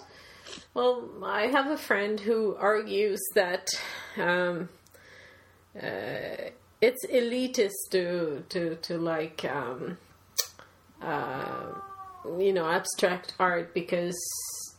well, 0.73 1.09
I 1.23 1.47
have 1.47 1.67
a 1.67 1.77
friend 1.77 2.19
who 2.19 2.55
argues 2.55 3.19
that 3.35 3.69
um, 4.17 4.69
uh, 5.75 6.51
it's 6.81 7.05
elitist 7.07 7.89
to, 7.91 8.43
to, 8.49 8.75
to 8.75 8.97
like, 8.97 9.45
um, 9.45 9.97
uh, 11.01 11.73
you 12.39 12.53
know, 12.53 12.69
abstract 12.69 13.33
art 13.39 13.73
because 13.73 14.17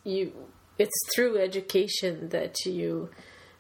you, 0.05 0.33
it's 0.79 1.15
through 1.15 1.39
education 1.39 2.29
that 2.31 2.65
you, 2.65 3.11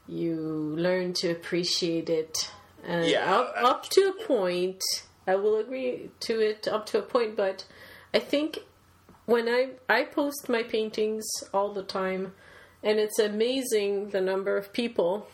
you 0.08 0.74
learn 0.76 1.12
to 1.14 1.30
appreciate 1.30 2.10
it. 2.10 2.50
And 2.84 3.06
Yeah, 3.06 3.34
up, 3.34 3.54
up 3.56 3.88
to 3.90 4.00
a 4.18 4.26
point, 4.26 4.82
I 5.26 5.36
will 5.36 5.58
agree 5.58 6.10
to 6.20 6.40
it 6.40 6.66
up 6.66 6.86
to 6.86 6.98
a 6.98 7.02
point, 7.02 7.36
but 7.36 7.64
I 8.12 8.18
think 8.18 8.58
when 9.32 9.48
I 9.48 9.70
I 9.88 10.04
post 10.04 10.50
my 10.50 10.62
paintings 10.62 11.24
all 11.54 11.72
the 11.72 11.82
time, 11.82 12.34
and 12.82 12.98
it's 12.98 13.18
amazing 13.18 14.10
the 14.10 14.20
number 14.20 14.58
of 14.58 14.74
people 14.74 15.26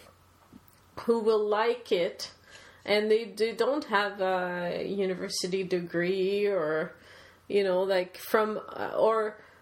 who 1.01 1.19
will 1.19 1.45
like 1.45 1.91
it, 1.91 2.31
and 2.85 3.11
they 3.11 3.25
they 3.41 3.53
don't 3.65 3.87
have 3.99 4.21
a 4.21 4.85
university 4.87 5.65
degree 5.65 6.47
or 6.47 6.95
you 7.49 7.65
know 7.65 7.83
like 7.83 8.17
from 8.19 8.61
uh, 8.77 8.93
or 8.97 9.19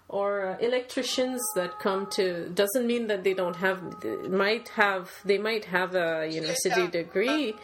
or 0.08 0.58
electricians 0.60 1.40
that 1.54 1.78
come 1.80 2.06
to 2.18 2.50
doesn't 2.50 2.86
mean 2.86 3.06
that 3.06 3.24
they 3.24 3.34
don't 3.34 3.56
have 3.56 3.80
might 4.28 4.68
have 4.68 5.04
they 5.24 5.38
might 5.38 5.64
have 5.64 5.94
a 5.94 6.28
university 6.30 6.86
degree 6.86 7.54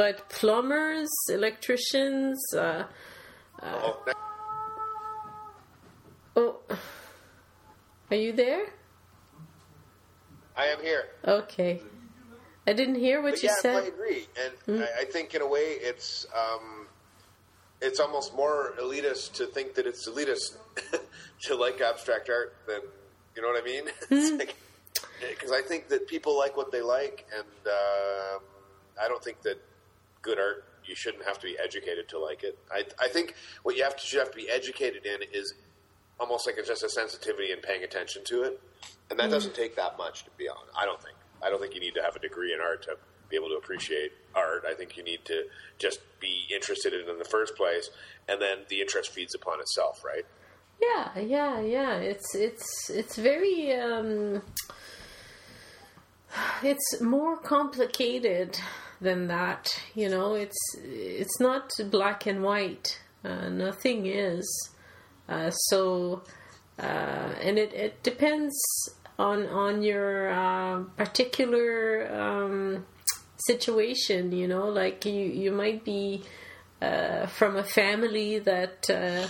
but 0.00 0.28
plumbers 0.28 1.10
electricians 1.30 2.38
uh, 2.56 2.82
oh, 3.62 4.04
oh. 6.36 6.58
Are 8.10 8.16
you 8.16 8.32
there? 8.32 8.66
I 10.56 10.66
am 10.66 10.80
here. 10.82 11.04
okay. 11.26 11.80
I 12.66 12.74
didn't 12.74 12.96
hear 12.96 13.22
what 13.22 13.34
But 13.34 13.42
you 13.42 13.48
yeah, 13.48 13.54
said. 13.62 13.84
I 13.84 13.86
agree, 13.86 14.26
and 14.68 14.82
I, 14.82 15.00
I 15.00 15.04
think 15.06 15.34
in 15.34 15.40
a 15.40 15.46
way 15.46 15.78
it's 15.80 16.26
um, 16.36 16.86
it's 17.80 17.98
almost 17.98 18.34
more 18.36 18.74
elitist 18.78 19.32
to 19.34 19.46
think 19.46 19.74
that 19.74 19.86
it's 19.86 20.06
elitist 20.06 20.56
to 21.44 21.54
like 21.54 21.80
abstract 21.80 22.28
art 22.28 22.56
than 22.66 22.80
you 23.34 23.40
know 23.42 23.48
what 23.48 23.62
I 23.62 23.64
mean. 23.64 23.84
Because 25.20 25.50
I 25.50 25.62
think 25.62 25.88
that 25.88 26.06
people 26.06 26.36
like 26.38 26.56
what 26.56 26.70
they 26.70 26.80
like, 26.82 27.26
and 27.34 27.46
um 27.66 28.42
I 29.02 29.08
don't 29.08 29.22
think 29.22 29.42
that 29.42 29.56
good 30.22 30.38
art 30.38 30.64
you 30.88 30.94
shouldn't 30.94 31.24
have 31.24 31.38
to 31.40 31.46
be 31.46 31.56
educated 31.62 32.08
to 32.08 32.18
like 32.18 32.42
it. 32.42 32.58
I, 32.70 32.84
I 33.00 33.08
think 33.08 33.34
what 33.62 33.76
you 33.76 33.84
have 33.84 33.96
to 33.96 34.06
should 34.06 34.20
have 34.20 34.30
to 34.30 34.36
be 34.36 34.48
educated 34.48 35.06
in 35.06 35.20
is 35.32 35.54
almost 36.18 36.46
like 36.46 36.56
it's 36.58 36.68
just 36.68 36.82
a 36.82 36.88
sensitivity 36.88 37.52
and 37.52 37.62
paying 37.62 37.84
attention 37.84 38.24
to 38.24 38.42
it, 38.42 38.60
and 39.10 39.18
that 39.18 39.30
doesn't 39.30 39.54
take 39.54 39.76
that 39.76 39.96
much 39.98 40.24
to 40.24 40.30
be 40.36 40.48
honest. 40.48 40.70
I 40.76 40.84
don't 40.84 41.02
think. 41.02 41.16
I 41.42 41.50
don't 41.50 41.60
think 41.60 41.74
you 41.74 41.80
need 41.80 41.94
to 41.94 42.02
have 42.02 42.16
a 42.16 42.18
degree 42.18 42.52
in 42.52 42.60
art 42.60 42.82
to 42.84 42.96
be 43.28 43.36
able 43.36 43.48
to 43.48 43.56
appreciate 43.56 44.12
art. 44.34 44.64
I 44.68 44.74
think 44.74 44.96
you 44.96 45.04
need 45.04 45.24
to 45.26 45.44
just 45.78 46.00
be 46.20 46.46
interested 46.52 46.92
in 46.92 47.00
it 47.00 47.08
in 47.08 47.18
the 47.18 47.24
first 47.24 47.54
place, 47.56 47.90
and 48.28 48.40
then 48.40 48.58
the 48.68 48.80
interest 48.80 49.10
feeds 49.10 49.34
upon 49.34 49.60
itself, 49.60 50.02
right? 50.04 50.24
Yeah, 50.80 51.18
yeah, 51.18 51.60
yeah. 51.60 51.94
It's 51.96 52.34
it's 52.34 52.90
it's 52.90 53.16
very 53.16 53.72
um 53.74 54.42
it's 56.62 57.00
more 57.00 57.36
complicated 57.36 58.58
than 59.00 59.28
that, 59.28 59.68
you 59.94 60.08
know. 60.08 60.34
It's 60.34 60.58
it's 60.82 61.40
not 61.40 61.70
black 61.90 62.26
and 62.26 62.42
white. 62.42 63.00
Uh, 63.24 63.48
nothing 63.48 64.06
is. 64.06 64.70
Uh, 65.28 65.50
so 65.50 66.22
uh, 66.78 67.34
and 67.42 67.58
it, 67.58 67.72
it 67.72 68.02
depends 68.02 68.54
on 69.18 69.46
on 69.46 69.82
your 69.82 70.30
uh, 70.30 70.84
particular 70.96 72.08
um, 72.12 72.86
situation, 73.46 74.32
you 74.32 74.46
know, 74.46 74.68
like 74.68 75.04
you 75.04 75.24
you 75.24 75.50
might 75.50 75.84
be 75.84 76.22
uh, 76.80 77.26
from 77.26 77.56
a 77.56 77.64
family 77.64 78.38
that 78.38 78.88
uh, 78.88 79.26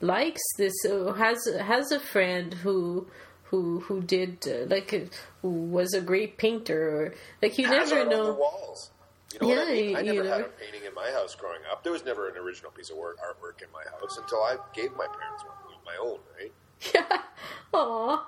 likes 0.00 0.42
this 0.58 0.74
has 1.16 1.38
has 1.60 1.90
a 1.90 2.00
friend 2.00 2.54
who 2.54 3.06
who 3.44 3.80
who 3.80 4.00
did 4.02 4.46
uh, 4.46 4.66
like 4.66 5.12
who 5.42 5.48
was 5.48 5.92
a 5.94 6.00
great 6.00 6.38
painter 6.38 6.88
or 6.88 7.14
like 7.42 7.58
you 7.58 7.66
Has 7.66 7.90
never 7.90 8.02
art 8.02 8.12
on 8.12 8.18
the 8.18 8.24
know 8.24 8.32
walls. 8.34 8.90
You 9.34 9.40
know 9.40 9.48
what 9.48 9.68
I 9.68 9.72
mean? 9.72 9.96
I 9.96 10.02
never 10.02 10.24
had 10.28 10.40
a 10.40 10.44
painting 10.44 10.84
in 10.86 10.94
my 10.94 11.10
house 11.10 11.34
growing 11.34 11.60
up. 11.70 11.82
There 11.82 11.92
was 11.92 12.04
never 12.04 12.28
an 12.28 12.36
original 12.36 12.70
piece 12.70 12.90
of 12.90 12.96
work, 12.96 13.18
artwork 13.18 13.62
in 13.62 13.68
my 13.72 13.82
house 13.90 14.18
until 14.18 14.38
I 14.42 14.56
gave 14.74 14.90
my 14.96 15.06
parents 15.06 15.42
one 15.44 15.74
of 15.74 15.84
my 15.84 15.96
own, 16.00 16.18
right? 16.38 16.52
yeah 16.94 17.22
Aw. 17.74 18.26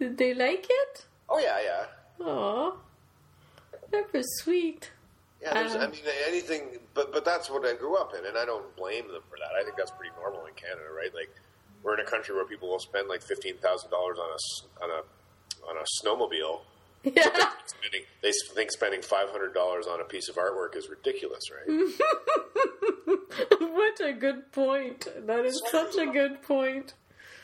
did 0.00 0.18
they 0.18 0.34
like 0.34 0.66
it 0.68 1.06
Oh 1.28 1.38
yeah, 1.38 1.58
yeah. 1.64 2.26
Aw. 2.26 2.72
that 3.92 4.12
was 4.12 4.26
sweet 4.42 4.90
Yeah, 5.40 5.54
there's, 5.54 5.74
I 5.76 5.84
Um, 5.84 5.90
mean 5.92 6.00
anything, 6.26 6.78
but 6.94 7.12
but 7.12 7.24
that's 7.24 7.48
what 7.50 7.64
I 7.66 7.74
grew 7.74 7.96
up 7.96 8.12
in, 8.18 8.24
and 8.26 8.36
I 8.36 8.44
don't 8.44 8.74
blame 8.76 9.06
them 9.12 9.22
for 9.30 9.36
that. 9.38 9.52
I 9.58 9.62
think 9.64 9.76
that's 9.76 9.90
pretty 9.92 10.14
normal 10.20 10.46
in 10.46 10.54
Canada, 10.54 10.88
right? 10.96 11.14
Like 11.14 11.30
we're 11.82 11.94
in 11.94 12.00
a 12.00 12.08
country 12.10 12.34
where 12.34 12.44
people 12.46 12.68
will 12.68 12.80
spend 12.80 13.08
like 13.08 13.22
fifteen 13.22 13.56
thousand 13.58 13.90
dollars 13.90 14.18
on 14.18 14.30
a 14.30 14.84
on 14.84 14.90
a 14.90 15.00
on 15.70 15.76
a 15.76 15.84
snowmobile. 16.00 16.60
Yeah 17.14 17.50
Spending, 17.66 18.02
they 18.22 18.32
think 18.54 18.70
spending 18.72 19.02
five 19.02 19.30
hundred 19.30 19.54
dollars 19.54 19.86
on 19.86 20.00
a 20.00 20.04
piece 20.04 20.28
of 20.28 20.36
artwork 20.36 20.76
is 20.76 20.88
ridiculous, 20.88 21.44
right? 21.50 21.66
what 23.58 24.00
a 24.00 24.12
good 24.12 24.50
point 24.52 25.06
that 25.26 25.44
is 25.44 25.60
such 25.70 25.96
a 25.96 26.06
good 26.06 26.42
point 26.42 26.94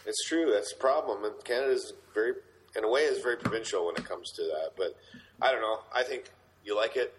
It's 0.06 0.24
true. 0.28 0.50
That's 0.52 0.72
a 0.72 0.76
problem, 0.76 1.24
and 1.24 1.32
Canada 1.44 1.72
is 1.72 1.92
very, 2.14 2.34
in 2.76 2.84
a 2.84 2.88
way, 2.88 3.02
is 3.02 3.22
very 3.22 3.36
provincial 3.36 3.86
when 3.86 3.96
it 3.96 4.04
comes 4.04 4.32
to 4.32 4.42
that. 4.42 4.70
But 4.76 4.96
I 5.40 5.52
don't 5.52 5.60
know. 5.60 5.80
I 5.94 6.02
think 6.02 6.30
you 6.64 6.76
like 6.76 6.96
it, 6.96 7.14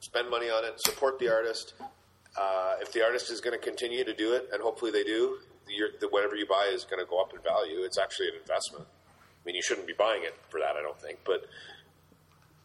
spend 0.00 0.30
money 0.30 0.50
on 0.50 0.64
it, 0.64 0.80
support 0.80 1.18
the 1.18 1.28
artist. 1.32 1.74
Uh, 2.36 2.74
if 2.80 2.92
the 2.92 3.04
artist 3.04 3.30
is 3.30 3.40
going 3.40 3.58
to 3.58 3.64
continue 3.64 4.04
to 4.04 4.14
do 4.14 4.32
it, 4.32 4.48
and 4.52 4.62
hopefully 4.62 4.90
they 4.90 5.04
do, 5.04 5.38
your, 5.68 5.88
the, 6.00 6.08
whatever 6.08 6.34
you 6.36 6.46
buy 6.46 6.70
is 6.72 6.84
going 6.84 7.02
to 7.02 7.08
go 7.08 7.20
up 7.20 7.32
in 7.34 7.40
value. 7.42 7.82
It's 7.82 7.98
actually 7.98 8.28
an 8.28 8.34
investment. 8.40 8.86
I 9.42 9.46
mean, 9.46 9.56
you 9.56 9.62
shouldn't 9.62 9.86
be 9.86 9.92
buying 9.92 10.22
it 10.22 10.34
for 10.50 10.60
that, 10.60 10.76
I 10.76 10.82
don't 10.82 11.00
think, 11.00 11.18
but 11.24 11.44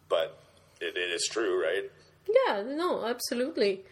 but 0.09 0.38
it, 0.80 0.95
it 0.95 1.11
is 1.11 1.28
true, 1.32 1.61
right? 1.61 1.89
Yeah, 2.28 2.63
no, 2.63 3.05
absolutely. 3.05 3.84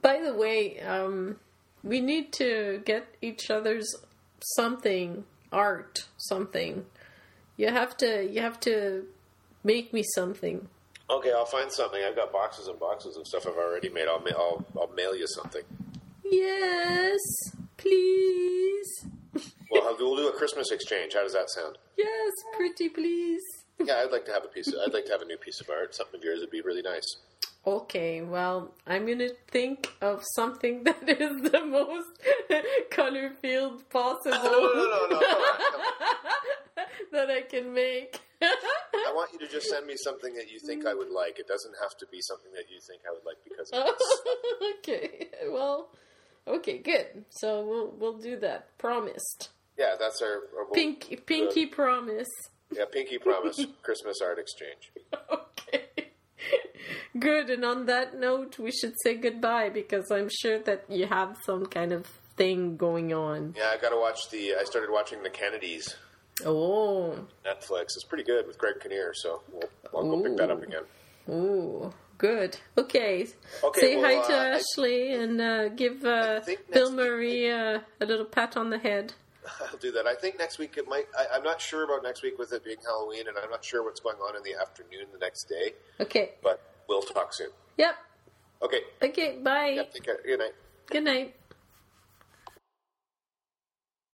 By 0.00 0.20
the 0.20 0.34
way, 0.34 0.80
um, 0.80 1.36
we 1.82 2.00
need 2.00 2.32
to 2.34 2.82
get 2.84 3.08
each 3.20 3.50
other's 3.50 3.92
something 4.54 5.24
art, 5.52 6.06
something. 6.16 6.86
You 7.56 7.68
have 7.68 7.96
to, 7.98 8.30
you 8.30 8.40
have 8.40 8.60
to 8.60 9.06
make 9.64 9.92
me 9.92 10.02
something. 10.14 10.68
Okay, 11.08 11.32
I'll 11.32 11.46
find 11.46 11.70
something. 11.72 12.02
I've 12.02 12.16
got 12.16 12.32
boxes 12.32 12.68
and 12.68 12.78
boxes 12.78 13.16
of 13.16 13.26
stuff 13.26 13.46
I've 13.46 13.56
already 13.56 13.88
made. 13.88 14.06
I'll 14.08 14.20
ma- 14.20 14.36
I'll, 14.36 14.64
I'll 14.78 14.92
mail 14.94 15.16
you 15.16 15.26
something. 15.26 15.62
Yes, 16.24 17.20
please. 17.76 19.06
Well, 19.70 19.96
we'll 19.98 20.16
do 20.16 20.28
a 20.28 20.32
Christmas 20.32 20.70
exchange. 20.70 21.14
How 21.14 21.22
does 21.22 21.32
that 21.32 21.50
sound? 21.50 21.78
Yes, 21.96 22.32
pretty 22.56 22.88
please. 22.88 23.42
Yeah, 23.78 24.02
I'd 24.02 24.10
like 24.10 24.24
to 24.24 24.32
have 24.32 24.42
a 24.42 24.48
piece. 24.48 24.68
Of, 24.68 24.74
I'd 24.86 24.94
like 24.94 25.04
to 25.04 25.12
have 25.12 25.20
a 25.20 25.26
new 25.26 25.36
piece 25.36 25.60
of 25.60 25.68
art. 25.68 25.94
Something 25.94 26.18
of 26.18 26.24
yours 26.24 26.40
would 26.40 26.50
be 26.50 26.62
really 26.62 26.80
nice. 26.80 27.04
Okay, 27.66 28.22
well, 28.22 28.72
I'm 28.86 29.06
gonna 29.06 29.28
think 29.48 29.92
of 30.00 30.24
something 30.34 30.84
that 30.84 31.06
is 31.06 31.50
the 31.50 31.62
most 31.62 32.08
color 32.90 33.32
filled 33.42 33.88
possible 33.90 34.38
oh, 34.40 34.72
No, 34.74 34.82
no, 34.82 35.18
no, 35.18 35.20
no, 35.20 35.30
no. 36.78 36.84
That 37.12 37.30
I 37.30 37.42
can 37.42 37.74
make. 37.74 38.18
I 38.40 39.12
want 39.14 39.32
you 39.34 39.38
to 39.40 39.48
just 39.48 39.68
send 39.68 39.86
me 39.86 39.94
something 39.96 40.32
that 40.34 40.50
you 40.50 40.58
think 40.58 40.86
I 40.86 40.94
would 40.94 41.10
like. 41.10 41.38
It 41.38 41.46
doesn't 41.48 41.74
have 41.82 41.96
to 41.98 42.06
be 42.10 42.20
something 42.22 42.52
that 42.52 42.70
you 42.70 42.80
think 42.80 43.02
I 43.06 43.12
would 43.12 43.24
like 43.26 43.36
because 43.44 43.70
of 43.72 43.84
this. 43.84 44.20
okay, 44.78 45.28
well, 45.50 45.88
okay, 46.48 46.78
good. 46.78 47.24
So 47.30 47.62
we'll 47.62 47.94
we'll 47.98 48.18
do 48.18 48.38
that. 48.40 48.76
Promised. 48.78 49.50
Yeah, 49.78 49.94
that's 49.98 50.22
our, 50.22 50.42
our 50.58 50.64
Pinky, 50.72 51.16
pinky 51.16 51.66
promise. 51.66 52.28
Yeah, 52.72 52.84
pinky 52.90 53.18
promise. 53.18 53.64
Christmas 53.82 54.20
art 54.22 54.38
exchange. 54.38 54.90
Okay. 55.30 55.84
Good. 57.18 57.50
And 57.50 57.64
on 57.64 57.86
that 57.86 58.18
note, 58.18 58.58
we 58.58 58.70
should 58.72 58.94
say 59.02 59.14
goodbye 59.16 59.68
because 59.70 60.10
I'm 60.10 60.28
sure 60.30 60.58
that 60.60 60.84
you 60.88 61.06
have 61.06 61.36
some 61.44 61.66
kind 61.66 61.92
of 61.92 62.06
thing 62.36 62.76
going 62.76 63.12
on. 63.14 63.54
Yeah, 63.56 63.70
I 63.72 63.80
got 63.80 63.90
to 63.90 63.96
watch 63.96 64.30
the. 64.30 64.54
I 64.54 64.64
started 64.64 64.90
watching 64.90 65.22
the 65.22 65.30
Kennedys 65.30 65.94
Oh, 66.44 67.14
Netflix. 67.46 67.84
It's 67.96 68.04
pretty 68.04 68.24
good 68.24 68.46
with 68.46 68.58
Greg 68.58 68.74
Kinnear, 68.82 69.12
so 69.14 69.40
we'll, 69.50 69.62
I'll 69.94 70.10
go 70.10 70.22
pick 70.22 70.36
that 70.36 70.50
up 70.50 70.62
again. 70.62 70.82
ooh, 71.30 71.92
good. 72.18 72.58
Okay. 72.76 73.26
Okay, 73.64 73.80
Say 73.80 73.96
well, 73.96 74.04
hi 74.22 74.28
to 74.28 74.34
uh, 74.34 74.42
I- 74.42 74.48
Ashley 74.58 75.12
and 75.12 75.40
uh, 75.40 75.68
give 75.70 76.04
uh, 76.04 76.40
Bill 76.72 76.92
Murray 76.92 77.50
uh, 77.50 77.78
a 78.00 78.04
little 78.06 78.26
pat 78.26 78.56
on 78.56 78.68
the 78.70 78.78
head. 78.78 79.14
I'll 79.60 79.78
do 79.78 79.92
that. 79.92 80.06
I 80.06 80.14
think 80.14 80.38
next 80.38 80.58
week 80.58 80.76
it 80.76 80.88
might. 80.88 81.06
I, 81.18 81.36
I'm 81.36 81.42
not 81.42 81.60
sure 81.60 81.84
about 81.84 82.02
next 82.02 82.22
week 82.22 82.38
with 82.38 82.52
it 82.52 82.64
being 82.64 82.78
Halloween, 82.84 83.28
and 83.28 83.36
I'm 83.42 83.50
not 83.50 83.64
sure 83.64 83.84
what's 83.84 84.00
going 84.00 84.16
on 84.16 84.36
in 84.36 84.42
the 84.42 84.54
afternoon 84.60 85.06
the 85.12 85.18
next 85.18 85.44
day. 85.48 85.72
Okay. 86.00 86.32
But 86.42 86.60
we'll 86.88 87.02
talk 87.02 87.32
soon. 87.32 87.50
Yep. 87.76 87.94
Okay. 88.62 88.80
Okay, 89.02 89.38
bye. 89.42 89.68
Yeah, 89.76 89.82
take 89.92 90.04
care. 90.04 90.18
Good 90.24 90.38
night. 90.38 90.54
Good 90.88 91.04
night. 91.04 91.34